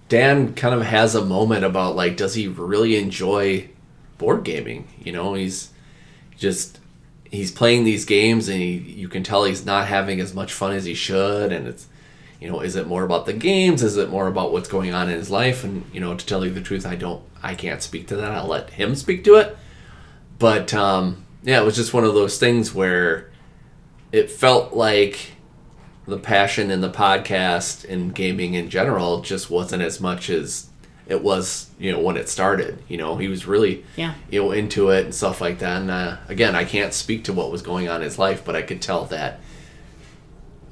Dan 0.10 0.54
kind 0.56 0.76
of 0.76 0.82
has 0.82 1.16
a 1.16 1.24
moment 1.24 1.64
about 1.64 1.96
like, 1.96 2.18
does 2.18 2.34
he 2.34 2.48
really 2.48 2.98
enjoy 2.98 3.70
board 4.18 4.44
gaming? 4.44 4.88
You 5.00 5.14
know, 5.14 5.36
he's 5.36 5.70
just 6.38 6.80
he's 7.32 7.52
playing 7.52 7.84
these 7.84 8.06
games 8.06 8.50
and 8.50 8.60
he, 8.60 8.78
you 8.78 9.08
can 9.08 9.24
tell 9.24 9.44
he's 9.44 9.66
not 9.66 9.88
having 9.88 10.20
as 10.20 10.34
much 10.34 10.52
fun 10.52 10.74
as 10.74 10.86
he 10.86 10.94
should. 10.94 11.52
And 11.52 11.68
it's 11.68 11.88
you 12.42 12.50
know 12.50 12.60
is 12.62 12.76
it 12.76 12.88
more 12.88 13.04
about 13.04 13.26
the 13.26 13.34
games? 13.34 13.84
Is 13.84 13.98
it 13.98 14.10
more 14.10 14.28
about 14.28 14.52
what's 14.52 14.70
going 14.70 14.94
on 14.94 15.10
in 15.10 15.16
his 15.16 15.30
life? 15.30 15.64
And 15.64 15.86
you 15.94 16.00
know 16.00 16.16
to 16.16 16.26
tell 16.26 16.46
you 16.46 16.52
the 16.52 16.62
truth 16.62 16.86
i 16.86 16.96
don't 16.96 17.24
i 17.44 17.56
can't 17.56 17.82
speak 17.82 18.08
to 18.08 18.16
that. 18.18 18.32
I'll 18.32 18.48
let 18.48 18.72
him 18.72 18.96
speak 18.96 19.24
to 19.26 19.36
it. 19.36 19.58
But 20.40 20.74
um 20.74 21.26
yeah 21.44 21.62
it 21.62 21.66
was 21.66 21.76
just 21.76 21.94
one 21.94 22.04
of 22.04 22.16
those 22.16 22.38
things 22.38 22.74
where 22.74 23.30
it 24.12 24.32
felt 24.32 24.74
like 24.74 25.34
the 26.10 26.18
passion 26.18 26.72
in 26.72 26.82
the 26.82 26.90
podcast 26.90 27.88
and 27.90 28.14
gaming 28.14 28.54
in 28.54 28.70
general 28.70 29.22
just 29.22 29.50
wasn't 29.50 29.82
as 29.84 30.00
much 30.02 30.30
as 30.30 30.68
it 31.08 31.24
was, 31.24 31.70
you 31.80 31.92
know, 31.92 32.00
when 32.00 32.18
it 32.18 32.30
started. 32.30 32.84
You 32.88 32.98
know, 32.98 33.18
he 33.18 33.28
was 33.28 33.46
really, 33.48 33.84
Yeah. 33.96 34.14
you 34.30 34.44
know, 34.44 34.52
into 34.52 34.90
it 34.90 35.06
and 35.06 35.16
stuff 35.16 35.42
like 35.42 35.60
that. 35.60 35.82
And 35.82 35.90
uh, 35.92 36.18
again, 36.28 36.56
I 36.56 36.66
can't 36.66 36.94
speak 36.94 37.24
to 37.26 37.34
what 37.34 37.52
was 37.52 37.62
going 37.62 37.90
on 37.90 37.98
in 37.98 38.02
his 38.04 38.20
life, 38.20 38.44
but 38.46 38.56
I 38.56 38.62
could 38.62 38.82
tell 38.82 39.06
that 39.06 39.40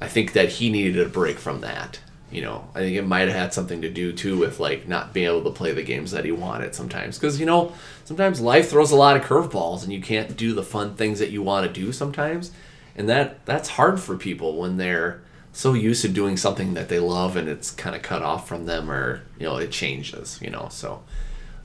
I 0.00 0.06
think 0.06 0.32
that 0.34 0.48
he 0.48 0.70
needed 0.70 1.04
a 1.04 1.08
break 1.08 1.38
from 1.38 1.60
that. 1.62 2.00
You 2.30 2.42
know, 2.42 2.68
I 2.74 2.80
think 2.80 2.96
it 2.96 3.06
might 3.06 3.26
have 3.28 3.36
had 3.36 3.54
something 3.54 3.80
to 3.82 3.88
do 3.90 4.12
too 4.12 4.38
with 4.38 4.60
like 4.60 4.86
not 4.86 5.12
being 5.14 5.26
able 5.26 5.42
to 5.44 5.50
play 5.50 5.72
the 5.72 5.82
games 5.82 6.10
that 6.12 6.24
he 6.26 6.30
wanted 6.30 6.74
sometimes. 6.74 7.18
Because 7.18 7.40
you 7.40 7.46
know, 7.46 7.72
sometimes 8.04 8.40
life 8.40 8.68
throws 8.70 8.90
a 8.90 8.96
lot 8.96 9.16
of 9.16 9.22
curveballs, 9.22 9.82
and 9.82 9.92
you 9.92 10.02
can't 10.02 10.36
do 10.36 10.52
the 10.52 10.62
fun 10.62 10.94
things 10.94 11.18
that 11.20 11.30
you 11.30 11.42
want 11.42 11.66
to 11.66 11.72
do 11.80 11.90
sometimes, 11.90 12.50
and 12.94 13.08
that 13.08 13.44
that's 13.46 13.70
hard 13.70 13.98
for 13.98 14.14
people 14.16 14.56
when 14.58 14.76
they're 14.76 15.22
so 15.58 15.74
used 15.74 16.02
to 16.02 16.08
doing 16.08 16.36
something 16.36 16.74
that 16.74 16.88
they 16.88 17.00
love 17.00 17.36
and 17.36 17.48
it's 17.48 17.72
kind 17.72 17.96
of 17.96 18.02
cut 18.02 18.22
off 18.22 18.46
from 18.46 18.66
them, 18.66 18.88
or 18.88 19.22
you 19.40 19.44
know, 19.44 19.56
it 19.56 19.72
changes. 19.72 20.38
You 20.40 20.50
know, 20.50 20.68
so 20.70 21.02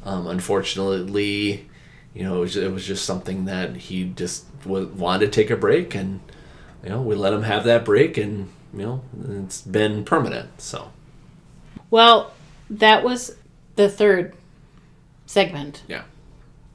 um, 0.03 0.25
unfortunately, 0.25 1.69
you 2.15 2.23
know, 2.23 2.37
it 2.37 2.39
was, 2.39 2.57
it 2.57 2.71
was 2.71 2.87
just 2.87 3.05
something 3.05 3.45
that 3.45 3.75
he 3.75 4.05
just 4.05 4.45
w- 4.63 4.87
wanted 4.87 5.27
to 5.27 5.31
take 5.31 5.51
a 5.51 5.55
break 5.55 5.93
and 5.93 6.21
you 6.83 6.89
know, 6.89 7.03
we 7.03 7.13
let 7.13 7.33
him 7.33 7.43
have 7.43 7.65
that 7.65 7.85
break, 7.85 8.17
and 8.17 8.49
you 8.73 8.81
know, 8.81 9.03
it's 9.43 9.61
been 9.61 10.03
permanent. 10.03 10.59
So 10.59 10.89
Well, 11.91 12.33
that 12.71 13.03
was 13.03 13.35
the 13.75 13.89
third 13.89 14.35
segment. 15.27 15.83
yeah, 15.87 16.03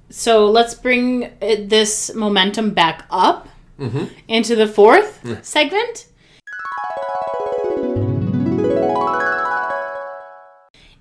So 0.08 0.46
let's 0.46 0.74
bring 0.74 1.24
uh, 1.24 1.56
this 1.58 2.14
momentum 2.14 2.70
back 2.70 3.06
up 3.10 3.48
mm-hmm. 3.76 4.04
into 4.28 4.54
the 4.54 4.68
fourth 4.68 5.20
mm. 5.24 5.44
segment. 5.44 6.06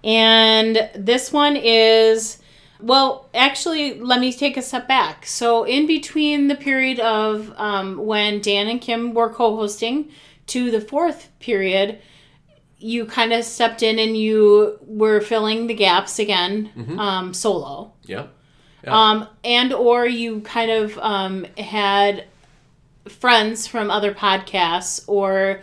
And 0.04 0.90
this 0.96 1.34
one 1.34 1.56
is, 1.56 2.40
well, 2.80 3.30
actually, 3.34 4.00
let 4.00 4.20
me 4.20 4.32
take 4.32 4.58
a 4.58 4.62
step 4.62 4.88
back. 4.88 5.26
So, 5.26 5.64
in 5.64 5.88
between 5.88 6.48
the 6.48 6.56
period 6.56 7.00
of 7.00 7.52
um, 7.58 7.98
when 7.98 8.42
Dan 8.42 8.68
and 8.68 8.80
Kim 8.80 9.14
were 9.14 9.30
co 9.30 9.56
hosting 9.56 10.12
to 10.48 10.72
the 10.72 10.82
fourth 10.82 11.30
period, 11.40 12.00
you 12.78 13.06
kind 13.06 13.34
of 13.34 13.44
stepped 13.44 13.82
in 13.82 13.98
and 14.00 14.16
you 14.16 14.78
were 14.82 15.20
filling 15.20 15.68
the 15.68 15.74
gaps 15.74 16.20
again 16.20 16.72
um, 17.00 17.34
solo. 17.34 17.94
Yeah, 18.04 18.28
um, 18.94 19.28
and 19.44 19.74
or 19.74 20.06
you 20.06 20.42
kind 20.42 20.72
of 20.72 20.98
um, 21.00 21.46
had 21.58 22.26
friends 23.10 23.68
from 23.68 23.90
other 23.90 24.14
podcasts 24.14 25.04
or 25.08 25.62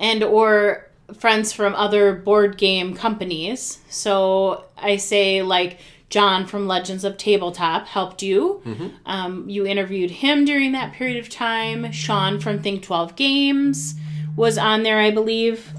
and 0.00 0.22
or 0.24 0.88
friends 1.14 1.52
from 1.52 1.74
other 1.74 2.14
board 2.14 2.56
game 2.58 2.94
companies. 2.94 3.78
So 3.88 4.64
i 4.76 4.96
say 4.96 5.42
like 5.42 5.78
john 6.10 6.46
from 6.46 6.66
legends 6.66 7.04
of 7.04 7.16
tabletop 7.16 7.86
helped 7.86 8.22
you. 8.22 8.62
Um, 9.06 9.48
you 9.48 9.66
interviewed 9.66 10.10
him 10.10 10.44
during 10.44 10.72
that 10.72 10.92
period 10.92 11.18
of 11.18 11.28
time. 11.28 11.90
Sean 11.92 12.40
from 12.40 12.60
think 12.62 12.82
12 12.82 13.16
games 13.16 13.94
was 14.36 14.58
on 14.58 14.82
there 14.82 15.00
i 15.00 15.10
believe 15.10 15.72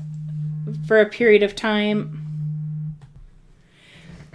for 0.88 1.00
a 1.02 1.06
period 1.10 1.44
of 1.44 1.56
time. 1.56 2.20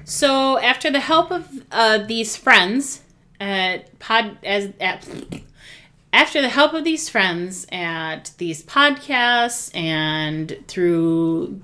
So 0.04 0.58
after 0.58 0.90
the 0.90 1.00
help 1.00 1.30
of 1.30 1.48
uh, 1.70 1.98
these 1.98 2.36
friends 2.36 3.02
at 3.40 3.98
pod 3.98 4.38
as 4.42 4.72
at 4.80 5.06
after 6.18 6.42
the 6.42 6.48
help 6.48 6.74
of 6.74 6.82
these 6.82 7.08
friends 7.08 7.64
at 7.70 8.32
these 8.38 8.64
podcasts 8.64 9.72
and 9.72 10.58
through 10.66 11.60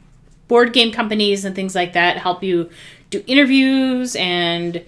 board 0.46 0.72
game 0.72 0.92
companies 0.92 1.44
and 1.44 1.56
things 1.56 1.74
like 1.74 1.94
that 1.94 2.18
help 2.18 2.40
you 2.40 2.70
do 3.10 3.24
interviews 3.26 4.14
and 4.14 4.84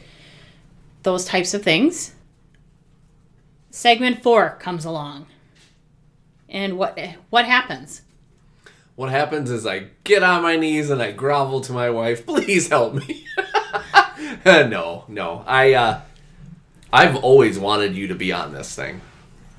those 1.03 1.25
types 1.25 1.53
of 1.53 1.65
things 1.65 2.15
segment 3.71 4.23
4 4.23 4.51
comes 4.61 4.85
along 4.85 5.27
and 6.49 6.79
what 6.79 6.97
what 7.31 7.45
happens 7.45 8.03
What 8.95 9.11
happens 9.11 9.51
is 9.51 9.67
I 9.67 9.89
get 10.05 10.23
on 10.23 10.43
my 10.43 10.55
knees 10.55 10.91
and 10.91 11.03
I 11.03 11.11
grovel 11.11 11.61
to 11.63 11.73
my 11.73 11.91
wife, 11.91 12.25
please 12.33 12.69
help 12.69 12.95
me. 12.95 13.27
no, 14.47 15.05
no. 15.09 15.45
I 15.45 15.75
uh 15.75 16.01
I've 16.93 17.17
always 17.17 17.59
wanted 17.59 17.97
you 17.97 18.07
to 18.07 18.15
be 18.15 18.33
on 18.33 18.53
this 18.55 18.75
thing. 18.75 19.01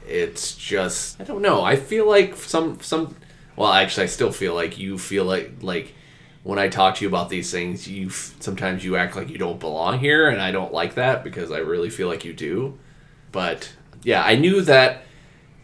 It's 0.07 0.55
just 0.55 1.19
I 1.19 1.23
don't 1.23 1.41
know. 1.41 1.63
I 1.63 1.75
feel 1.75 2.07
like 2.07 2.35
some 2.35 2.79
some 2.81 3.15
well, 3.55 3.71
actually 3.71 4.03
I 4.03 4.07
still 4.07 4.31
feel 4.31 4.53
like 4.53 4.77
you 4.77 4.97
feel 4.97 5.25
like 5.25 5.51
like 5.61 5.93
when 6.43 6.59
I 6.59 6.69
talk 6.69 6.95
to 6.95 7.03
you 7.03 7.09
about 7.09 7.29
these 7.29 7.51
things, 7.51 7.87
you 7.87 8.09
sometimes 8.09 8.85
you 8.85 8.95
act 8.95 9.15
like 9.15 9.29
you 9.29 9.37
don't 9.37 9.59
belong 9.59 9.99
here 9.99 10.29
and 10.29 10.41
I 10.41 10.51
don't 10.51 10.73
like 10.73 10.95
that 10.95 11.23
because 11.23 11.51
I 11.51 11.57
really 11.57 11.89
feel 11.89 12.07
like 12.07 12.23
you 12.23 12.33
do. 12.33 12.77
But 13.31 13.73
yeah, 14.03 14.23
I 14.23 14.35
knew 14.35 14.61
that 14.61 15.03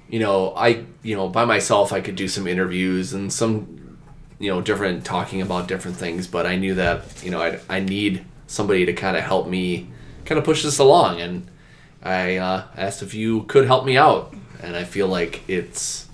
you 0.09 0.19
know, 0.19 0.53
I 0.55 0.85
you 1.01 1.15
know 1.15 1.29
by 1.29 1.45
myself 1.45 1.93
I 1.93 2.01
could 2.01 2.15
do 2.15 2.27
some 2.27 2.47
interviews 2.47 3.13
and 3.13 3.31
some 3.31 3.97
you 4.39 4.51
know 4.51 4.61
different 4.61 5.05
talking 5.05 5.41
about 5.41 5.67
different 5.67 5.97
things, 5.97 6.27
but 6.27 6.45
I 6.45 6.55
knew 6.55 6.75
that 6.75 7.23
you 7.23 7.31
know 7.31 7.41
I 7.41 7.59
I 7.69 7.79
need 7.79 8.25
somebody 8.47 8.85
to 8.85 8.93
kind 8.93 9.17
of 9.17 9.23
help 9.23 9.47
me 9.47 9.89
kind 10.25 10.37
of 10.37 10.43
push 10.45 10.63
this 10.63 10.79
along, 10.79 11.21
and 11.21 11.47
I 12.03 12.35
uh, 12.35 12.65
asked 12.75 13.01
if 13.01 13.13
you 13.13 13.43
could 13.43 13.65
help 13.65 13.85
me 13.85 13.97
out, 13.97 14.35
and 14.61 14.75
I 14.75 14.83
feel 14.83 15.07
like 15.07 15.41
it's 15.47 16.07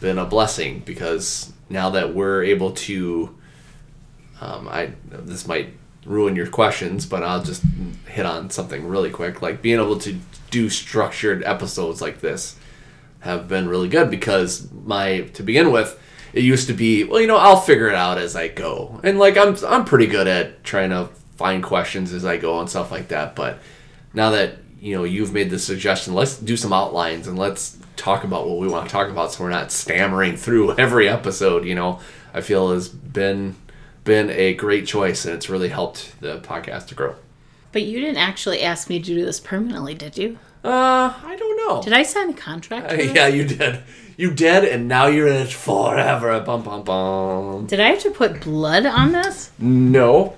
been 0.00 0.18
a 0.18 0.26
blessing 0.26 0.82
because 0.84 1.52
now 1.70 1.90
that 1.90 2.14
we're 2.14 2.44
able 2.44 2.72
to, 2.72 3.34
um, 4.40 4.68
I 4.68 4.92
this 5.06 5.46
might 5.46 5.74
ruin 6.04 6.36
your 6.36 6.48
questions, 6.48 7.06
but 7.06 7.22
I'll 7.22 7.42
just 7.42 7.62
hit 8.06 8.26
on 8.26 8.50
something 8.50 8.86
really 8.86 9.10
quick, 9.10 9.40
like 9.40 9.62
being 9.62 9.80
able 9.80 9.98
to 10.00 10.18
do 10.50 10.68
structured 10.68 11.42
episodes 11.44 12.02
like 12.02 12.20
this 12.20 12.56
have 13.20 13.48
been 13.48 13.68
really 13.68 13.88
good 13.88 14.10
because 14.10 14.70
my 14.84 15.20
to 15.32 15.42
begin 15.44 15.70
with 15.70 15.98
it 16.32 16.42
used 16.42 16.66
to 16.66 16.72
be 16.72 17.04
well 17.04 17.20
you 17.20 17.26
know 17.26 17.36
I'll 17.36 17.60
figure 17.60 17.88
it 17.88 17.94
out 17.94 18.18
as 18.18 18.36
I 18.36 18.48
go. 18.48 19.00
And 19.02 19.18
like 19.18 19.36
I'm 19.36 19.56
I'm 19.64 19.84
pretty 19.84 20.06
good 20.06 20.26
at 20.26 20.62
trying 20.64 20.90
to 20.90 21.08
find 21.36 21.62
questions 21.62 22.12
as 22.12 22.24
I 22.24 22.36
go 22.36 22.60
and 22.60 22.68
stuff 22.68 22.90
like 22.90 23.08
that 23.08 23.34
but 23.34 23.58
now 24.12 24.30
that 24.30 24.58
you 24.82 24.96
know 24.96 25.04
you've 25.04 25.32
made 25.32 25.48
the 25.48 25.58
suggestion 25.58 26.12
let's 26.12 26.36
do 26.36 26.56
some 26.56 26.72
outlines 26.72 27.28
and 27.28 27.38
let's 27.38 27.78
talk 27.96 28.24
about 28.24 28.48
what 28.48 28.58
we 28.58 28.66
want 28.66 28.84
to 28.84 28.92
talk 28.92 29.08
about 29.08 29.30
so 29.32 29.44
we're 29.44 29.50
not 29.50 29.70
stammering 29.70 30.36
through 30.36 30.76
every 30.78 31.08
episode 31.08 31.64
you 31.64 31.74
know 31.74 32.00
I 32.34 32.40
feel 32.40 32.72
has 32.72 32.88
been 32.88 33.54
been 34.02 34.28
a 34.30 34.54
great 34.54 34.86
choice 34.86 35.24
and 35.24 35.34
it's 35.34 35.48
really 35.48 35.68
helped 35.68 36.20
the 36.20 36.40
podcast 36.40 36.88
to 36.88 36.96
grow 36.96 37.14
but 37.70 37.82
you 37.82 38.00
didn't 38.00 38.16
actually 38.16 38.60
ask 38.62 38.88
me 38.88 38.98
to 38.98 39.04
do 39.04 39.24
this 39.24 39.38
permanently 39.38 39.94
did 39.94 40.18
you 40.18 40.36
uh 40.64 41.14
I 41.24 41.36
don't 41.36 41.56
know 41.64 41.82
did 41.82 41.92
i 41.92 42.02
sign 42.02 42.30
a 42.30 42.34
contract 42.34 42.90
Uh, 42.90 42.96
yeah, 42.96 43.28
you 43.28 43.44
did. 43.44 43.82
You 44.16 44.30
did, 44.30 44.64
and 44.64 44.88
now 44.88 45.06
you're 45.06 45.26
in 45.26 45.46
it 45.46 45.52
forever. 45.52 46.38
Bum 46.40 46.62
bum 46.62 46.82
bum. 46.84 47.66
Did 47.66 47.80
I 47.80 47.88
have 47.88 48.00
to 48.00 48.10
put 48.10 48.42
blood 48.42 48.84
on 48.84 49.12
this? 49.12 49.50
No, 49.58 50.36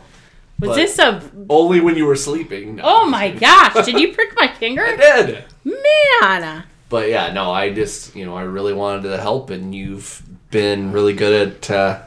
Was 0.67 0.71
But- 0.71 0.77
this 0.77 0.99
a? 0.99 1.23
only 1.49 1.81
when 1.81 1.97
you 1.97 2.07
were 2.07 2.17
sleeping. 2.17 2.77
No. 2.77 2.83
Oh 2.85 3.07
my 3.07 3.31
gosh! 3.47 3.85
Did 3.85 3.99
you 4.01 4.12
prick 4.12 4.35
my 4.37 4.49
finger? 4.49 4.85
I 4.85 4.97
did. 4.97 5.45
man? 5.65 6.65
But 6.89 7.09
yeah, 7.09 7.33
no, 7.33 7.51
I 7.51 7.73
just 7.73 8.15
you 8.15 8.25
know 8.25 8.37
I 8.37 8.43
really 8.43 8.73
wanted 8.73 9.03
to 9.09 9.19
help, 9.19 9.51
and 9.51 9.75
you've 9.75 10.23
been 10.51 10.93
really 10.93 11.12
good 11.15 11.49
at 11.49 11.71
uh, 11.71 12.01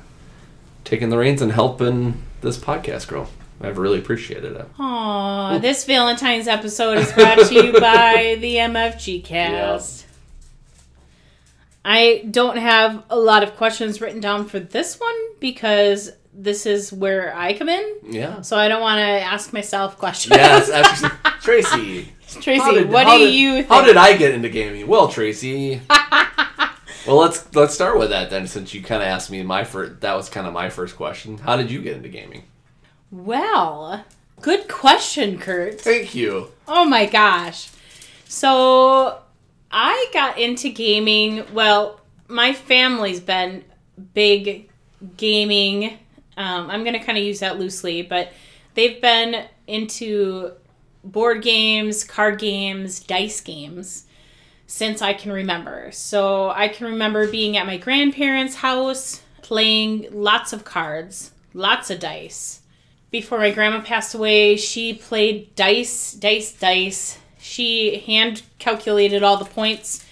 taking 0.85 1.09
the 1.09 1.17
reins 1.17 1.41
and 1.41 1.51
helping 1.51 2.21
this 2.41 2.57
podcast 2.57 3.07
grow. 3.07 3.27
I've 3.59 3.77
really 3.79 3.97
appreciated 3.99 4.55
it. 4.55 4.65
Aw, 4.79 5.57
this 5.57 5.83
Valentine's 5.85 6.47
episode 6.47 6.99
is 6.99 7.11
brought 7.11 7.39
to 7.39 7.53
you 7.53 7.73
by 7.73 8.37
the 8.39 8.55
MFG 8.57 9.23
Cast. 9.23 10.05
I 11.83 12.25
don't 12.29 12.57
have 12.57 13.03
a 13.09 13.17
lot 13.17 13.43
of 13.43 13.55
questions 13.55 14.01
written 14.01 14.19
down 14.19 14.45
for 14.45 14.59
this 14.59 14.99
one 14.99 15.15
because 15.39 16.11
this 16.39 16.65
is 16.67 16.93
where 16.93 17.35
I 17.35 17.53
come 17.57 17.67
in. 17.67 17.95
Yeah. 18.03 18.41
So 18.41 18.57
I 18.57 18.67
don't 18.67 18.81
want 18.81 18.99
to 18.99 19.03
ask 19.05 19.51
myself 19.53 19.97
questions. 19.97 20.35
Yes, 20.37 20.69
absolutely. 20.71 21.17
Traci. 21.41 22.07
Traci, 22.27 22.73
did- 22.75 22.89
what 22.89 23.05
do 23.07 23.17
did- 23.17 23.33
you 23.33 23.55
think? 23.55 23.67
How 23.69 23.83
did 23.83 23.97
I 23.97 24.15
get 24.15 24.33
into 24.33 24.47
gaming? 24.49 24.85
Well, 24.87 25.07
Traci. 25.07 25.81
well, 27.07 27.17
let's 27.17 27.53
let's 27.55 27.73
start 27.73 27.97
with 27.97 28.09
that 28.11 28.29
then, 28.29 28.47
since 28.47 28.73
you 28.73 28.83
kind 28.83 29.01
of 29.01 29.07
asked 29.07 29.31
me 29.31 29.41
my 29.43 29.63
first. 29.63 30.01
That 30.01 30.13
was 30.15 30.29
kind 30.29 30.45
of 30.45 30.53
my 30.53 30.69
first 30.69 30.95
question. 30.95 31.37
How 31.39 31.57
did 31.57 31.71
you 31.71 31.81
get 31.81 31.97
into 31.97 32.09
gaming? 32.09 32.43
Well, 33.11 34.03
good 34.41 34.67
question, 34.67 35.39
Kurt. 35.39 35.81
Thank 35.81 36.13
you. 36.13 36.51
Oh 36.67 36.85
my 36.85 37.05
gosh. 37.07 37.71
So 38.25 39.19
I 39.71 40.07
got 40.13 40.37
into 40.37 40.69
gaming. 40.69 41.45
Well, 41.53 42.01
my 42.27 42.53
family's 42.53 43.21
been 43.21 43.63
big 44.13 44.69
gaming. 45.15 45.97
Um, 46.37 46.69
I'm 46.69 46.83
going 46.83 46.97
to 46.97 47.03
kind 47.03 47.17
of 47.17 47.23
use 47.23 47.39
that 47.39 47.59
loosely, 47.59 48.01
but 48.01 48.31
they've 48.75 49.01
been 49.01 49.45
into 49.65 50.51
board 51.03 51.41
games, 51.41 52.03
card 52.03 52.39
games, 52.39 52.99
dice 52.99 53.41
games 53.41 54.05
since 54.67 55.01
I 55.01 55.13
can 55.13 55.31
remember. 55.31 55.91
So 55.91 56.49
I 56.49 56.67
can 56.67 56.87
remember 56.87 57.29
being 57.29 57.57
at 57.57 57.65
my 57.65 57.77
grandparents' 57.77 58.55
house 58.55 59.21
playing 59.41 60.07
lots 60.11 60.53
of 60.53 60.63
cards, 60.63 61.31
lots 61.53 61.89
of 61.89 61.99
dice 61.99 62.61
before 63.11 63.39
my 63.39 63.51
grandma 63.51 63.81
passed 63.81 64.13
away, 64.13 64.57
she 64.57 64.93
played 64.93 65.55
dice, 65.55 66.13
dice, 66.13 66.51
dice. 66.53 67.17
She 67.39 67.99
hand 67.99 68.43
calculated 68.59 69.23
all 69.23 69.37
the 69.37 69.45
points 69.45 70.05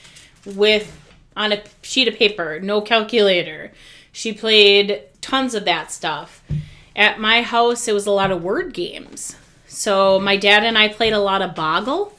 with 0.46 1.02
on 1.36 1.52
a 1.52 1.62
sheet 1.82 2.08
of 2.08 2.16
paper, 2.16 2.60
no 2.62 2.82
calculator. 2.82 3.74
She 4.14 4.32
played 4.32 5.04
tons 5.26 5.56
of 5.56 5.66
that 5.66 5.92
stuff. 5.92 6.44
At 6.96 7.20
my 7.20 7.42
house, 7.42 7.88
it 7.88 7.94
was 7.94 8.06
a 8.06 8.12
lot 8.12 8.30
of 8.30 8.44
word 8.44 8.74
games. 8.74 9.36
So 9.68 10.20
my 10.20 10.38
dad 10.38 10.64
and 10.64 10.78
I 10.78 10.88
played 10.88 11.14
a 11.14 11.20
lot 11.20 11.42
of 11.42 11.56
Boggle. 11.56 12.14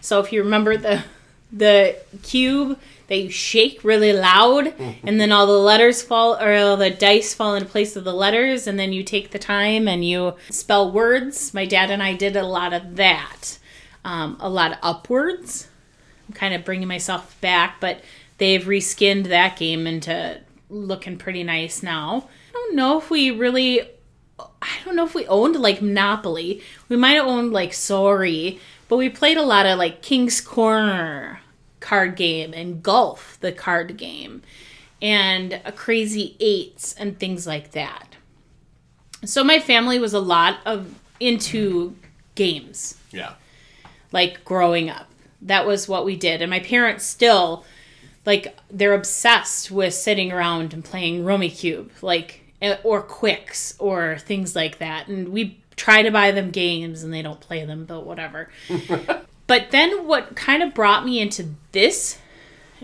So 0.00 0.18
if 0.20 0.32
you 0.32 0.42
remember 0.42 0.76
the 0.76 1.04
the 1.50 1.96
cube 2.22 2.78
that 3.06 3.16
you 3.16 3.30
shake 3.30 3.82
really 3.82 4.12
loud 4.12 4.74
and 5.02 5.18
then 5.18 5.32
all 5.32 5.46
the 5.46 5.52
letters 5.52 6.02
fall 6.02 6.36
or 6.38 6.54
all 6.54 6.76
the 6.76 6.90
dice 6.90 7.32
fall 7.32 7.54
into 7.54 7.66
place 7.66 7.96
of 7.96 8.04
the 8.04 8.12
letters 8.12 8.66
and 8.66 8.78
then 8.78 8.92
you 8.92 9.02
take 9.02 9.30
the 9.30 9.38
time 9.38 9.88
and 9.88 10.04
you 10.04 10.34
spell 10.50 10.92
words 10.92 11.54
my 11.54 11.64
dad 11.64 11.90
and 11.90 12.02
i 12.02 12.12
did 12.12 12.36
a 12.36 12.44
lot 12.44 12.74
of 12.74 12.96
that 12.96 13.58
um, 14.04 14.36
a 14.40 14.50
lot 14.50 14.72
of 14.72 14.78
Upwords 14.80 15.68
i'm 16.28 16.34
kind 16.34 16.52
of 16.52 16.66
bringing 16.66 16.86
myself 16.86 17.40
back 17.40 17.76
but 17.80 18.02
they've 18.36 18.64
reskinned 18.64 19.28
that 19.28 19.56
game 19.56 19.86
into 19.86 20.38
looking 20.70 21.16
pretty 21.16 21.42
nice 21.42 21.82
now. 21.82 22.28
Don't 22.68 22.76
know 22.76 22.98
if 22.98 23.08
we 23.10 23.30
really 23.30 23.80
I 24.60 24.68
don't 24.84 24.94
know 24.96 25.04
if 25.06 25.14
we 25.14 25.26
owned 25.26 25.56
like 25.56 25.80
Monopoly. 25.80 26.62
We 26.88 26.96
might 26.96 27.12
have 27.16 27.26
owned 27.26 27.52
like 27.52 27.72
Sorry, 27.72 28.60
but 28.88 28.96
we 28.98 29.08
played 29.08 29.36
a 29.38 29.42
lot 29.42 29.64
of 29.66 29.78
like 29.78 30.02
King's 30.02 30.40
Corner 30.40 31.40
card 31.80 32.14
game 32.16 32.52
and 32.52 32.82
Golf, 32.82 33.38
the 33.40 33.52
card 33.52 33.96
game, 33.96 34.42
and 35.00 35.60
a 35.64 35.72
Crazy 35.72 36.36
Eights 36.40 36.94
and 36.94 37.18
things 37.18 37.46
like 37.46 37.70
that. 37.72 38.16
So 39.24 39.42
my 39.42 39.58
family 39.60 39.98
was 39.98 40.12
a 40.12 40.20
lot 40.20 40.58
of 40.66 40.94
into 41.20 41.96
games 42.34 42.96
Yeah. 43.10 43.32
like 44.12 44.44
growing 44.44 44.90
up. 44.90 45.08
That 45.42 45.66
was 45.66 45.88
what 45.88 46.04
we 46.04 46.16
did. 46.16 46.42
And 46.42 46.50
my 46.50 46.60
parents 46.60 47.04
still 47.04 47.64
like 48.26 48.56
they're 48.70 48.92
obsessed 48.94 49.70
with 49.70 49.94
sitting 49.94 50.30
around 50.32 50.74
and 50.74 50.84
playing 50.84 51.24
Rummikub, 51.24 52.02
like 52.02 52.37
or 52.82 53.02
Qwixx 53.02 53.74
or 53.78 54.18
things 54.18 54.56
like 54.56 54.78
that. 54.78 55.08
And 55.08 55.28
we 55.28 55.60
try 55.76 56.02
to 56.02 56.10
buy 56.10 56.30
them 56.32 56.50
games 56.50 57.02
and 57.02 57.12
they 57.12 57.22
don't 57.22 57.40
play 57.40 57.64
them, 57.64 57.84
but 57.84 58.04
whatever. 58.04 58.48
but 59.46 59.70
then 59.70 60.06
what 60.06 60.34
kind 60.36 60.62
of 60.62 60.74
brought 60.74 61.04
me 61.04 61.20
into 61.20 61.54
this 61.72 62.18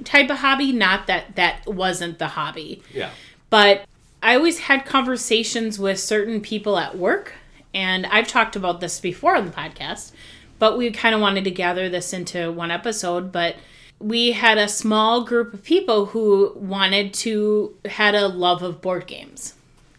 type 0.05 0.31
of 0.31 0.39
hobby, 0.39 0.72
not 0.72 1.07
that 1.07 1.37
that 1.37 1.66
wasn't 1.66 2.18
the 2.18 2.29
hobby, 2.29 2.83
Yeah. 2.93 3.11
but 3.51 3.85
I 4.22 4.37
always 4.37 4.61
had 4.61 4.87
conversations 4.87 5.79
with 5.79 6.01
certain 6.01 6.41
people 6.41 6.79
at 6.79 6.97
work, 6.97 7.35
and 7.75 8.07
I've 8.07 8.27
talked 8.27 8.57
about 8.57 8.81
this 8.81 8.99
before 8.99 9.37
on 9.37 9.45
the 9.45 9.53
podcast, 9.53 10.12
but 10.59 10.79
we 10.79 10.91
kind 10.93 11.14
of 11.14 11.20
wanted 11.20 11.45
to 11.45 11.51
gather 11.51 11.89
this 11.89 12.12
into 12.12 12.51
one 12.51 12.70
episode. 12.70 13.31
But 13.33 13.57
we 14.01 14.33
had 14.33 14.57
a 14.57 14.66
small 14.66 15.25
group 15.25 15.53
of 15.53 15.62
people 15.62 16.07
who 16.07 16.53
wanted 16.57 17.12
to, 17.14 17.77
had 17.85 18.14
a 18.14 18.27
love 18.27 18.62
of 18.62 18.81
board 18.81 19.07
games 19.07 19.55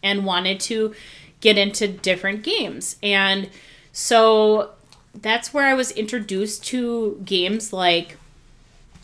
and 0.06 0.26
wanted 0.26 0.62
to 0.62 0.96
get 1.42 1.58
into 1.58 1.90
different 1.90 2.44
games. 2.44 2.96
And 3.04 3.50
so 3.92 4.72
that's 5.14 5.54
where 5.54 5.66
I 5.66 5.74
was 5.74 5.92
introduced 5.92 6.64
to 6.68 7.22
games 7.26 7.74
like 7.74 8.16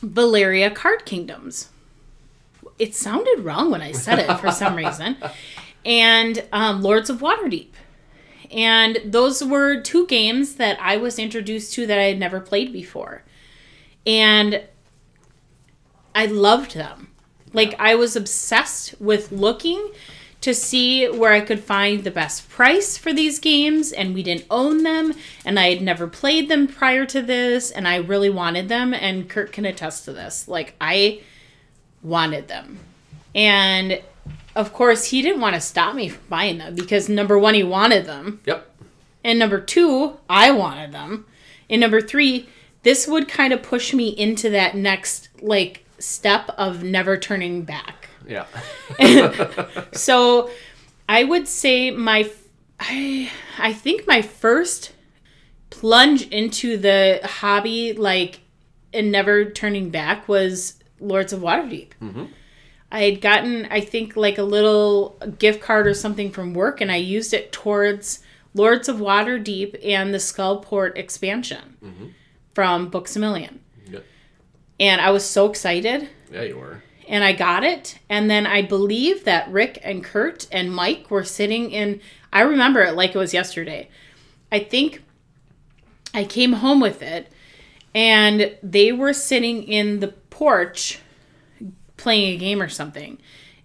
Valeria 0.01 0.71
Card 0.71 1.05
Kingdoms 1.05 1.67
it 2.81 2.95
sounded 2.95 3.41
wrong 3.41 3.69
when 3.69 3.83
I 3.83 3.91
said 3.91 4.17
it 4.17 4.39
for 4.39 4.51
some 4.51 4.75
reason. 4.75 5.15
And 5.83 6.43
um, 6.53 6.83
Lords 6.83 7.09
of 7.09 7.21
Waterdeep. 7.21 7.69
And 8.51 8.99
those 9.03 9.43
were 9.43 9.81
two 9.81 10.05
games 10.05 10.57
that 10.57 10.77
I 10.79 10.97
was 10.97 11.17
introduced 11.17 11.73
to 11.73 11.87
that 11.87 11.97
I 11.97 12.03
had 12.03 12.19
never 12.19 12.39
played 12.39 12.71
before. 12.71 13.23
And 14.05 14.61
I 16.13 16.27
loved 16.27 16.75
them. 16.75 17.07
Like, 17.51 17.73
I 17.79 17.95
was 17.95 18.15
obsessed 18.15 18.93
with 19.01 19.31
looking 19.31 19.91
to 20.41 20.53
see 20.53 21.07
where 21.07 21.31
I 21.31 21.41
could 21.41 21.63
find 21.63 22.03
the 22.03 22.11
best 22.11 22.49
price 22.49 22.97
for 22.97 23.13
these 23.13 23.39
games, 23.39 23.91
and 23.91 24.13
we 24.13 24.23
didn't 24.23 24.47
own 24.49 24.83
them, 24.83 25.13
and 25.45 25.59
I 25.59 25.69
had 25.69 25.81
never 25.81 26.07
played 26.07 26.49
them 26.49 26.67
prior 26.67 27.05
to 27.05 27.21
this, 27.21 27.71
and 27.71 27.87
I 27.87 27.97
really 27.97 28.29
wanted 28.29 28.67
them, 28.67 28.93
and 28.93 29.29
Kurt 29.29 29.51
can 29.51 29.65
attest 29.65 30.05
to 30.05 30.13
this. 30.13 30.47
Like, 30.47 30.75
I 30.81 31.21
wanted 32.01 32.47
them. 32.47 32.79
And 33.35 34.01
of 34.55 34.73
course, 34.73 35.05
he 35.05 35.21
didn't 35.21 35.41
want 35.41 35.55
to 35.55 35.61
stop 35.61 35.95
me 35.95 36.09
from 36.09 36.27
buying 36.27 36.57
them 36.57 36.75
because 36.75 37.07
number 37.07 37.37
one, 37.37 37.53
he 37.53 37.63
wanted 37.63 38.05
them. 38.05 38.41
Yep. 38.45 38.67
And 39.23 39.39
number 39.39 39.59
two, 39.59 40.17
I 40.29 40.51
wanted 40.51 40.91
them. 40.91 41.25
And 41.69 41.79
number 41.79 42.01
three, 42.01 42.49
this 42.83 43.07
would 43.07 43.27
kind 43.27 43.53
of 43.53 43.63
push 43.63 43.93
me 43.93 44.09
into 44.09 44.49
that 44.49 44.75
next 44.75 45.29
like 45.41 45.85
step 45.99 46.49
of 46.57 46.83
never 46.83 47.15
turning 47.15 47.61
back. 47.61 48.00
Yeah. 48.31 48.45
So 49.93 50.49
I 51.09 51.23
would 51.23 51.47
say 51.47 51.91
my 51.91 52.29
I 52.79 53.29
I 53.59 53.73
think 53.73 54.07
my 54.07 54.21
first 54.21 54.93
plunge 55.69 56.27
into 56.29 56.77
the 56.77 57.19
hobby 57.23 57.93
like 57.93 58.39
and 58.93 59.11
never 59.11 59.45
turning 59.45 59.89
back 59.89 60.27
was 60.27 60.75
Lords 60.99 61.33
of 61.33 61.41
Waterdeep. 61.41 61.89
Mm-hmm. 62.01 62.25
I 62.91 63.03
had 63.03 63.21
gotten 63.21 63.67
I 63.69 63.81
think 63.81 64.15
like 64.15 64.37
a 64.37 64.43
little 64.43 65.17
gift 65.37 65.61
card 65.61 65.85
or 65.87 65.93
something 65.93 66.31
from 66.31 66.53
work 66.53 66.79
and 66.79 66.91
I 66.91 66.97
used 66.97 67.33
it 67.33 67.51
towards 67.51 68.23
Lords 68.53 68.87
of 68.87 68.97
Waterdeep 68.97 69.79
and 69.85 70.13
the 70.13 70.17
Skullport 70.17 70.97
expansion 70.97 71.77
mm-hmm. 71.83 72.07
from 72.53 72.89
Books 72.89 73.15
a 73.15 73.19
Million. 73.19 73.59
And 74.79 75.01
I 75.01 75.11
was 75.11 75.25
so 75.25 75.49
excited 75.49 76.09
Yeah, 76.31 76.43
you 76.43 76.57
were. 76.57 76.81
And 77.11 77.25
I 77.25 77.33
got 77.33 77.65
it. 77.65 77.99
And 78.09 78.31
then 78.31 78.47
I 78.47 78.61
believe 78.61 79.25
that 79.25 79.51
Rick 79.51 79.79
and 79.83 80.01
Kurt 80.01 80.47
and 80.49 80.73
Mike 80.73 81.11
were 81.11 81.25
sitting 81.25 81.69
in. 81.69 81.99
I 82.31 82.41
remember 82.41 82.81
it 82.81 82.95
like 82.95 83.13
it 83.13 83.17
was 83.17 83.33
yesterday. 83.33 83.89
I 84.49 84.59
think 84.59 85.03
I 86.13 86.23
came 86.23 86.53
home 86.53 86.79
with 86.79 87.01
it, 87.01 87.31
and 87.93 88.55
they 88.63 88.93
were 88.93 89.13
sitting 89.13 89.63
in 89.63 89.99
the 89.99 90.07
porch 90.07 90.99
playing 91.97 92.33
a 92.33 92.37
game 92.37 92.61
or 92.61 92.69
something. 92.69 93.19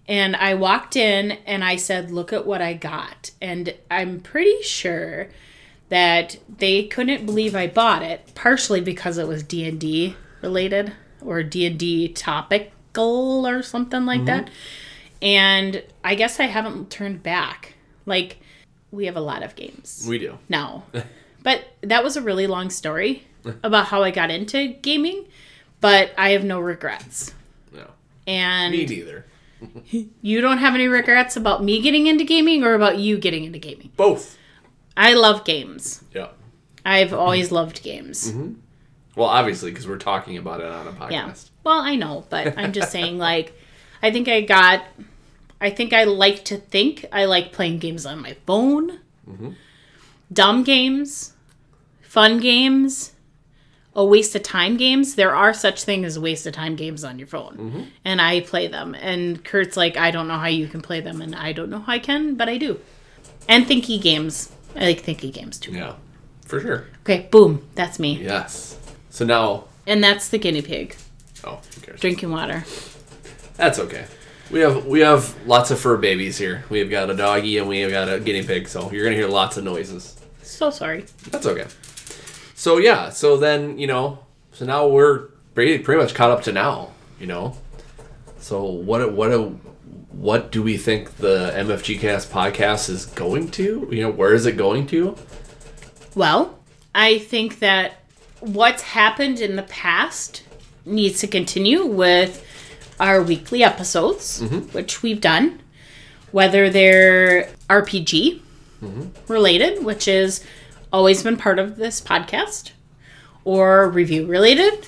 And 0.09 0.35
I 0.35 0.53
walked 0.53 0.97
in 0.97 1.31
and 1.45 1.63
I 1.63 1.77
said, 1.77 2.11
"Look 2.11 2.33
at 2.33 2.45
what 2.45 2.61
I 2.61 2.73
got." 2.73 3.31
And 3.41 3.73
I'm 3.89 4.19
pretty 4.19 4.61
sure 4.61 5.29
that 5.87 6.37
they 6.57 6.83
couldn't 6.83 7.25
believe 7.25 7.55
I 7.55 7.67
bought 7.67 8.03
it, 8.03 8.33
partially 8.35 8.81
because 8.81 9.17
it 9.17 9.27
was 9.27 9.41
D 9.41 9.65
and 9.65 9.79
D 9.79 10.17
related 10.41 10.91
or 11.21 11.43
D 11.43 11.65
and 11.65 11.79
Or 12.97 13.61
something 13.61 14.05
like 14.05 14.21
mm-hmm. 14.21 14.25
that. 14.25 14.49
And 15.21 15.83
I 16.03 16.15
guess 16.15 16.39
I 16.39 16.45
haven't 16.45 16.89
turned 16.89 17.23
back. 17.23 17.75
Like 18.05 18.37
we 18.91 19.05
have 19.05 19.17
a 19.17 19.21
lot 19.21 19.43
of 19.43 19.55
games 19.55 20.05
We 20.07 20.17
do. 20.17 20.37
now, 20.47 20.83
but 21.43 21.65
that 21.81 22.03
was 22.03 22.15
a 22.15 22.21
really 22.21 22.47
long 22.47 22.69
story 22.69 23.27
about 23.63 23.87
how 23.87 24.03
I 24.03 24.11
got 24.11 24.31
into 24.31 24.67
gaming. 24.81 25.25
But 25.79 26.11
I 26.17 26.29
have 26.29 26.43
no 26.43 26.59
regrets. 26.59 27.33
No. 27.71 27.91
And 28.25 28.71
Me 28.71 28.85
neither. 28.85 29.25
you 30.21 30.41
don't 30.41 30.57
have 30.57 30.73
any 30.73 30.87
regrets 30.87 31.35
about 31.35 31.63
me 31.63 31.81
getting 31.81 32.07
into 32.07 32.23
gaming 32.23 32.63
or 32.63 32.73
about 32.73 32.97
you 32.97 33.17
getting 33.17 33.43
into 33.43 33.59
gaming. 33.59 33.91
Both. 33.95 34.37
I 34.95 35.13
love 35.13 35.45
games. 35.45 36.03
Yeah. 36.13 36.29
I've 36.83 37.13
always 37.13 37.51
loved 37.51 37.83
games. 37.83 38.31
Mm-hmm. 38.31 38.53
Well, 39.17 39.29
obviously, 39.29 39.71
because 39.71 39.87
we're 39.87 39.97
talking 39.97 40.37
about 40.37 40.61
it 40.61 40.67
on 40.67 40.87
a 40.87 40.91
podcast. 40.91 41.11
Yeah. 41.11 41.33
Well, 41.63 41.79
I 41.79 41.95
know, 41.95 42.25
but 42.29 42.55
I'm 42.55 42.71
just 42.71 42.91
saying, 42.91 43.17
like, 43.29 43.59
I 44.01 44.11
think 44.11 44.27
I 44.27 44.41
got. 44.41 44.85
I 45.59 45.71
think 45.71 45.91
I 45.91 46.03
like 46.03 46.45
to 46.45 46.57
think 46.57 47.03
I 47.11 47.25
like 47.25 47.51
playing 47.51 47.79
games 47.79 48.05
on 48.05 48.21
my 48.21 48.37
phone. 48.45 48.99
Mm-hmm. 49.27 49.49
Dumb 50.31 50.63
games, 50.63 51.33
fun 52.01 52.39
games, 52.39 53.13
a 53.95 54.05
waste 54.05 54.35
of 54.35 54.43
time 54.43 54.77
games. 54.77 55.15
There 55.15 55.35
are 55.35 55.51
such 55.51 55.83
things 55.83 56.05
as 56.05 56.19
waste 56.19 56.45
of 56.45 56.53
time 56.53 56.75
games 56.75 57.03
on 57.03 57.17
your 57.17 57.27
phone, 57.27 57.57
mm-hmm. 57.57 57.81
and 58.05 58.21
I 58.21 58.41
play 58.41 58.67
them. 58.67 58.93
And 58.93 59.43
Kurt's 59.43 59.75
like, 59.75 59.97
I 59.97 60.11
don't 60.11 60.27
know 60.27 60.37
how 60.37 60.45
you 60.45 60.67
can 60.67 60.81
play 60.81 61.01
them, 61.01 61.23
and 61.23 61.33
I 61.33 61.53
don't 61.53 61.71
know 61.71 61.79
how 61.79 61.93
I 61.93 61.99
can, 61.99 62.35
but 62.35 62.49
I 62.49 62.59
do. 62.59 62.79
And 63.49 63.65
thinky 63.65 63.99
games. 63.99 64.51
I 64.75 64.81
like 64.81 65.03
thinky 65.03 65.33
games 65.33 65.57
too. 65.57 65.71
Yeah. 65.71 65.95
For 66.45 66.61
sure. 66.61 66.85
Okay, 67.01 67.27
boom, 67.31 67.67
that's 67.73 67.97
me, 67.97 68.21
Yes. 68.21 68.77
So 69.17 69.25
now. 69.25 69.63
and 69.87 70.03
that's 70.03 70.29
the 70.29 70.37
guinea 70.37 70.61
pig 70.61 70.95
Oh, 71.43 71.59
who 71.73 71.81
cares? 71.81 71.99
drinking 71.99 72.29
water. 72.29 72.63
That's 73.55 73.79
okay. 73.79 74.05
We 74.51 74.59
have 74.59 74.85
we 74.85 74.99
have 74.99 75.35
lots 75.47 75.71
of 75.71 75.79
fur 75.79 75.97
babies 75.97 76.37
here. 76.37 76.63
We've 76.69 76.87
got 76.87 77.09
a 77.09 77.15
doggy 77.15 77.57
and 77.57 77.67
we 77.67 77.79
have 77.79 77.89
got 77.89 78.09
a 78.13 78.19
guinea 78.19 78.43
pig, 78.43 78.67
so 78.67 78.91
you're 78.91 79.03
gonna 79.03 79.15
hear 79.15 79.27
lots 79.27 79.57
of 79.57 79.63
noises. 79.63 80.15
So 80.43 80.69
sorry. 80.69 81.05
That's 81.31 81.47
okay. 81.47 81.65
So 82.53 82.77
yeah, 82.77 83.09
so 83.09 83.37
then 83.37 83.79
you 83.79 83.87
know, 83.87 84.19
so 84.51 84.65
now 84.65 84.85
we're 84.87 85.29
pretty 85.55 85.79
pretty 85.79 85.99
much 85.99 86.13
caught 86.13 86.29
up 86.29 86.43
to 86.43 86.51
now. 86.51 86.91
You 87.19 87.25
know, 87.25 87.57
so 88.37 88.63
what 88.65 89.13
what 89.13 89.31
what 90.11 90.51
do 90.51 90.61
we 90.61 90.77
think 90.77 91.17
the 91.17 91.51
MFG 91.55 91.99
Cast 91.99 92.31
podcast 92.31 92.87
is 92.87 93.07
going 93.07 93.49
to? 93.51 93.87
You 93.91 94.03
know, 94.03 94.11
where 94.11 94.35
is 94.35 94.45
it 94.45 94.57
going 94.57 94.85
to? 94.87 95.15
Well, 96.13 96.59
I 96.93 97.17
think 97.17 97.57
that 97.59 98.03
what's 98.39 98.81
happened 98.83 99.39
in 99.39 99.55
the 99.55 99.63
past 99.63 100.43
needs 100.85 101.19
to 101.21 101.27
continue 101.27 101.85
with 101.85 102.43
our 102.99 103.21
weekly 103.21 103.63
episodes, 103.63 104.41
which 104.71 105.03
we've 105.03 105.21
done, 105.21 105.61
whether 106.31 106.69
they're 106.69 107.49
RPG 107.69 108.41
related, 109.27 109.83
which 109.83 110.05
has 110.05 110.43
always 110.91 111.23
been 111.23 111.37
part 111.37 111.59
of 111.59 111.75
this 111.75 111.99
podcast, 112.01 112.71
or 113.43 113.89
review 113.89 114.25
related, 114.25 114.87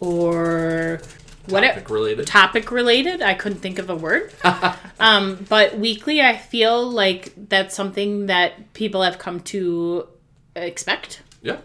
or 0.00 1.00
whatever 1.46 1.74
Topic 1.80 1.90
related. 1.90 2.26
topic 2.26 2.70
related. 2.70 3.22
I 3.22 3.34
couldn't 3.34 3.58
think 3.60 3.78
of 3.78 3.88
a 3.90 3.96
word. 3.96 4.32
um, 5.00 5.46
but 5.48 5.78
weekly, 5.78 6.20
I 6.20 6.36
feel 6.36 6.88
like 6.90 7.32
that's 7.48 7.74
something 7.74 8.26
that 8.26 8.72
people 8.74 9.02
have 9.02 9.18
come 9.18 9.40
to 9.40 10.08
expect. 10.56 11.22
Yeah. 11.42 11.58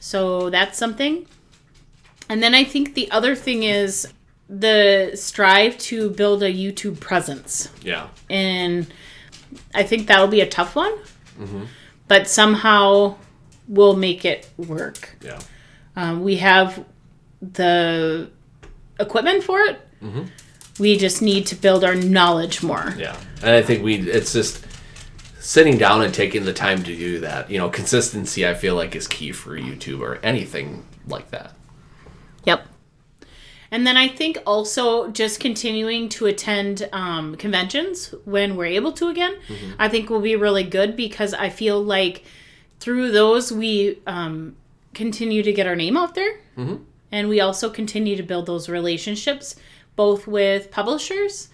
So 0.00 0.50
that's 0.50 0.76
something. 0.78 1.26
And 2.28 2.42
then 2.42 2.54
I 2.54 2.64
think 2.64 2.94
the 2.94 3.10
other 3.10 3.36
thing 3.36 3.62
is 3.62 4.08
the 4.48 5.12
strive 5.14 5.78
to 5.78 6.10
build 6.10 6.42
a 6.42 6.52
YouTube 6.52 6.98
presence. 7.00 7.68
Yeah. 7.82 8.08
and 8.28 8.86
I 9.74 9.82
think 9.82 10.06
that'll 10.06 10.28
be 10.28 10.40
a 10.40 10.46
tough 10.48 10.74
one. 10.76 10.92
But 12.08 12.28
somehow 12.28 13.16
we'll 13.68 13.96
make 13.96 14.24
it 14.24 14.48
work. 14.56 15.16
Yeah. 15.22 15.38
Um, 15.96 16.22
we 16.22 16.36
have 16.36 16.84
the 17.40 18.30
equipment 18.98 19.42
for 19.44 19.60
it. 19.60 19.80
We 20.78 20.96
just 20.96 21.20
need 21.22 21.46
to 21.46 21.54
build 21.56 21.84
our 21.84 21.94
knowledge 21.94 22.62
more. 22.62 22.94
Yeah. 22.96 23.16
And 23.42 23.50
I 23.50 23.62
think 23.62 23.82
we 23.84 23.96
it's 23.96 24.32
just 24.32 24.64
sitting 25.40 25.78
down 25.78 26.02
and 26.02 26.12
taking 26.14 26.44
the 26.44 26.52
time 26.52 26.82
to 26.84 26.94
do 26.94 27.18
that. 27.20 27.50
You 27.50 27.58
know, 27.58 27.68
consistency 27.70 28.46
I 28.46 28.54
feel 28.54 28.74
like 28.74 28.94
is 28.94 29.08
key 29.08 29.32
for 29.32 29.58
YouTube 29.58 30.00
or 30.00 30.16
anything 30.22 30.84
like 31.06 31.30
that. 31.30 31.54
Yep. 32.44 32.66
And 33.72 33.86
then 33.86 33.96
I 33.96 34.08
think 34.08 34.38
also 34.46 35.10
just 35.10 35.40
continuing 35.40 36.08
to 36.10 36.26
attend 36.26 36.88
um, 36.92 37.36
conventions 37.36 38.14
when 38.24 38.56
we're 38.56 38.66
able 38.66 38.92
to 38.92 39.08
again, 39.08 39.34
I 39.78 39.88
think 39.88 40.10
will 40.10 40.20
be 40.20 40.36
really 40.36 40.64
good 40.64 40.96
because 40.96 41.34
I 41.34 41.48
feel 41.50 41.82
like 41.82 42.24
through 42.80 43.12
those 43.12 43.52
we 43.52 43.98
um, 44.06 44.56
continue 44.92 45.42
to 45.42 45.52
get 45.52 45.66
our 45.66 45.76
name 45.76 45.96
out 45.96 46.14
there. 46.14 46.40
And 47.12 47.28
we 47.28 47.40
also 47.40 47.70
continue 47.70 48.16
to 48.16 48.22
build 48.22 48.46
those 48.46 48.68
relationships 48.68 49.56
both 49.96 50.26
with 50.26 50.70
publishers 50.70 51.48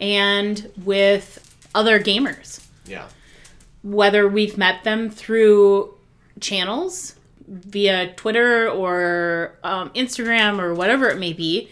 and 0.00 0.70
with 0.84 1.38
other 1.74 2.00
gamers 2.00 2.60
Yeah. 2.86 3.06
Whether 3.82 4.28
we've 4.28 4.56
met 4.56 4.84
them 4.84 5.10
through 5.10 5.94
channels 6.40 7.16
via 7.46 8.12
Twitter 8.14 8.68
or 8.68 9.58
um, 9.62 9.90
Instagram 9.90 10.60
or 10.60 10.74
whatever 10.74 11.08
it 11.08 11.18
may 11.18 11.32
be, 11.32 11.68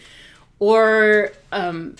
or 0.59 1.31
um, 1.51 1.95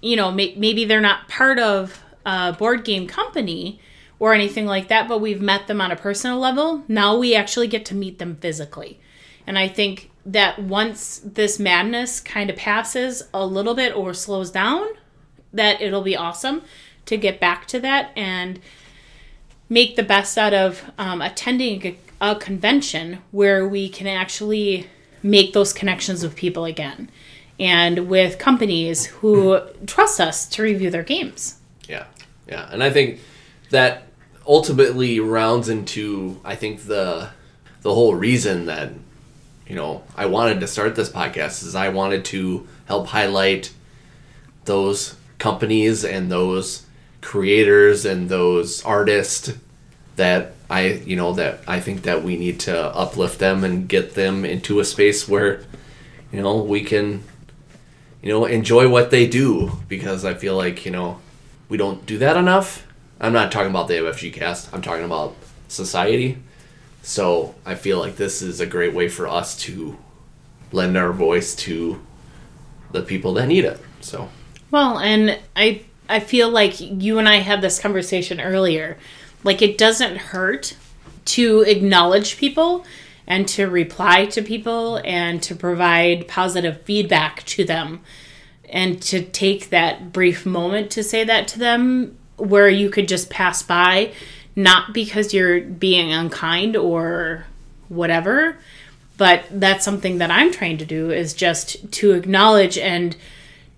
you 0.00 0.16
know 0.16 0.30
may- 0.30 0.54
maybe 0.56 0.84
they're 0.84 1.00
not 1.00 1.28
part 1.28 1.58
of 1.58 2.02
a 2.24 2.52
board 2.52 2.84
game 2.84 3.06
company 3.06 3.80
or 4.18 4.34
anything 4.34 4.66
like 4.66 4.88
that, 4.88 5.08
but 5.08 5.20
we've 5.20 5.40
met 5.40 5.66
them 5.66 5.80
on 5.80 5.90
a 5.90 5.96
personal 5.96 6.38
level. 6.38 6.84
Now 6.88 7.16
we 7.16 7.34
actually 7.34 7.68
get 7.68 7.84
to 7.86 7.94
meet 7.94 8.18
them 8.18 8.36
physically, 8.36 9.00
and 9.46 9.58
I 9.58 9.68
think 9.68 10.10
that 10.26 10.58
once 10.62 11.20
this 11.24 11.58
madness 11.58 12.20
kind 12.20 12.50
of 12.50 12.56
passes 12.56 13.22
a 13.32 13.44
little 13.44 13.74
bit 13.74 13.96
or 13.96 14.12
slows 14.12 14.50
down, 14.50 14.86
that 15.52 15.80
it'll 15.80 16.02
be 16.02 16.16
awesome 16.16 16.62
to 17.06 17.16
get 17.16 17.40
back 17.40 17.66
to 17.66 17.80
that 17.80 18.12
and 18.14 18.60
make 19.70 19.96
the 19.96 20.02
best 20.02 20.36
out 20.36 20.52
of 20.52 20.82
um, 20.98 21.22
attending 21.22 21.86
a, 22.20 22.32
a 22.32 22.36
convention 22.36 23.22
where 23.30 23.66
we 23.66 23.88
can 23.88 24.06
actually 24.06 24.86
make 25.22 25.54
those 25.54 25.72
connections 25.72 26.22
with 26.22 26.36
people 26.36 26.66
again 26.66 27.08
and 27.58 28.08
with 28.08 28.38
companies 28.38 29.06
who 29.06 29.60
trust 29.86 30.20
us 30.20 30.46
to 30.48 30.62
review 30.62 30.90
their 30.90 31.02
games. 31.02 31.56
Yeah, 31.88 32.06
yeah, 32.48 32.68
and 32.72 32.82
I 32.82 32.90
think 32.90 33.20
that 33.70 34.08
ultimately 34.46 35.20
rounds 35.20 35.68
into 35.68 36.40
I 36.44 36.56
think 36.56 36.82
the 36.82 37.30
the 37.82 37.94
whole 37.94 38.14
reason 38.14 38.66
that 38.66 38.92
you 39.66 39.76
know 39.76 40.02
I 40.16 40.26
wanted 40.26 40.60
to 40.60 40.66
start 40.66 40.96
this 40.96 41.10
podcast 41.10 41.62
is 41.62 41.74
I 41.74 41.90
wanted 41.90 42.24
to 42.26 42.66
help 42.86 43.08
highlight 43.08 43.72
those 44.64 45.16
companies 45.38 46.04
and 46.04 46.30
those 46.30 46.86
creators 47.20 48.04
and 48.04 48.28
those 48.28 48.82
artists 48.84 49.52
that 50.16 50.52
I 50.68 50.82
you 50.82 51.16
know 51.16 51.32
that 51.34 51.60
I 51.66 51.80
think 51.80 52.02
that 52.02 52.22
we 52.22 52.36
need 52.36 52.60
to 52.60 52.76
uplift 52.94 53.38
them 53.38 53.64
and 53.64 53.88
get 53.88 54.14
them 54.14 54.44
into 54.44 54.80
a 54.80 54.84
space 54.84 55.28
where 55.28 55.62
you 56.32 56.42
know 56.42 56.62
we 56.62 56.82
can 56.82 57.22
you 58.22 58.28
know 58.28 58.44
enjoy 58.44 58.88
what 58.88 59.10
they 59.10 59.26
do 59.26 59.72
because 59.88 60.24
I 60.24 60.34
feel 60.34 60.56
like 60.56 60.84
you 60.84 60.92
know 60.92 61.20
we 61.68 61.76
don't 61.76 62.04
do 62.06 62.18
that 62.18 62.36
enough. 62.36 62.86
I'm 63.20 63.32
not 63.32 63.52
talking 63.52 63.70
about 63.70 63.88
the 63.88 63.94
MFG 63.94 64.32
cast. 64.32 64.72
I'm 64.72 64.82
talking 64.82 65.04
about 65.04 65.36
society. 65.68 66.38
So 67.02 67.54
I 67.64 67.74
feel 67.74 67.98
like 67.98 68.16
this 68.16 68.42
is 68.42 68.60
a 68.60 68.66
great 68.66 68.92
way 68.94 69.08
for 69.08 69.26
us 69.26 69.56
to 69.62 69.96
lend 70.72 70.96
our 70.96 71.12
voice 71.12 71.54
to 71.54 72.00
the 72.92 73.02
people 73.02 73.34
that 73.34 73.46
need 73.46 73.64
it. 73.64 73.80
So 74.00 74.28
Well, 74.70 74.98
and 74.98 75.38
I 75.56 75.82
I 76.10 76.20
feel 76.20 76.50
like 76.50 76.80
you 76.80 77.18
and 77.18 77.28
I 77.28 77.36
had 77.36 77.62
this 77.62 77.78
conversation 77.78 78.40
earlier. 78.40 78.98
Like 79.44 79.62
it 79.62 79.78
doesn't 79.78 80.16
hurt 80.16 80.76
to 81.26 81.62
acknowledge 81.62 82.36
people 82.36 82.84
and 83.26 83.46
to 83.48 83.66
reply 83.68 84.26
to 84.26 84.42
people 84.42 85.00
and 85.04 85.40
to 85.44 85.54
provide 85.54 86.26
positive 86.26 86.82
feedback 86.82 87.44
to 87.44 87.64
them 87.64 88.00
and 88.68 89.00
to 89.02 89.22
take 89.22 89.70
that 89.70 90.12
brief 90.12 90.44
moment 90.44 90.90
to 90.90 91.04
say 91.04 91.22
that 91.24 91.46
to 91.48 91.58
them 91.58 92.18
where 92.36 92.68
you 92.68 92.90
could 92.90 93.06
just 93.06 93.30
pass 93.30 93.62
by 93.62 94.12
not 94.56 94.92
because 94.92 95.32
you're 95.32 95.60
being 95.60 96.12
unkind 96.12 96.76
or 96.76 97.46
whatever 97.88 98.56
but 99.16 99.44
that's 99.50 99.84
something 99.84 100.18
that 100.18 100.30
I'm 100.30 100.50
trying 100.50 100.78
to 100.78 100.84
do 100.86 101.10
is 101.10 101.34
just 101.34 101.92
to 101.92 102.12
acknowledge 102.12 102.78
and 102.78 103.16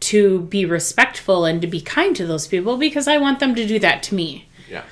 to 0.03 0.43
be 0.43 0.65
respectful 0.65 1.45
and 1.45 1.61
to 1.63 1.67
be 1.67 1.81
kind 1.81 2.15
to 2.17 2.27
those 2.27 2.47
people 2.47 2.77
because 2.77 3.09
I 3.09 3.19
want 3.19 3.41
them 3.41 3.55
to 3.55 3.67
do 3.67 3.79
that 3.79 4.03
to 4.05 4.15
me. 4.15 4.49
Yeah, 4.69 4.85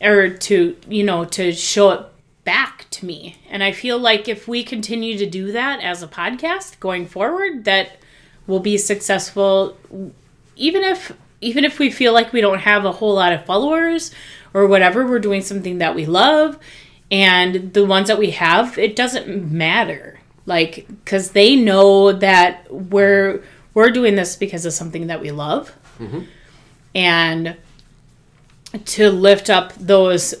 or 0.00 0.28
to 0.30 0.76
you 0.88 1.04
know 1.04 1.24
to 1.26 1.52
show 1.52 1.90
it 1.90 2.06
back 2.44 2.86
to 2.90 3.06
me. 3.06 3.36
And 3.48 3.62
i 3.62 3.72
feel 3.72 3.98
like 3.98 4.28
if 4.28 4.48
we 4.48 4.64
continue 4.64 5.16
to 5.18 5.26
do 5.26 5.52
that 5.52 5.80
as 5.80 6.02
a 6.02 6.08
podcast 6.08 6.80
going 6.80 7.06
forward 7.06 7.64
that 7.64 7.98
we'll 8.46 8.60
be 8.60 8.76
successful 8.76 9.76
even 10.56 10.82
if 10.82 11.12
even 11.40 11.64
if 11.64 11.78
we 11.78 11.90
feel 11.90 12.12
like 12.12 12.32
we 12.32 12.40
don't 12.40 12.60
have 12.60 12.84
a 12.84 12.92
whole 12.92 13.14
lot 13.14 13.32
of 13.32 13.44
followers 13.44 14.12
or 14.54 14.66
whatever 14.66 15.06
we're 15.06 15.18
doing 15.18 15.42
something 15.42 15.78
that 15.78 15.94
we 15.94 16.06
love. 16.06 16.58
And 17.10 17.74
the 17.74 17.84
ones 17.84 18.08
that 18.08 18.18
we 18.18 18.30
have 18.30 18.78
it 18.78 18.96
doesn't 18.96 19.50
matter. 19.50 20.20
Like 20.46 20.86
because 20.88 21.32
they 21.32 21.56
know 21.56 22.12
that 22.12 22.72
we're 22.72 23.42
we're 23.74 23.90
doing 23.90 24.14
this 24.16 24.36
because 24.36 24.64
of 24.66 24.72
something 24.72 25.06
that 25.08 25.20
we 25.20 25.30
love 25.30 25.74
and 26.94 27.56
to 28.84 29.10
lift 29.10 29.48
up 29.50 29.72
those 29.74 30.34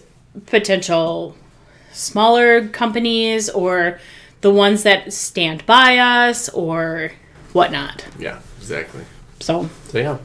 potential 0.46 1.36
smaller 1.92 2.66
companies 2.68 3.48
or 3.50 3.98
the 4.40 4.50
ones 4.50 4.82
that 4.82 5.12
stand 5.12 5.64
by 5.66 5.98
us 5.98 6.48
or 6.50 7.12
whatnot. 7.52 8.04
yeah, 8.18 8.40
exactly. 8.58 9.04
So, 9.40 9.68
So 9.88 9.98
yeah. 9.98 10.18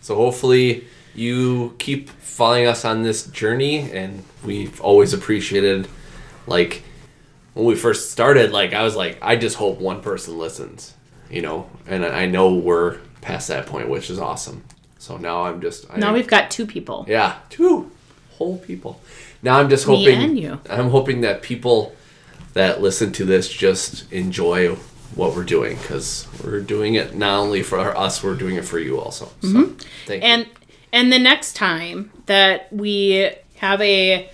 So 0.00 0.16
hopefully 0.16 0.84
you 1.14 1.74
keep 1.78 2.10
following 2.10 2.66
us 2.66 2.84
on 2.84 3.02
this 3.02 3.26
journey 3.26 3.90
and 3.92 4.24
we've 4.44 4.80
always 4.80 5.12
appreciated 5.12 5.86
like 6.46 6.82
when 7.54 7.66
we 7.66 7.74
first 7.74 8.10
started 8.10 8.50
like 8.52 8.72
I 8.72 8.82
was 8.82 8.96
like 8.96 9.18
I 9.22 9.36
just 9.36 9.56
hope 9.56 9.78
one 9.78 10.00
person 10.02 10.38
listens, 10.38 10.94
you 11.30 11.42
know. 11.42 11.68
And 11.86 12.04
I 12.04 12.26
know 12.26 12.54
we're 12.54 12.98
past 13.20 13.48
that 13.48 13.66
point, 13.66 13.88
which 13.88 14.10
is 14.10 14.18
awesome. 14.18 14.64
So 14.98 15.16
now 15.16 15.44
I'm 15.44 15.60
just 15.60 15.86
I, 15.90 15.98
now 15.98 16.12
we've 16.12 16.26
got 16.26 16.50
two 16.50 16.66
people. 16.66 17.06
yeah, 17.08 17.38
two 17.48 17.90
whole 18.32 18.58
people. 18.58 19.00
Now 19.42 19.58
I'm 19.58 19.68
just 19.70 19.86
hoping 19.86 20.18
Me 20.18 20.24
and 20.24 20.38
you. 20.38 20.60
I'm 20.68 20.90
hoping 20.90 21.22
that 21.22 21.42
people 21.42 21.94
that 22.52 22.82
listen 22.82 23.12
to 23.12 23.24
this 23.24 23.48
just 23.50 24.10
enjoy 24.12 24.74
what 25.14 25.34
we're 25.34 25.44
doing 25.44 25.76
because 25.76 26.26
we're 26.44 26.60
doing 26.60 26.94
it 26.94 27.14
not 27.14 27.38
only 27.38 27.62
for 27.62 27.78
us, 27.96 28.22
we're 28.22 28.36
doing 28.36 28.56
it 28.56 28.64
for 28.64 28.78
you 28.78 29.00
also. 29.00 29.28
So 29.42 29.74
thank 30.06 30.22
you. 30.22 30.28
And 30.28 30.46
and 30.92 31.12
the 31.12 31.18
next 31.18 31.54
time 31.54 32.10
that 32.26 32.72
we 32.72 33.32
have 33.56 33.80
a 33.80 34.30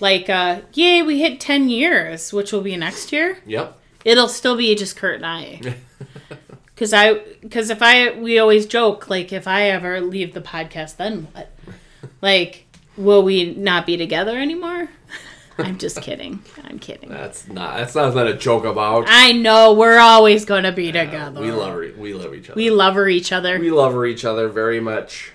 like 0.00 0.28
uh 0.28 0.60
yay, 0.74 1.02
we 1.02 1.20
hit 1.20 1.40
10 1.40 1.68
years, 1.68 2.32
which 2.32 2.52
will 2.52 2.60
be 2.60 2.76
next 2.76 3.12
year. 3.12 3.38
Yep. 3.46 3.78
It'll 4.04 4.28
still 4.28 4.56
be 4.56 4.74
just 4.74 4.96
Kurt 4.96 5.16
and 5.16 5.26
I. 5.26 5.60
Cuz 6.76 6.92
I 6.92 7.14
cuz 7.50 7.70
if 7.70 7.82
I 7.82 8.10
we 8.12 8.38
always 8.38 8.66
joke 8.66 9.08
like 9.08 9.32
if 9.32 9.46
I 9.46 9.70
ever 9.70 10.00
leave 10.00 10.34
the 10.34 10.40
podcast 10.40 10.96
then 10.96 11.28
what? 11.32 11.50
Like 12.20 12.66
will 12.96 13.22
we 13.22 13.54
not 13.54 13.86
be 13.86 13.96
together 13.96 14.38
anymore? 14.38 14.88
I'm 15.58 15.78
just 15.78 16.00
kidding. 16.00 16.42
I'm 16.64 16.78
kidding. 16.78 17.10
That's 17.10 17.46
not. 17.46 17.76
That's 17.76 17.94
not 17.94 18.14
not 18.14 18.26
a 18.26 18.34
joke 18.34 18.64
about. 18.64 19.04
I 19.06 19.32
know 19.32 19.74
we're 19.74 19.98
always 19.98 20.44
going 20.44 20.64
to 20.64 20.72
be 20.72 20.90
together. 20.90 21.40
We 21.40 21.52
love 21.52 21.74
her. 21.74 21.92
We 21.96 22.14
love 22.14 22.34
each 22.34 22.48
other. 22.50 22.56
we 22.56 22.70
love 22.70 23.08
each 23.08 23.32
other. 23.32 23.58
we 23.58 23.70
love 23.70 23.92
her 23.92 24.06
each 24.06 24.24
other 24.24 24.48
very 24.48 24.80
much. 24.80 25.32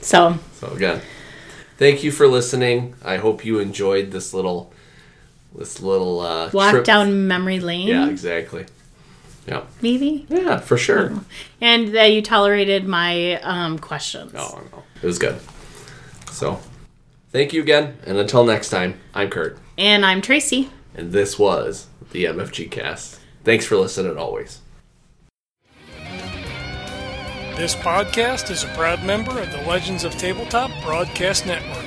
so, 0.00 0.38
So 0.54 0.68
again, 0.68 1.00
thank 1.78 2.02
you 2.02 2.10
for 2.12 2.26
listening. 2.26 2.94
I 3.04 3.16
hope 3.16 3.44
you 3.44 3.58
enjoyed 3.58 4.10
this 4.10 4.34
little, 4.34 4.72
this 5.58 5.80
little 5.80 6.20
uh, 6.20 6.50
walk 6.52 6.70
trip. 6.72 6.84
down 6.84 7.26
memory 7.26 7.60
lane, 7.60 7.88
Yeah, 7.88 8.08
exactly. 8.08 8.66
Yeah. 9.46 9.62
maybe. 9.80 10.26
Yeah, 10.28 10.58
for 10.58 10.76
sure. 10.76 11.20
And 11.60 11.94
that 11.94 12.06
you 12.12 12.20
tolerated 12.22 12.86
my 12.86 13.40
um, 13.42 13.78
questions. 13.78 14.32
Oh 14.36 14.60
no, 14.72 14.82
it 15.02 15.06
was 15.06 15.18
good. 15.18 15.38
So, 16.32 16.60
thank 17.30 17.52
you 17.52 17.62
again, 17.62 17.96
and 18.06 18.18
until 18.18 18.44
next 18.44 18.70
time, 18.70 18.98
I'm 19.14 19.30
Kurt, 19.30 19.58
And 19.78 20.04
I'm 20.04 20.20
Traci. 20.20 20.68
and 20.94 21.12
this 21.12 21.38
was 21.38 21.86
the 22.10 22.24
MFG 22.24 22.70
Cast. 22.70 23.20
Thanks 23.44 23.64
for 23.64 23.76
listening 23.76 24.16
always. 24.18 24.60
This 27.56 27.74
podcast 27.74 28.50
is 28.50 28.64
a 28.64 28.68
proud 28.68 29.02
member 29.04 29.38
of 29.40 29.50
the 29.50 29.62
Legends 29.62 30.04
of 30.04 30.12
Tabletop 30.18 30.70
Broadcast 30.84 31.46
Network. 31.46 31.86